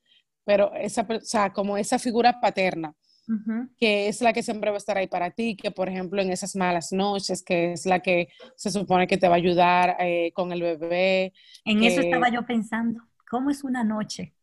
pero 0.45 0.73
esa, 0.75 1.01
o 1.09 1.21
sea, 1.21 1.51
como 1.53 1.77
esa 1.77 1.97
figura 1.99 2.39
paterna, 2.39 2.93
que 3.77 4.07
es 4.07 4.21
la 4.21 4.33
que 4.33 4.43
siempre 4.43 4.69
va 4.69 4.77
a 4.77 4.77
estar 4.77 4.97
ahí 4.97 5.07
para 5.07 5.31
ti, 5.31 5.55
que 5.55 5.71
por 5.71 5.89
ejemplo 5.89 6.21
en 6.21 6.31
esas 6.31 6.55
malas 6.55 6.91
noches, 6.91 7.43
que 7.43 7.73
es 7.73 7.85
la 7.85 7.99
que 7.99 8.29
se 8.55 8.71
supone 8.71 9.07
que 9.07 9.17
te 9.17 9.27
va 9.27 9.35
a 9.35 9.37
ayudar 9.37 9.97
eh, 9.99 10.31
con 10.33 10.51
el 10.51 10.61
bebé. 10.61 11.33
En 11.65 11.83
eso 11.83 12.01
estaba 12.01 12.29
yo 12.29 12.45
pensando, 12.45 13.01
¿cómo 13.29 13.49
es 13.49 13.63
una 13.63 13.83
noche? 13.83 14.33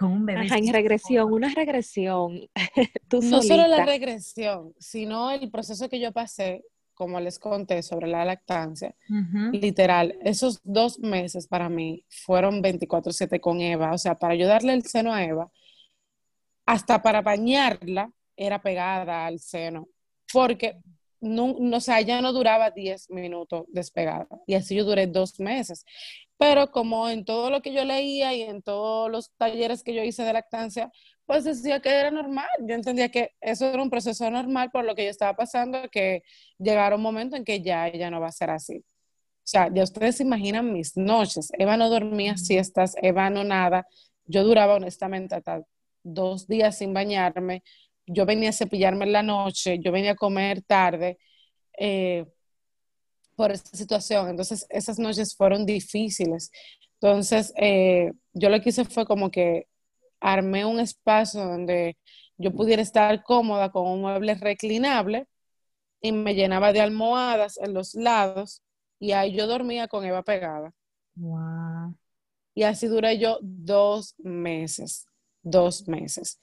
con 0.00 0.12
un 0.12 0.24
bebé. 0.24 0.46
en 0.50 0.72
regresión, 0.72 1.30
una 1.30 1.50
regresión. 1.50 2.40
no 3.12 3.42
solo 3.42 3.66
la 3.66 3.84
regresión, 3.84 4.74
sino 4.78 5.30
el 5.30 5.50
proceso 5.50 5.90
que 5.90 6.00
yo 6.00 6.10
pasé, 6.10 6.64
como 6.94 7.20
les 7.20 7.38
conté 7.38 7.82
sobre 7.82 8.08
la 8.08 8.24
lactancia. 8.24 8.94
Literal, 9.52 10.18
esos 10.22 10.60
dos 10.64 10.98
meses 10.98 11.46
para 11.46 11.68
mí 11.68 12.04
fueron 12.08 12.62
24/7 12.62 13.40
con 13.40 13.60
Eva, 13.60 13.92
o 13.92 13.98
sea, 13.98 14.18
para 14.18 14.34
ayudarle 14.34 14.72
el 14.74 14.84
seno 14.84 15.12
a 15.12 15.24
Eva, 15.24 15.50
hasta 16.66 17.02
para 17.02 17.22
bañarla, 17.22 18.10
era 18.40 18.62
pegada 18.62 19.26
al 19.26 19.38
seno, 19.38 19.88
porque 20.32 20.80
no, 21.20 21.56
no, 21.58 21.76
o 21.76 21.80
sea, 21.80 22.00
ya 22.00 22.20
no 22.22 22.32
duraba 22.32 22.70
10 22.70 23.10
minutos 23.10 23.64
despegada. 23.68 24.26
Y 24.46 24.54
así 24.54 24.74
yo 24.74 24.84
duré 24.84 25.06
dos 25.06 25.38
meses. 25.38 25.84
Pero 26.38 26.70
como 26.70 27.08
en 27.10 27.24
todo 27.26 27.50
lo 27.50 27.60
que 27.60 27.74
yo 27.74 27.84
leía 27.84 28.32
y 28.34 28.42
en 28.42 28.62
todos 28.62 29.10
los 29.10 29.30
talleres 29.36 29.82
que 29.82 29.94
yo 29.94 30.02
hice 30.02 30.24
de 30.24 30.32
lactancia, 30.32 30.90
pues 31.26 31.44
decía 31.44 31.80
que 31.80 31.90
era 31.90 32.10
normal. 32.10 32.48
Yo 32.60 32.74
entendía 32.74 33.10
que 33.10 33.32
eso 33.40 33.66
era 33.66 33.82
un 33.82 33.90
proceso 33.90 34.30
normal 34.30 34.70
por 34.70 34.84
lo 34.86 34.94
que 34.94 35.04
yo 35.04 35.10
estaba 35.10 35.36
pasando, 35.36 35.90
que 35.90 36.22
llegara 36.58 36.96
un 36.96 37.02
momento 37.02 37.36
en 37.36 37.44
que 37.44 37.60
ya 37.60 37.88
ella 37.88 38.10
no 38.10 38.20
va 38.20 38.28
a 38.28 38.32
ser 38.32 38.50
así. 38.50 38.78
O 38.78 39.48
sea, 39.50 39.70
ya 39.72 39.82
ustedes 39.82 40.16
se 40.16 40.22
imaginan 40.22 40.72
mis 40.72 40.96
noches. 40.96 41.50
Eva 41.58 41.76
no 41.76 41.90
dormía 41.90 42.36
siestas, 42.38 42.94
Eva 43.02 43.28
no 43.28 43.44
nada. 43.44 43.86
Yo 44.24 44.44
duraba 44.44 44.76
honestamente 44.76 45.34
hasta 45.34 45.62
dos 46.02 46.46
días 46.46 46.78
sin 46.78 46.94
bañarme 46.94 47.62
yo 48.12 48.26
venía 48.26 48.50
a 48.50 48.52
cepillarme 48.52 49.04
en 49.04 49.12
la 49.12 49.22
noche, 49.22 49.78
yo 49.78 49.92
venía 49.92 50.12
a 50.12 50.16
comer 50.16 50.62
tarde 50.62 51.18
eh, 51.78 52.26
por 53.36 53.52
esta 53.52 53.76
situación. 53.76 54.28
Entonces, 54.28 54.66
esas 54.68 54.98
noches 54.98 55.34
fueron 55.36 55.64
difíciles. 55.64 56.50
Entonces, 57.00 57.52
eh, 57.56 58.12
yo 58.32 58.50
lo 58.50 58.60
que 58.60 58.70
hice 58.70 58.84
fue 58.84 59.06
como 59.06 59.30
que 59.30 59.66
armé 60.20 60.64
un 60.64 60.80
espacio 60.80 61.42
donde 61.44 61.96
yo 62.36 62.52
pudiera 62.52 62.82
estar 62.82 63.22
cómoda 63.22 63.70
con 63.70 63.86
un 63.86 64.02
mueble 64.02 64.34
reclinable 64.34 65.26
y 66.00 66.12
me 66.12 66.34
llenaba 66.34 66.72
de 66.72 66.80
almohadas 66.80 67.58
en 67.58 67.74
los 67.74 67.94
lados 67.94 68.62
y 68.98 69.12
ahí 69.12 69.34
yo 69.34 69.46
dormía 69.46 69.88
con 69.88 70.04
Eva 70.04 70.22
pegada. 70.22 70.72
Wow. 71.14 71.94
Y 72.54 72.64
así 72.64 72.88
duré 72.88 73.18
yo 73.18 73.38
dos 73.40 74.14
meses, 74.18 75.06
dos 75.42 75.86
meses. 75.88 76.38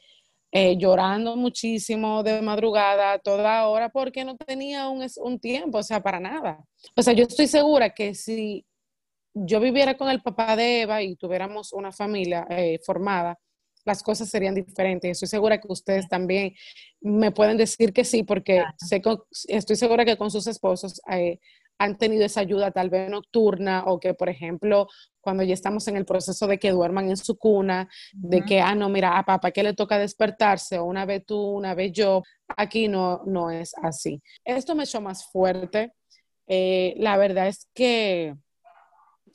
Eh, 0.51 0.77
llorando 0.77 1.35
muchísimo 1.35 2.23
de 2.23 2.41
madrugada, 2.41 3.19
toda 3.19 3.67
hora, 3.67 3.89
porque 3.89 4.23
no 4.23 4.37
tenía 4.37 4.87
un, 4.87 5.05
un, 5.17 5.39
tiempo, 5.39 5.79
o 5.79 5.83
sea, 5.83 6.01
para 6.01 6.21
nada. 6.21 6.63
O 6.95 7.01
sea, 7.01 7.13
yo 7.13 7.25
estoy 7.25 7.47
segura 7.47 7.89
que 7.89 8.15
si 8.15 8.65
yo 9.33 9.59
viviera 9.59 9.97
con 9.97 10.09
el 10.09 10.21
papá 10.21 10.55
de 10.55 10.81
Eva 10.81 11.01
y 11.01 11.15
tuviéramos 11.15 11.73
una 11.73 11.91
familia 11.91 12.47
eh, 12.49 12.79
formada, 12.85 13.37
las 13.85 14.03
cosas 14.03 14.29
serían 14.29 14.55
diferentes. 14.55 15.11
Estoy 15.11 15.27
segura 15.27 15.59
que 15.59 15.67
ustedes 15.69 16.07
también 16.07 16.53
me 17.01 17.31
pueden 17.31 17.57
decir 17.57 17.93
que 17.93 18.03
sí, 18.03 18.23
porque 18.23 18.63
sé, 18.77 19.01
estoy 19.47 19.75
segura 19.75 20.05
que 20.05 20.17
con 20.17 20.31
sus 20.31 20.47
esposos 20.47 21.01
eh, 21.11 21.39
han 21.79 21.97
tenido 21.97 22.25
esa 22.25 22.41
ayuda 22.41 22.71
tal 22.71 22.89
vez 22.89 23.09
nocturna 23.09 23.83
o 23.85 23.99
que, 23.99 24.13
por 24.13 24.29
ejemplo, 24.29 24.87
cuando 25.21 25.43
ya 25.43 25.53
estamos 25.53 25.87
en 25.87 25.97
el 25.97 26.05
proceso 26.05 26.47
de 26.47 26.57
que 26.57 26.71
duerman 26.71 27.09
en 27.09 27.17
su 27.17 27.37
cuna, 27.37 27.89
de 28.13 28.43
que, 28.43 28.61
ah, 28.61 28.75
no, 28.75 28.89
mira, 28.89 29.17
a 29.17 29.25
papá 29.25 29.51
que 29.51 29.63
le 29.63 29.73
toca 29.73 29.99
despertarse, 29.99 30.79
o 30.79 30.85
una 30.85 31.05
vez 31.05 31.25
tú, 31.25 31.39
una 31.39 31.75
vez 31.75 31.91
yo, 31.91 32.23
aquí 32.55 32.87
no, 32.87 33.21
no 33.25 33.51
es 33.51 33.73
así. 33.81 34.21
Esto 34.43 34.73
me 34.73 34.83
echó 34.83 35.01
más 35.01 35.25
fuerte. 35.29 35.93
Eh, 36.47 36.95
la 36.97 37.17
verdad 37.17 37.47
es 37.47 37.69
que 37.73 38.35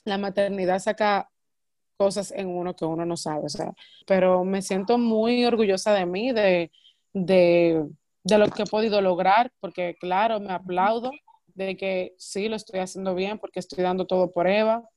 la 0.05 0.19
maternidad 0.19 0.79
saca 0.79 1.29
cosas 1.97 2.33
en 2.33 2.49
uno 2.49 2.75
que 2.75 2.85
uno 2.85 3.05
no 3.05 3.17
sabe, 3.17 3.45
o 3.45 3.49
sea, 3.49 3.73
pero 4.07 4.45
me 4.45 4.63
siento 4.63 4.99
muy 4.99 5.45
orgullosa 5.45 5.93
de 5.93 6.07
mí, 6.07 6.33
de, 6.33 6.73
de, 7.13 7.87
de 8.25 8.39
lo 8.39 8.49
que 8.49 8.63
he 8.63 8.67
podido 8.67 9.01
lograr, 9.01 9.53
porque 9.61 9.95
claro, 10.01 10.41
me 10.41 10.53
aplaudo 10.53 11.13
de 11.55 11.77
que 11.77 12.15
sí, 12.19 12.49
lo 12.49 12.57
estoy 12.57 12.81
haciendo 12.81 13.15
bien 13.15 13.39
porque 13.39 13.61
estoy 13.61 13.83
dando 13.83 14.07
todo 14.07 14.31
por 14.31 14.47
Eva. 14.47 14.89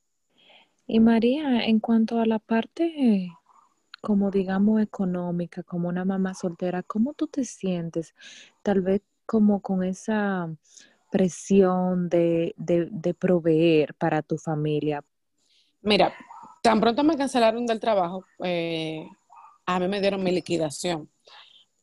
Y 0.87 0.99
María, 0.99 1.65
en 1.65 1.79
cuanto 1.79 2.19
a 2.19 2.25
la 2.25 2.39
parte, 2.39 3.29
como 4.01 4.31
digamos, 4.31 4.81
económica, 4.81 5.63
como 5.63 5.89
una 5.89 6.05
mamá 6.05 6.33
soltera, 6.33 6.83
¿cómo 6.83 7.13
tú 7.13 7.27
te 7.27 7.43
sientes? 7.43 8.13
Tal 8.61 8.81
vez 8.81 9.01
como 9.25 9.61
con 9.61 9.83
esa 9.83 10.49
presión 11.11 12.09
de, 12.09 12.53
de, 12.57 13.13
proveer 13.13 13.93
para 13.95 14.21
tu 14.21 14.37
familia. 14.37 15.03
Mira, 15.81 16.13
tan 16.61 16.79
pronto 16.79 17.03
me 17.03 17.15
cancelaron 17.15 17.65
del 17.65 17.79
trabajo, 17.79 18.25
eh, 18.43 19.07
a 19.65 19.79
mí 19.79 19.87
me 19.87 20.01
dieron 20.01 20.23
mi 20.23 20.31
liquidación 20.31 21.09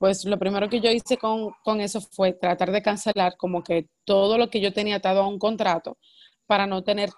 pues 0.02 0.24
lo 0.24 0.36
primero 0.36 0.68
que 0.68 0.80
yo 0.80 0.90
hice 0.90 1.16
con, 1.16 1.80
eso 1.80 2.00
fue 2.00 2.32
tratar 2.32 2.72
de 2.72 2.82
cancelar 2.82 3.36
como 3.36 3.62
que 3.62 3.86
todo 4.04 4.36
lo 4.36 4.50
que 4.50 4.60
yo 4.60 4.72
tenía 4.72 4.96
atado 4.96 5.22
a 5.22 5.28
un 5.28 5.38
contrato 5.38 5.96
para 6.44 6.66
no 6.66 6.82
tener 6.82 7.10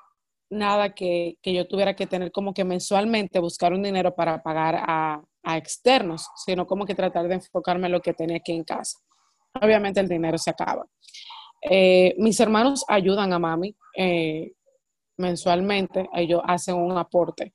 nada 0.51 0.95
que, 0.95 1.39
yo 1.43 1.67
tuviera 1.67 1.97
que 1.97 2.07
tener 2.07 2.31
como 2.31 2.53
que 2.53 2.63
mensualmente 2.63 3.39
buscar 3.39 3.73
un 3.73 3.83
dinero 3.83 4.15
para 4.15 4.43
pagar 4.43 4.85
a, 4.87 5.23
externos, 5.57 6.29
sino 6.45 6.67
como 6.67 6.85
que 6.85 6.95
tratar 6.95 7.27
de 7.27 7.37
enfocarme 7.37 7.87
en 7.87 7.93
lo 7.93 8.03
que 8.03 8.13
tenía 8.13 8.37
aquí 8.37 8.53
en 8.53 8.65
casa. 8.65 8.99
Obviamente 9.63 10.01
el 10.01 10.09
dinero 10.09 10.37
se 10.37 10.51
acaba. 10.51 10.85
Eh, 11.63 12.15
mis 12.19 12.39
hermanos 12.39 12.85
ayudan 12.87 13.33
a 13.33 13.39
mami 13.39 13.75
eh, 13.97 14.53
mensualmente, 15.17 16.07
ellos 16.13 16.43
hacen 16.45 16.75
un 16.75 16.99
aporte 16.99 17.55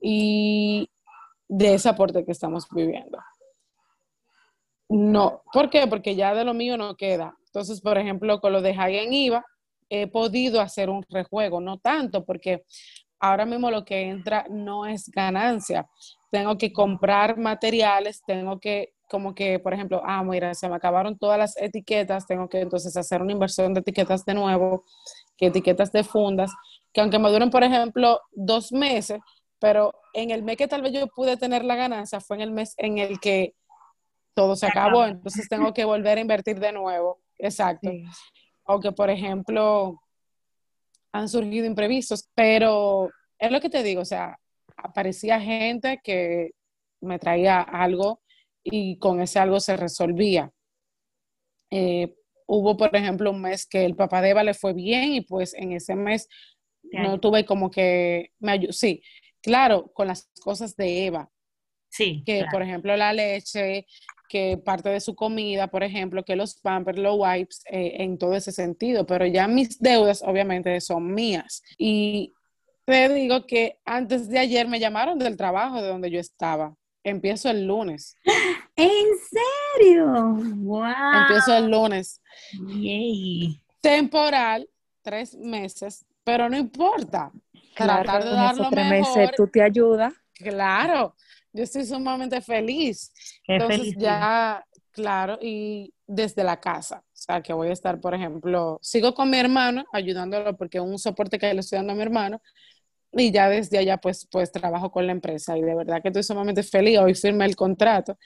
y 0.00 0.88
de 1.48 1.74
ese 1.74 1.88
aporte 1.88 2.24
que 2.24 2.30
estamos 2.30 2.68
viviendo. 2.70 3.18
No, 4.88 5.42
¿por 5.52 5.68
qué? 5.68 5.86
Porque 5.86 6.14
ya 6.14 6.34
de 6.34 6.44
lo 6.44 6.54
mío 6.54 6.76
no 6.78 6.96
queda. 6.96 7.36
Entonces, 7.46 7.80
por 7.80 7.98
ejemplo, 7.98 8.40
con 8.40 8.52
lo 8.52 8.62
de 8.62 8.74
High 8.74 8.96
en 8.98 9.12
IVA, 9.12 9.44
he 9.90 10.06
podido 10.06 10.60
hacer 10.60 10.88
un 10.90 11.04
rejuego, 11.10 11.60
no 11.60 11.78
tanto, 11.78 12.24
porque 12.24 12.64
ahora 13.20 13.44
mismo 13.46 13.70
lo 13.70 13.84
que 13.84 14.02
entra 14.08 14.46
no 14.50 14.86
es 14.86 15.10
ganancia. 15.10 15.88
Tengo 16.30 16.56
que 16.56 16.72
comprar 16.72 17.36
materiales, 17.38 18.22
tengo 18.26 18.60
que, 18.60 18.94
como 19.10 19.34
que, 19.34 19.58
por 19.58 19.74
ejemplo, 19.74 20.02
ah, 20.04 20.22
mira, 20.24 20.54
se 20.54 20.68
me 20.68 20.76
acabaron 20.76 21.18
todas 21.18 21.38
las 21.38 21.56
etiquetas, 21.58 22.26
tengo 22.26 22.48
que 22.48 22.60
entonces 22.60 22.96
hacer 22.96 23.20
una 23.22 23.32
inversión 23.32 23.74
de 23.74 23.80
etiquetas 23.80 24.24
de 24.24 24.34
nuevo, 24.34 24.84
que 25.36 25.46
etiquetas 25.46 25.92
de 25.92 26.04
fundas, 26.04 26.50
que 26.92 27.00
aunque 27.00 27.18
me 27.18 27.30
duren, 27.30 27.50
por 27.50 27.62
ejemplo, 27.62 28.20
dos 28.32 28.72
meses, 28.72 29.20
pero 29.58 29.92
en 30.14 30.30
el 30.30 30.42
mes 30.42 30.56
que 30.56 30.68
tal 30.68 30.82
vez 30.82 30.92
yo 30.92 31.06
pude 31.08 31.36
tener 31.36 31.64
la 31.64 31.76
ganancia 31.76 32.20
fue 32.20 32.36
en 32.36 32.42
el 32.42 32.50
mes 32.52 32.74
en 32.78 32.98
el 32.98 33.20
que 33.20 33.54
todo 34.38 34.54
se 34.54 34.66
acabó, 34.66 35.04
entonces 35.04 35.48
tengo 35.48 35.74
que 35.74 35.84
volver 35.84 36.16
a 36.16 36.20
invertir 36.20 36.60
de 36.60 36.70
nuevo. 36.70 37.20
Exacto. 37.38 37.90
O 38.62 38.78
que, 38.78 38.92
por 38.92 39.10
ejemplo, 39.10 40.00
han 41.10 41.28
surgido 41.28 41.66
imprevistos, 41.66 42.28
pero 42.36 43.10
es 43.36 43.50
lo 43.50 43.60
que 43.60 43.68
te 43.68 43.82
digo, 43.82 44.02
o 44.02 44.04
sea, 44.04 44.38
aparecía 44.76 45.40
gente 45.40 45.98
que 46.04 46.52
me 47.00 47.18
traía 47.18 47.62
algo 47.62 48.22
y 48.62 48.96
con 49.00 49.20
ese 49.20 49.40
algo 49.40 49.58
se 49.58 49.76
resolvía. 49.76 50.52
Eh, 51.72 52.14
hubo, 52.46 52.76
por 52.76 52.94
ejemplo, 52.94 53.32
un 53.32 53.42
mes 53.42 53.66
que 53.66 53.84
el 53.84 53.96
papá 53.96 54.22
de 54.22 54.30
Eva 54.30 54.44
le 54.44 54.54
fue 54.54 54.72
bien 54.72 55.14
y 55.14 55.22
pues 55.22 55.52
en 55.52 55.72
ese 55.72 55.96
mes 55.96 56.28
no 56.84 57.18
tuve 57.18 57.44
como 57.44 57.72
que 57.72 58.30
me 58.38 58.52
ayudó. 58.52 58.72
Sí, 58.72 59.02
claro, 59.42 59.90
con 59.92 60.06
las 60.06 60.30
cosas 60.40 60.76
de 60.76 61.06
Eva. 61.06 61.28
Sí. 61.88 62.22
Que, 62.24 62.44
por 62.52 62.62
ejemplo, 62.62 62.96
la 62.96 63.12
leche, 63.12 63.86
que 64.28 64.58
parte 64.58 64.90
de 64.90 65.00
su 65.00 65.14
comida, 65.14 65.68
por 65.68 65.82
ejemplo, 65.82 66.24
que 66.24 66.36
los 66.36 66.56
pampers, 66.56 66.98
los 66.98 67.16
wipes, 67.18 67.62
eh, 67.70 67.96
en 68.00 68.18
todo 68.18 68.34
ese 68.34 68.52
sentido, 68.52 69.06
pero 69.06 69.26
ya 69.26 69.48
mis 69.48 69.80
deudas 69.80 70.22
obviamente 70.24 70.80
son 70.80 71.12
mías. 71.12 71.62
Y 71.78 72.34
te 72.84 73.08
digo 73.12 73.46
que 73.46 73.78
antes 73.84 74.28
de 74.28 74.38
ayer 74.38 74.68
me 74.68 74.80
llamaron 74.80 75.18
del 75.18 75.36
trabajo 75.36 75.82
de 75.82 75.88
donde 75.88 76.10
yo 76.10 76.20
estaba. 76.20 76.74
Empiezo 77.02 77.48
el 77.50 77.66
lunes. 77.66 78.16
¿En 78.76 79.06
serio? 79.78 80.06
¡Wow! 80.56 80.84
Empiezo 81.22 81.56
el 81.56 81.70
lunes. 81.70 82.20
Yay. 82.52 83.60
Temporal, 83.80 84.68
tres 85.02 85.34
meses, 85.36 86.04
pero 86.24 86.48
no 86.48 86.56
importa. 86.56 87.32
Claro, 87.74 88.02
Tratar 88.02 88.24
de 88.24 88.30
dar 88.30 88.56
lo 88.56 88.70
mejor. 88.70 88.90
Meses, 88.90 89.30
tú 89.36 89.46
te 89.46 89.62
ayudas. 89.62 90.12
Claro, 90.34 91.14
yo 91.52 91.64
estoy 91.64 91.84
sumamente 91.84 92.40
feliz. 92.40 93.12
Entonces 93.46 93.94
ya, 93.96 94.64
claro, 94.92 95.38
y 95.40 95.92
desde 96.06 96.44
la 96.44 96.60
casa, 96.60 96.98
o 96.98 97.10
sea, 97.12 97.42
que 97.42 97.52
voy 97.52 97.68
a 97.68 97.72
estar, 97.72 98.00
por 98.00 98.14
ejemplo, 98.14 98.78
sigo 98.82 99.14
con 99.14 99.30
mi 99.30 99.38
hermano 99.38 99.84
ayudándolo 99.92 100.56
porque 100.56 100.78
es 100.78 100.84
un 100.84 100.98
soporte 100.98 101.38
que 101.38 101.52
le 101.52 101.60
estoy 101.60 101.76
dando 101.78 101.92
a 101.92 101.96
mi 101.96 102.02
hermano 102.02 102.40
y 103.12 103.30
ya 103.30 103.48
desde 103.48 103.78
allá 103.78 103.98
pues, 103.98 104.26
pues 104.30 104.52
trabajo 104.52 104.90
con 104.90 105.06
la 105.06 105.12
empresa 105.12 105.56
y 105.56 105.62
de 105.62 105.74
verdad 105.74 106.02
que 106.02 106.08
estoy 106.08 106.22
sumamente 106.22 106.62
feliz. 106.62 106.98
Hoy 106.98 107.14
firmé 107.14 107.44
el 107.46 107.56
contrato 107.56 108.18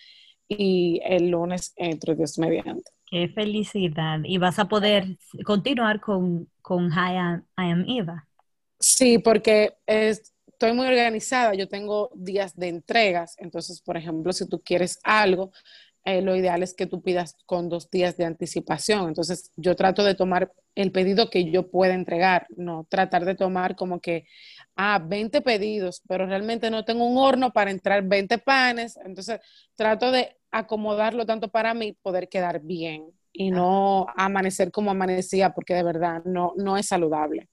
y 0.49 1.01
el 1.05 1.29
lunes 1.29 1.73
entro 1.77 2.15
Dios 2.15 2.39
mediante. 2.39 2.91
Qué 3.07 3.29
felicidad. 3.29 4.21
¿Y 4.25 4.39
vas 4.39 4.59
a 4.59 4.69
poder 4.69 5.19
continuar 5.45 6.01
con, 6.01 6.49
con 6.63 6.91
Hi, 6.91 7.43
I 7.59 7.71
Am 7.71 7.85
Eva? 7.89 8.27
Sí, 8.79 9.19
porque 9.19 9.75
es, 9.87 10.32
estoy 10.63 10.77
muy 10.77 10.87
organizada, 10.87 11.55
yo 11.55 11.67
tengo 11.67 12.11
días 12.15 12.55
de 12.55 12.69
entregas, 12.69 13.35
entonces, 13.39 13.83
por 13.83 13.97
ejemplo, 13.97 14.33
si 14.33 14.49
tú 14.49 14.63
quieres 14.63 15.01
algo, 15.03 15.51
eh, 16.05 16.23
lo 16.23 16.37
ideal 16.37 16.63
es 16.63 16.73
que 16.73 16.87
tú 16.87 17.03
pidas 17.03 17.37
con 17.47 17.69
dos 17.69 17.91
días 17.91 18.17
de 18.17 18.27
anticipación. 18.27 19.09
Entonces, 19.09 19.51
yo 19.57 19.75
trato 19.75 20.05
de 20.05 20.15
tomar 20.15 20.53
el 20.77 20.93
pedido 20.93 21.31
que 21.31 21.51
yo 21.51 21.69
pueda 21.69 21.95
entregar, 21.95 22.47
no 22.57 22.87
tratar 22.89 23.25
de 23.25 23.35
tomar 23.35 23.75
como 23.75 24.01
que, 24.01 24.25
ah, 24.77 25.01
20 25.05 25.41
pedidos, 25.43 26.03
pero 26.09 26.27
realmente 26.27 26.71
no 26.71 26.85
tengo 26.85 27.07
un 27.07 27.19
horno 27.19 27.53
para 27.53 27.73
entrar 27.73 28.05
20 28.05 28.39
panes. 28.39 28.97
Entonces, 29.05 29.41
trato 29.75 30.13
de 30.13 30.37
acomodarlo 30.53 31.27
tanto 31.27 31.49
para 31.49 31.75
mí, 31.75 31.97
poder 32.03 32.29
quedar 32.29 32.61
bien 32.61 33.07
y 33.33 33.51
no 33.51 34.07
amanecer 34.17 34.71
como 34.71 34.93
amanecía, 34.93 35.51
porque 35.55 35.75
de 35.75 35.83
verdad 35.83 36.23
no, 36.25 36.53
no 36.57 36.77
es 36.77 36.87
saludable. 36.87 37.49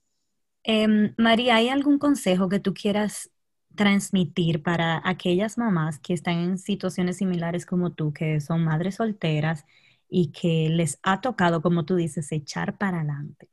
Em, 0.63 1.13
María, 1.17 1.55
¿hay 1.55 1.69
algún 1.69 1.99
consejo 1.99 2.49
que 2.49 2.59
tú 2.59 2.73
quieras 2.73 3.31
transmitir 3.75 4.61
para 4.63 5.01
aquellas 5.05 5.57
mamás 5.57 5.99
que 5.99 6.13
están 6.13 6.37
en 6.39 6.57
situaciones 6.57 7.17
similares 7.17 7.65
como 7.65 7.93
tú, 7.93 8.13
que 8.13 8.41
son 8.41 8.63
madres 8.63 8.95
solteras 8.95 9.65
y 10.09 10.31
que 10.31 10.69
les 10.69 10.99
ha 11.03 11.21
tocado, 11.21 11.61
como 11.61 11.85
tú 11.85 11.95
dices, 11.95 12.31
echar 12.31 12.77
para 12.77 12.97
adelante? 12.99 13.49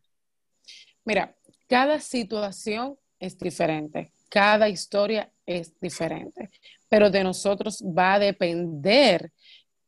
Mira, 1.04 1.36
cada 1.68 2.00
situación 2.00 2.98
es 3.18 3.38
diferente, 3.38 4.12
cada 4.28 4.68
historia 4.68 5.32
es 5.46 5.78
diferente, 5.80 6.50
pero 6.88 7.10
de 7.10 7.22
nosotros 7.24 7.82
va 7.82 8.14
a 8.14 8.18
depender 8.18 9.32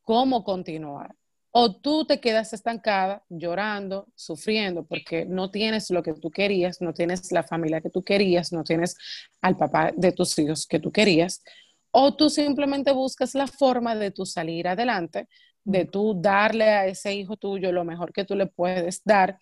cómo 0.03 0.45
continuar. 0.45 1.15
O 1.51 1.75
tú 1.75 2.05
te 2.05 2.21
quedas 2.21 2.53
estancada, 2.53 3.25
llorando, 3.29 4.07
sufriendo, 4.15 4.85
porque 4.85 5.25
no 5.25 5.51
tienes 5.51 5.91
lo 5.91 6.03
que 6.03 6.13
tú 6.13 6.31
querías, 6.31 6.81
no 6.81 6.93
tienes 6.93 7.33
la 7.33 7.43
familia 7.43 7.81
que 7.81 7.91
tú 7.91 8.03
querías, 8.05 8.53
no 8.53 8.65
tienes 8.65 8.97
al 9.41 9.57
papá 9.57 9.93
de 9.97 10.13
tus 10.13 10.39
hijos 10.39 10.67
que 10.67 10.79
tú 10.79 10.93
querías, 10.93 11.43
o 11.91 12.15
tú 12.15 12.29
simplemente 12.29 12.93
buscas 12.93 13.35
la 13.35 13.47
forma 13.47 13.95
de 13.95 14.11
tú 14.11 14.27
salir 14.27 14.69
adelante, 14.69 15.27
de 15.65 15.85
tú 15.87 16.21
darle 16.21 16.65
a 16.65 16.87
ese 16.87 17.15
hijo 17.15 17.37
tuyo 17.37 17.73
lo 17.73 17.85
mejor 17.85 18.13
que 18.13 18.25
tú 18.25 18.35
le 18.35 18.47
puedes 18.47 19.03
dar 19.05 19.39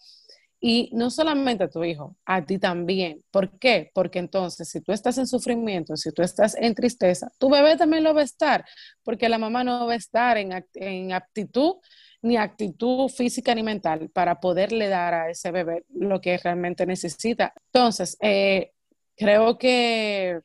y 0.69 0.91
no 0.93 1.11
solamente 1.11 1.62
a 1.62 1.71
tu 1.71 1.85
hijo, 1.85 2.17
a 2.25 2.45
ti 2.45 2.59
también. 2.59 3.23
¿Por 3.31 3.57
qué? 3.57 3.93
Porque 3.95 4.19
entonces, 4.19 4.69
si 4.69 4.81
tú 4.81 4.91
estás 4.91 5.17
en 5.17 5.29
sufrimiento, 5.29 5.97
si 5.97 6.11
tú 6.11 6.23
estás 6.23 6.57
en 6.57 6.75
tristeza, 6.75 7.31
tu 7.39 7.49
bebé 7.49 7.77
también 7.77 8.03
lo 8.03 8.12
va 8.12 8.23
a 8.23 8.25
estar, 8.25 8.64
porque 9.05 9.29
la 9.29 9.39
mamá 9.39 9.62
no 9.62 9.87
va 9.87 9.93
a 9.93 9.97
estar 9.97 10.37
en, 10.39 10.67
en 10.75 11.12
aptitud 11.12 11.77
ni 12.21 12.37
actitud 12.37 13.09
física 13.09 13.55
ni 13.55 13.62
mental 13.62 14.11
para 14.11 14.41
poderle 14.41 14.89
dar 14.89 15.14
a 15.14 15.31
ese 15.31 15.53
bebé 15.53 15.85
lo 15.95 16.21
que 16.21 16.37
realmente 16.37 16.85
necesita. 16.85 17.55
Entonces, 17.67 18.17
eh, 18.21 18.73
creo 19.17 19.59
que 19.59 20.41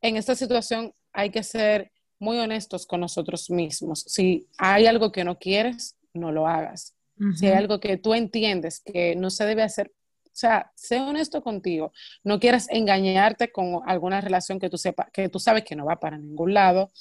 en 0.00 0.16
esta 0.16 0.36
situación 0.36 0.92
hay 1.12 1.30
que 1.30 1.42
ser 1.42 1.90
muy 2.20 2.38
honestos 2.38 2.86
con 2.86 3.00
nosotros 3.00 3.50
mismos. 3.50 4.04
Si 4.06 4.46
hay 4.58 4.86
algo 4.86 5.10
que 5.10 5.24
no 5.24 5.38
quieres, 5.40 5.96
no 6.14 6.30
lo 6.30 6.46
hagas. 6.46 6.95
Si 7.36 7.46
hay 7.46 7.54
algo 7.54 7.80
que 7.80 7.96
tú 7.96 8.14
entiendes 8.14 8.80
que 8.80 9.16
no 9.16 9.30
se 9.30 9.46
debe 9.46 9.62
hacer, 9.62 9.92
o 10.36 10.38
sea, 10.38 10.70
sé 10.74 11.00
honesto 11.00 11.42
contigo. 11.42 11.92
No 12.22 12.38
quieras 12.38 12.66
engañarte 12.70 13.50
con 13.50 13.80
alguna 13.86 14.20
relación 14.20 14.58
que 14.58 14.68
tú 14.68 14.76
sepas, 14.76 15.08
que 15.10 15.30
tú 15.30 15.38
sabes 15.38 15.64
que 15.64 15.74
no 15.74 15.86
va 15.86 15.98
para 15.98 16.18
ningún 16.18 16.52
lado, 16.52 16.92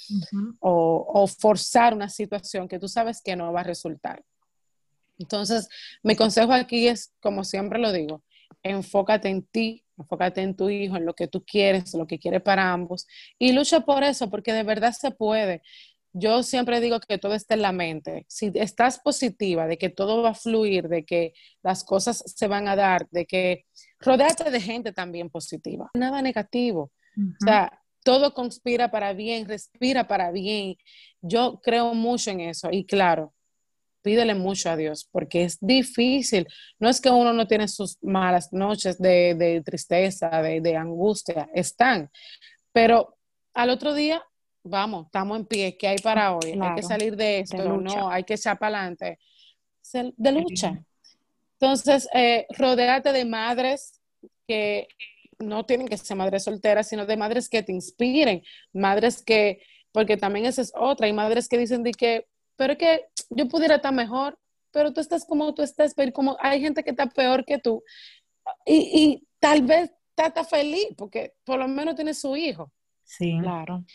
o, 0.60 1.06
o, 1.14 1.28
forzar 1.28 1.94
una 1.94 2.08
situación 2.08 2.70
que 2.70 2.80
tú 2.80 2.88
sabes 2.88 3.22
que 3.22 3.36
no 3.36 3.52
va 3.52 3.60
a 3.60 3.64
resultar. 3.64 4.24
Entonces, 5.20 5.68
mi 6.02 6.16
consejo 6.16 6.54
aquí 6.54 6.88
es, 6.88 7.14
como 7.20 7.44
siempre 7.44 7.78
lo 7.78 7.92
digo, 7.92 8.24
enfócate 8.64 9.28
en 9.28 9.44
ti, 9.44 9.84
enfócate 9.98 10.42
en 10.42 10.56
tu 10.56 10.70
hijo, 10.70 10.96
en 10.96 11.06
lo 11.06 11.14
que 11.14 11.28
tú 11.28 11.44
quieres, 11.44 11.94
lo 11.94 12.08
que 12.08 12.20
quieres 12.20 12.42
para 12.42 12.72
ambos, 12.72 13.06
y 13.38 13.52
lucha 13.52 13.82
por 13.82 14.04
eso, 14.04 14.30
porque 14.30 14.54
de 14.54 14.64
verdad 14.64 14.94
se 14.94 15.12
puede 15.12 15.62
yo 16.18 16.44
siempre 16.44 16.80
digo 16.80 17.02
que 17.02 17.18
todo 17.18 17.34
está 17.34 17.56
en 17.56 17.62
la 17.62 17.74
mente. 17.74 18.26
Si 18.30 18.50
estás 18.56 19.00
positiva 19.00 19.68
de 19.68 19.78
que 19.78 19.90
todo 19.90 20.24
va 20.24 20.30
a 20.30 20.34
fluir, 20.34 20.88
de 20.88 21.04
que 21.04 21.34
las 21.62 21.84
cosas 21.84 22.24
se 22.26 22.48
van 22.48 22.70
a 22.70 22.78
dar, 22.78 23.10
de 23.12 23.26
que 23.26 23.66
rodeate 24.00 24.50
de 24.50 24.62
gente 24.62 24.94
también 24.94 25.30
positiva, 25.30 25.92
nada 25.94 26.22
negativo. 26.22 26.94
O 27.18 27.44
sea, 27.46 27.82
todo 28.02 28.34
conspira 28.34 28.92
para 28.92 29.12
bien, 29.12 29.46
respira 29.46 30.08
para 30.08 30.32
bien. 30.32 30.78
Yo 31.22 31.60
creo 31.62 31.94
mucho 31.94 32.32
en 32.32 32.40
eso 32.40 32.70
y 32.72 32.86
claro, 32.86 33.34
pídele 34.02 34.36
mucho 34.36 34.70
a 34.70 34.78
Dios 34.78 35.10
porque 35.12 35.44
es 35.44 35.58
difícil. 35.60 36.48
No 36.80 36.88
es 36.88 37.02
que 37.02 37.10
uno 37.10 37.34
no 37.34 37.46
tiene 37.46 37.68
sus 37.68 38.02
malas 38.02 38.54
noches 38.54 38.98
de, 39.00 39.62
tristeza, 39.66 40.30
de, 40.42 40.62
de 40.62 40.78
angustia, 40.78 41.50
están, 41.54 42.10
pero 42.72 43.18
al 43.54 43.70
otro 43.70 43.94
día 43.94 44.24
vamos, 44.66 45.06
estamos 45.06 45.38
en 45.38 45.46
pie, 45.46 45.78
¿qué 45.78 45.88
hay 45.88 45.98
para 46.00 46.36
hoy? 46.36 46.60
hay 46.60 46.76
que 46.76 46.84
salir 46.84 47.16
de 47.16 47.40
esto, 47.40 47.78
no, 47.78 48.10
hay 48.10 48.24
que 48.24 48.34
echar 48.34 48.58
para 48.58 48.80
adelante. 48.80 49.20
De 50.18 50.32
lucha. 50.32 50.84
Entonces, 51.60 52.10
eh, 52.14 52.48
de 52.50 53.26
madres 53.26 54.02
que 54.48 54.88
no 55.40 55.66
tienen 55.66 55.88
que 55.88 55.98
ser 55.98 56.18
madres 56.18 56.44
solteras, 56.44 56.90
sino 56.90 57.06
de 57.06 57.16
madres 57.16 57.48
que 57.48 57.64
te 57.64 57.72
inspiren, 57.72 58.44
madres 58.74 59.22
que, 59.22 59.62
porque 59.92 60.18
también 60.18 60.46
esa 60.46 60.62
es 60.62 60.74
otra, 60.76 61.06
hay 61.06 61.14
madres 61.14 61.48
que 61.48 61.58
dicen 61.58 61.84
de 61.84 61.92
que, 61.92 62.28
pero 62.56 62.74
es 62.74 62.80
que 62.80 63.06
yo 63.30 63.48
pudiera 63.48 63.76
estar 63.76 63.94
mejor, 63.94 64.38
pero 64.72 64.92
tú 64.94 65.00
estás 65.00 65.26
como 65.26 65.54
tú 65.54 65.62
estás, 65.62 65.94
pero 65.94 66.12
como 66.12 66.38
hay 66.40 66.60
gente 66.60 66.84
que 66.84 66.90
está 66.90 67.06
peor 67.08 67.46
que 67.46 67.60
tú, 67.60 67.84
y, 68.66 68.76
y 68.76 69.28
tal 69.40 69.62
vez 69.62 69.92
está 70.18 70.44
feliz, 70.44 70.88
porque 70.98 71.34
por 71.44 71.60
lo 71.60 71.68
menos 71.68 71.96
tiene 71.96 72.14
su 72.14 72.36
hijo. 72.36 72.72
Sí, 73.06 73.38
claro. 73.40 73.86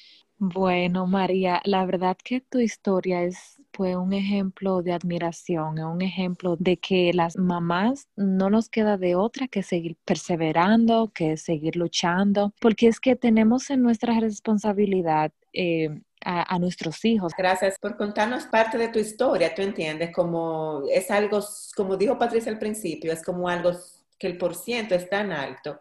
Bueno, 0.42 1.06
María, 1.06 1.60
la 1.66 1.84
verdad 1.84 2.16
que 2.16 2.40
tu 2.40 2.60
historia 2.60 3.22
es 3.24 3.60
fue 3.74 3.94
un 3.94 4.14
ejemplo 4.14 4.80
de 4.82 4.94
admiración, 4.94 5.78
un 5.80 6.00
ejemplo 6.00 6.56
de 6.58 6.78
que 6.78 7.12
las 7.12 7.36
mamás 7.36 8.08
no 8.16 8.48
nos 8.48 8.70
queda 8.70 8.96
de 8.96 9.16
otra 9.16 9.48
que 9.48 9.62
seguir 9.62 9.98
perseverando, 10.02 11.12
que 11.14 11.36
seguir 11.36 11.76
luchando, 11.76 12.54
porque 12.58 12.88
es 12.88 13.00
que 13.00 13.16
tenemos 13.16 13.68
en 13.68 13.82
nuestra 13.82 14.18
responsabilidad 14.18 15.30
eh, 15.52 15.90
a, 16.24 16.54
a, 16.54 16.58
nuestros 16.58 17.04
hijos. 17.04 17.34
Gracias 17.36 17.78
por 17.78 17.98
contarnos 17.98 18.46
parte 18.46 18.78
de 18.78 18.88
tu 18.88 18.98
historia, 18.98 19.54
tú 19.54 19.60
entiendes, 19.60 20.10
como 20.10 20.84
es 20.90 21.10
algo, 21.10 21.40
como 21.76 21.98
dijo 21.98 22.16
Patricia 22.16 22.50
al 22.50 22.58
principio, 22.58 23.12
es 23.12 23.22
como 23.22 23.46
algo 23.46 23.72
que 24.18 24.26
el 24.26 24.38
porciento 24.38 24.94
es 24.94 25.06
tan 25.10 25.32
alto 25.32 25.80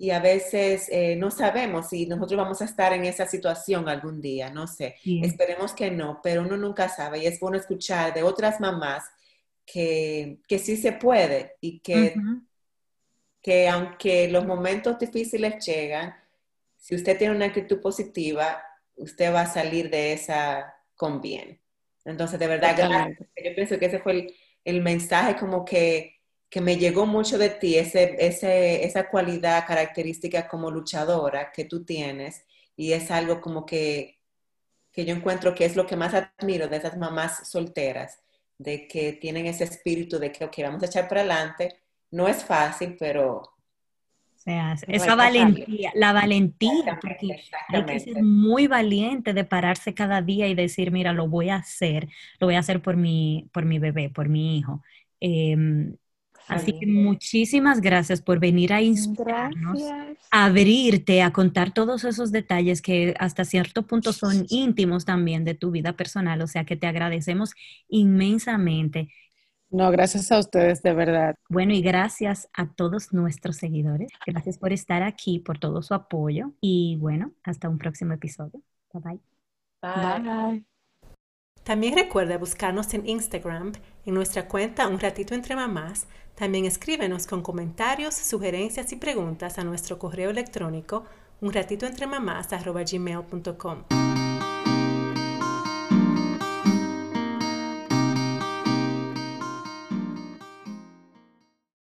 y 0.00 0.12
a 0.12 0.18
veces 0.18 0.88
eh, 0.90 1.14
no 1.16 1.30
sabemos 1.30 1.90
si 1.90 2.06
nosotros 2.06 2.38
vamos 2.38 2.62
a 2.62 2.64
estar 2.64 2.94
en 2.94 3.04
esa 3.04 3.26
situación 3.26 3.86
algún 3.86 4.22
día, 4.22 4.48
no 4.48 4.66
sé. 4.66 4.96
Esperemos 5.04 5.74
que 5.74 5.90
no, 5.90 6.20
pero 6.22 6.40
uno 6.40 6.56
nunca 6.56 6.88
sabe 6.88 7.18
y 7.18 7.26
es 7.26 7.38
bueno 7.38 7.58
escuchar 7.58 8.14
de 8.14 8.22
otras 8.22 8.60
mamás 8.60 9.04
que, 9.66 10.38
que 10.48 10.58
sí 10.58 10.78
se 10.78 10.92
puede 10.92 11.56
y 11.60 11.80
que, 11.80 12.14
que 13.42 13.68
aunque 13.68 14.30
los 14.30 14.46
momentos 14.46 14.98
difíciles 14.98 15.62
llegan, 15.66 16.14
si 16.78 16.94
usted 16.94 17.18
tiene 17.18 17.36
una 17.36 17.44
actitud 17.44 17.78
positiva, 17.82 18.62
usted 18.96 19.34
va 19.34 19.42
a 19.42 19.52
salir 19.52 19.90
de 19.90 20.14
esa 20.14 20.76
con 20.96 21.20
bien. 21.20 21.60
Entonces, 22.06 22.38
de 22.38 22.46
verdad, 22.46 22.74
gracias. 22.74 23.18
Yo 23.36 23.54
pienso 23.54 23.78
que 23.78 23.84
ese 23.84 23.98
fue 23.98 24.12
el, 24.12 24.34
el 24.64 24.80
mensaje 24.80 25.36
como 25.36 25.62
que 25.62 26.19
que 26.50 26.60
me 26.60 26.76
llegó 26.76 27.06
mucho 27.06 27.38
de 27.38 27.48
ti, 27.48 27.76
ese, 27.76 28.16
ese, 28.18 28.84
esa 28.84 29.08
cualidad 29.08 29.64
característica 29.66 30.48
como 30.48 30.70
luchadora 30.70 31.52
que 31.52 31.64
tú 31.64 31.84
tienes 31.84 32.44
y 32.76 32.92
es 32.92 33.10
algo 33.12 33.40
como 33.40 33.64
que, 33.64 34.18
que 34.92 35.04
yo 35.04 35.14
encuentro 35.14 35.54
que 35.54 35.64
es 35.64 35.76
lo 35.76 35.86
que 35.86 35.96
más 35.96 36.12
admiro 36.12 36.66
de 36.66 36.78
esas 36.78 36.98
mamás 36.98 37.48
solteras, 37.48 38.18
de 38.58 38.88
que 38.88 39.12
tienen 39.12 39.46
ese 39.46 39.64
espíritu 39.64 40.18
de 40.18 40.32
que, 40.32 40.44
ok, 40.44 40.56
vamos 40.64 40.82
a 40.82 40.86
echar 40.86 41.08
para 41.08 41.20
adelante. 41.20 41.80
No 42.10 42.26
es 42.26 42.44
fácil, 42.44 42.96
pero... 42.98 43.42
esa 44.44 45.14
valentía, 45.14 45.92
la 45.94 46.12
valentía, 46.12 46.98
porque 47.00 47.36
hay 47.68 47.84
que 47.84 48.00
ser 48.00 48.22
muy 48.22 48.66
valiente 48.66 49.32
de 49.34 49.44
pararse 49.44 49.94
cada 49.94 50.20
día 50.20 50.48
y 50.48 50.54
decir, 50.54 50.90
mira, 50.90 51.12
lo 51.12 51.28
voy 51.28 51.48
a 51.50 51.56
hacer, 51.56 52.08
lo 52.40 52.48
voy 52.48 52.56
a 52.56 52.60
hacer 52.60 52.82
por 52.82 52.96
mi, 52.96 53.48
por 53.52 53.64
mi 53.64 53.78
bebé, 53.78 54.10
por 54.10 54.28
mi 54.28 54.58
hijo. 54.58 54.82
Em, 55.20 55.96
Así 56.50 56.78
que 56.78 56.86
muchísimas 56.86 57.80
gracias 57.80 58.20
por 58.20 58.38
venir 58.38 58.72
a 58.72 58.82
inspirarnos, 58.82 59.80
a 60.30 60.44
abrirte, 60.44 61.22
a 61.22 61.32
contar 61.32 61.72
todos 61.72 62.04
esos 62.04 62.32
detalles 62.32 62.82
que 62.82 63.14
hasta 63.18 63.44
cierto 63.44 63.86
punto 63.86 64.12
son 64.12 64.46
íntimos 64.48 65.04
también 65.04 65.44
de 65.44 65.54
tu 65.54 65.70
vida 65.70 65.92
personal. 65.94 66.42
O 66.42 66.46
sea 66.46 66.64
que 66.64 66.76
te 66.76 66.86
agradecemos 66.86 67.54
inmensamente. 67.88 69.08
No, 69.70 69.90
gracias 69.92 70.32
a 70.32 70.38
ustedes, 70.40 70.82
de 70.82 70.92
verdad. 70.92 71.36
Bueno, 71.48 71.72
y 71.72 71.80
gracias 71.80 72.48
a 72.52 72.72
todos 72.72 73.12
nuestros 73.12 73.56
seguidores. 73.56 74.08
Gracias 74.26 74.58
por 74.58 74.72
estar 74.72 75.04
aquí, 75.04 75.38
por 75.38 75.58
todo 75.58 75.80
su 75.82 75.94
apoyo. 75.94 76.52
Y 76.60 76.96
bueno, 76.96 77.32
hasta 77.44 77.68
un 77.68 77.78
próximo 77.78 78.12
episodio. 78.12 78.60
Bye 78.92 79.02
bye. 79.02 79.20
Bye. 79.80 80.20
bye. 80.20 80.69
También 81.70 81.94
recuerda 81.94 82.36
buscarnos 82.36 82.92
en 82.94 83.08
Instagram, 83.08 83.70
en 84.04 84.14
nuestra 84.14 84.48
cuenta 84.48 84.88
Un 84.88 84.98
Ratito 84.98 85.36
Entre 85.36 85.54
Mamás. 85.54 86.08
También 86.34 86.64
escríbenos 86.64 87.28
con 87.28 87.42
comentarios, 87.42 88.16
sugerencias 88.16 88.90
y 88.90 88.96
preguntas 88.96 89.56
a 89.56 89.62
nuestro 89.62 89.96
correo 89.96 90.30
electrónico 90.30 91.04
un 91.40 91.52
ratito 91.52 91.86
entre 91.86 92.08
mamás 92.08 92.52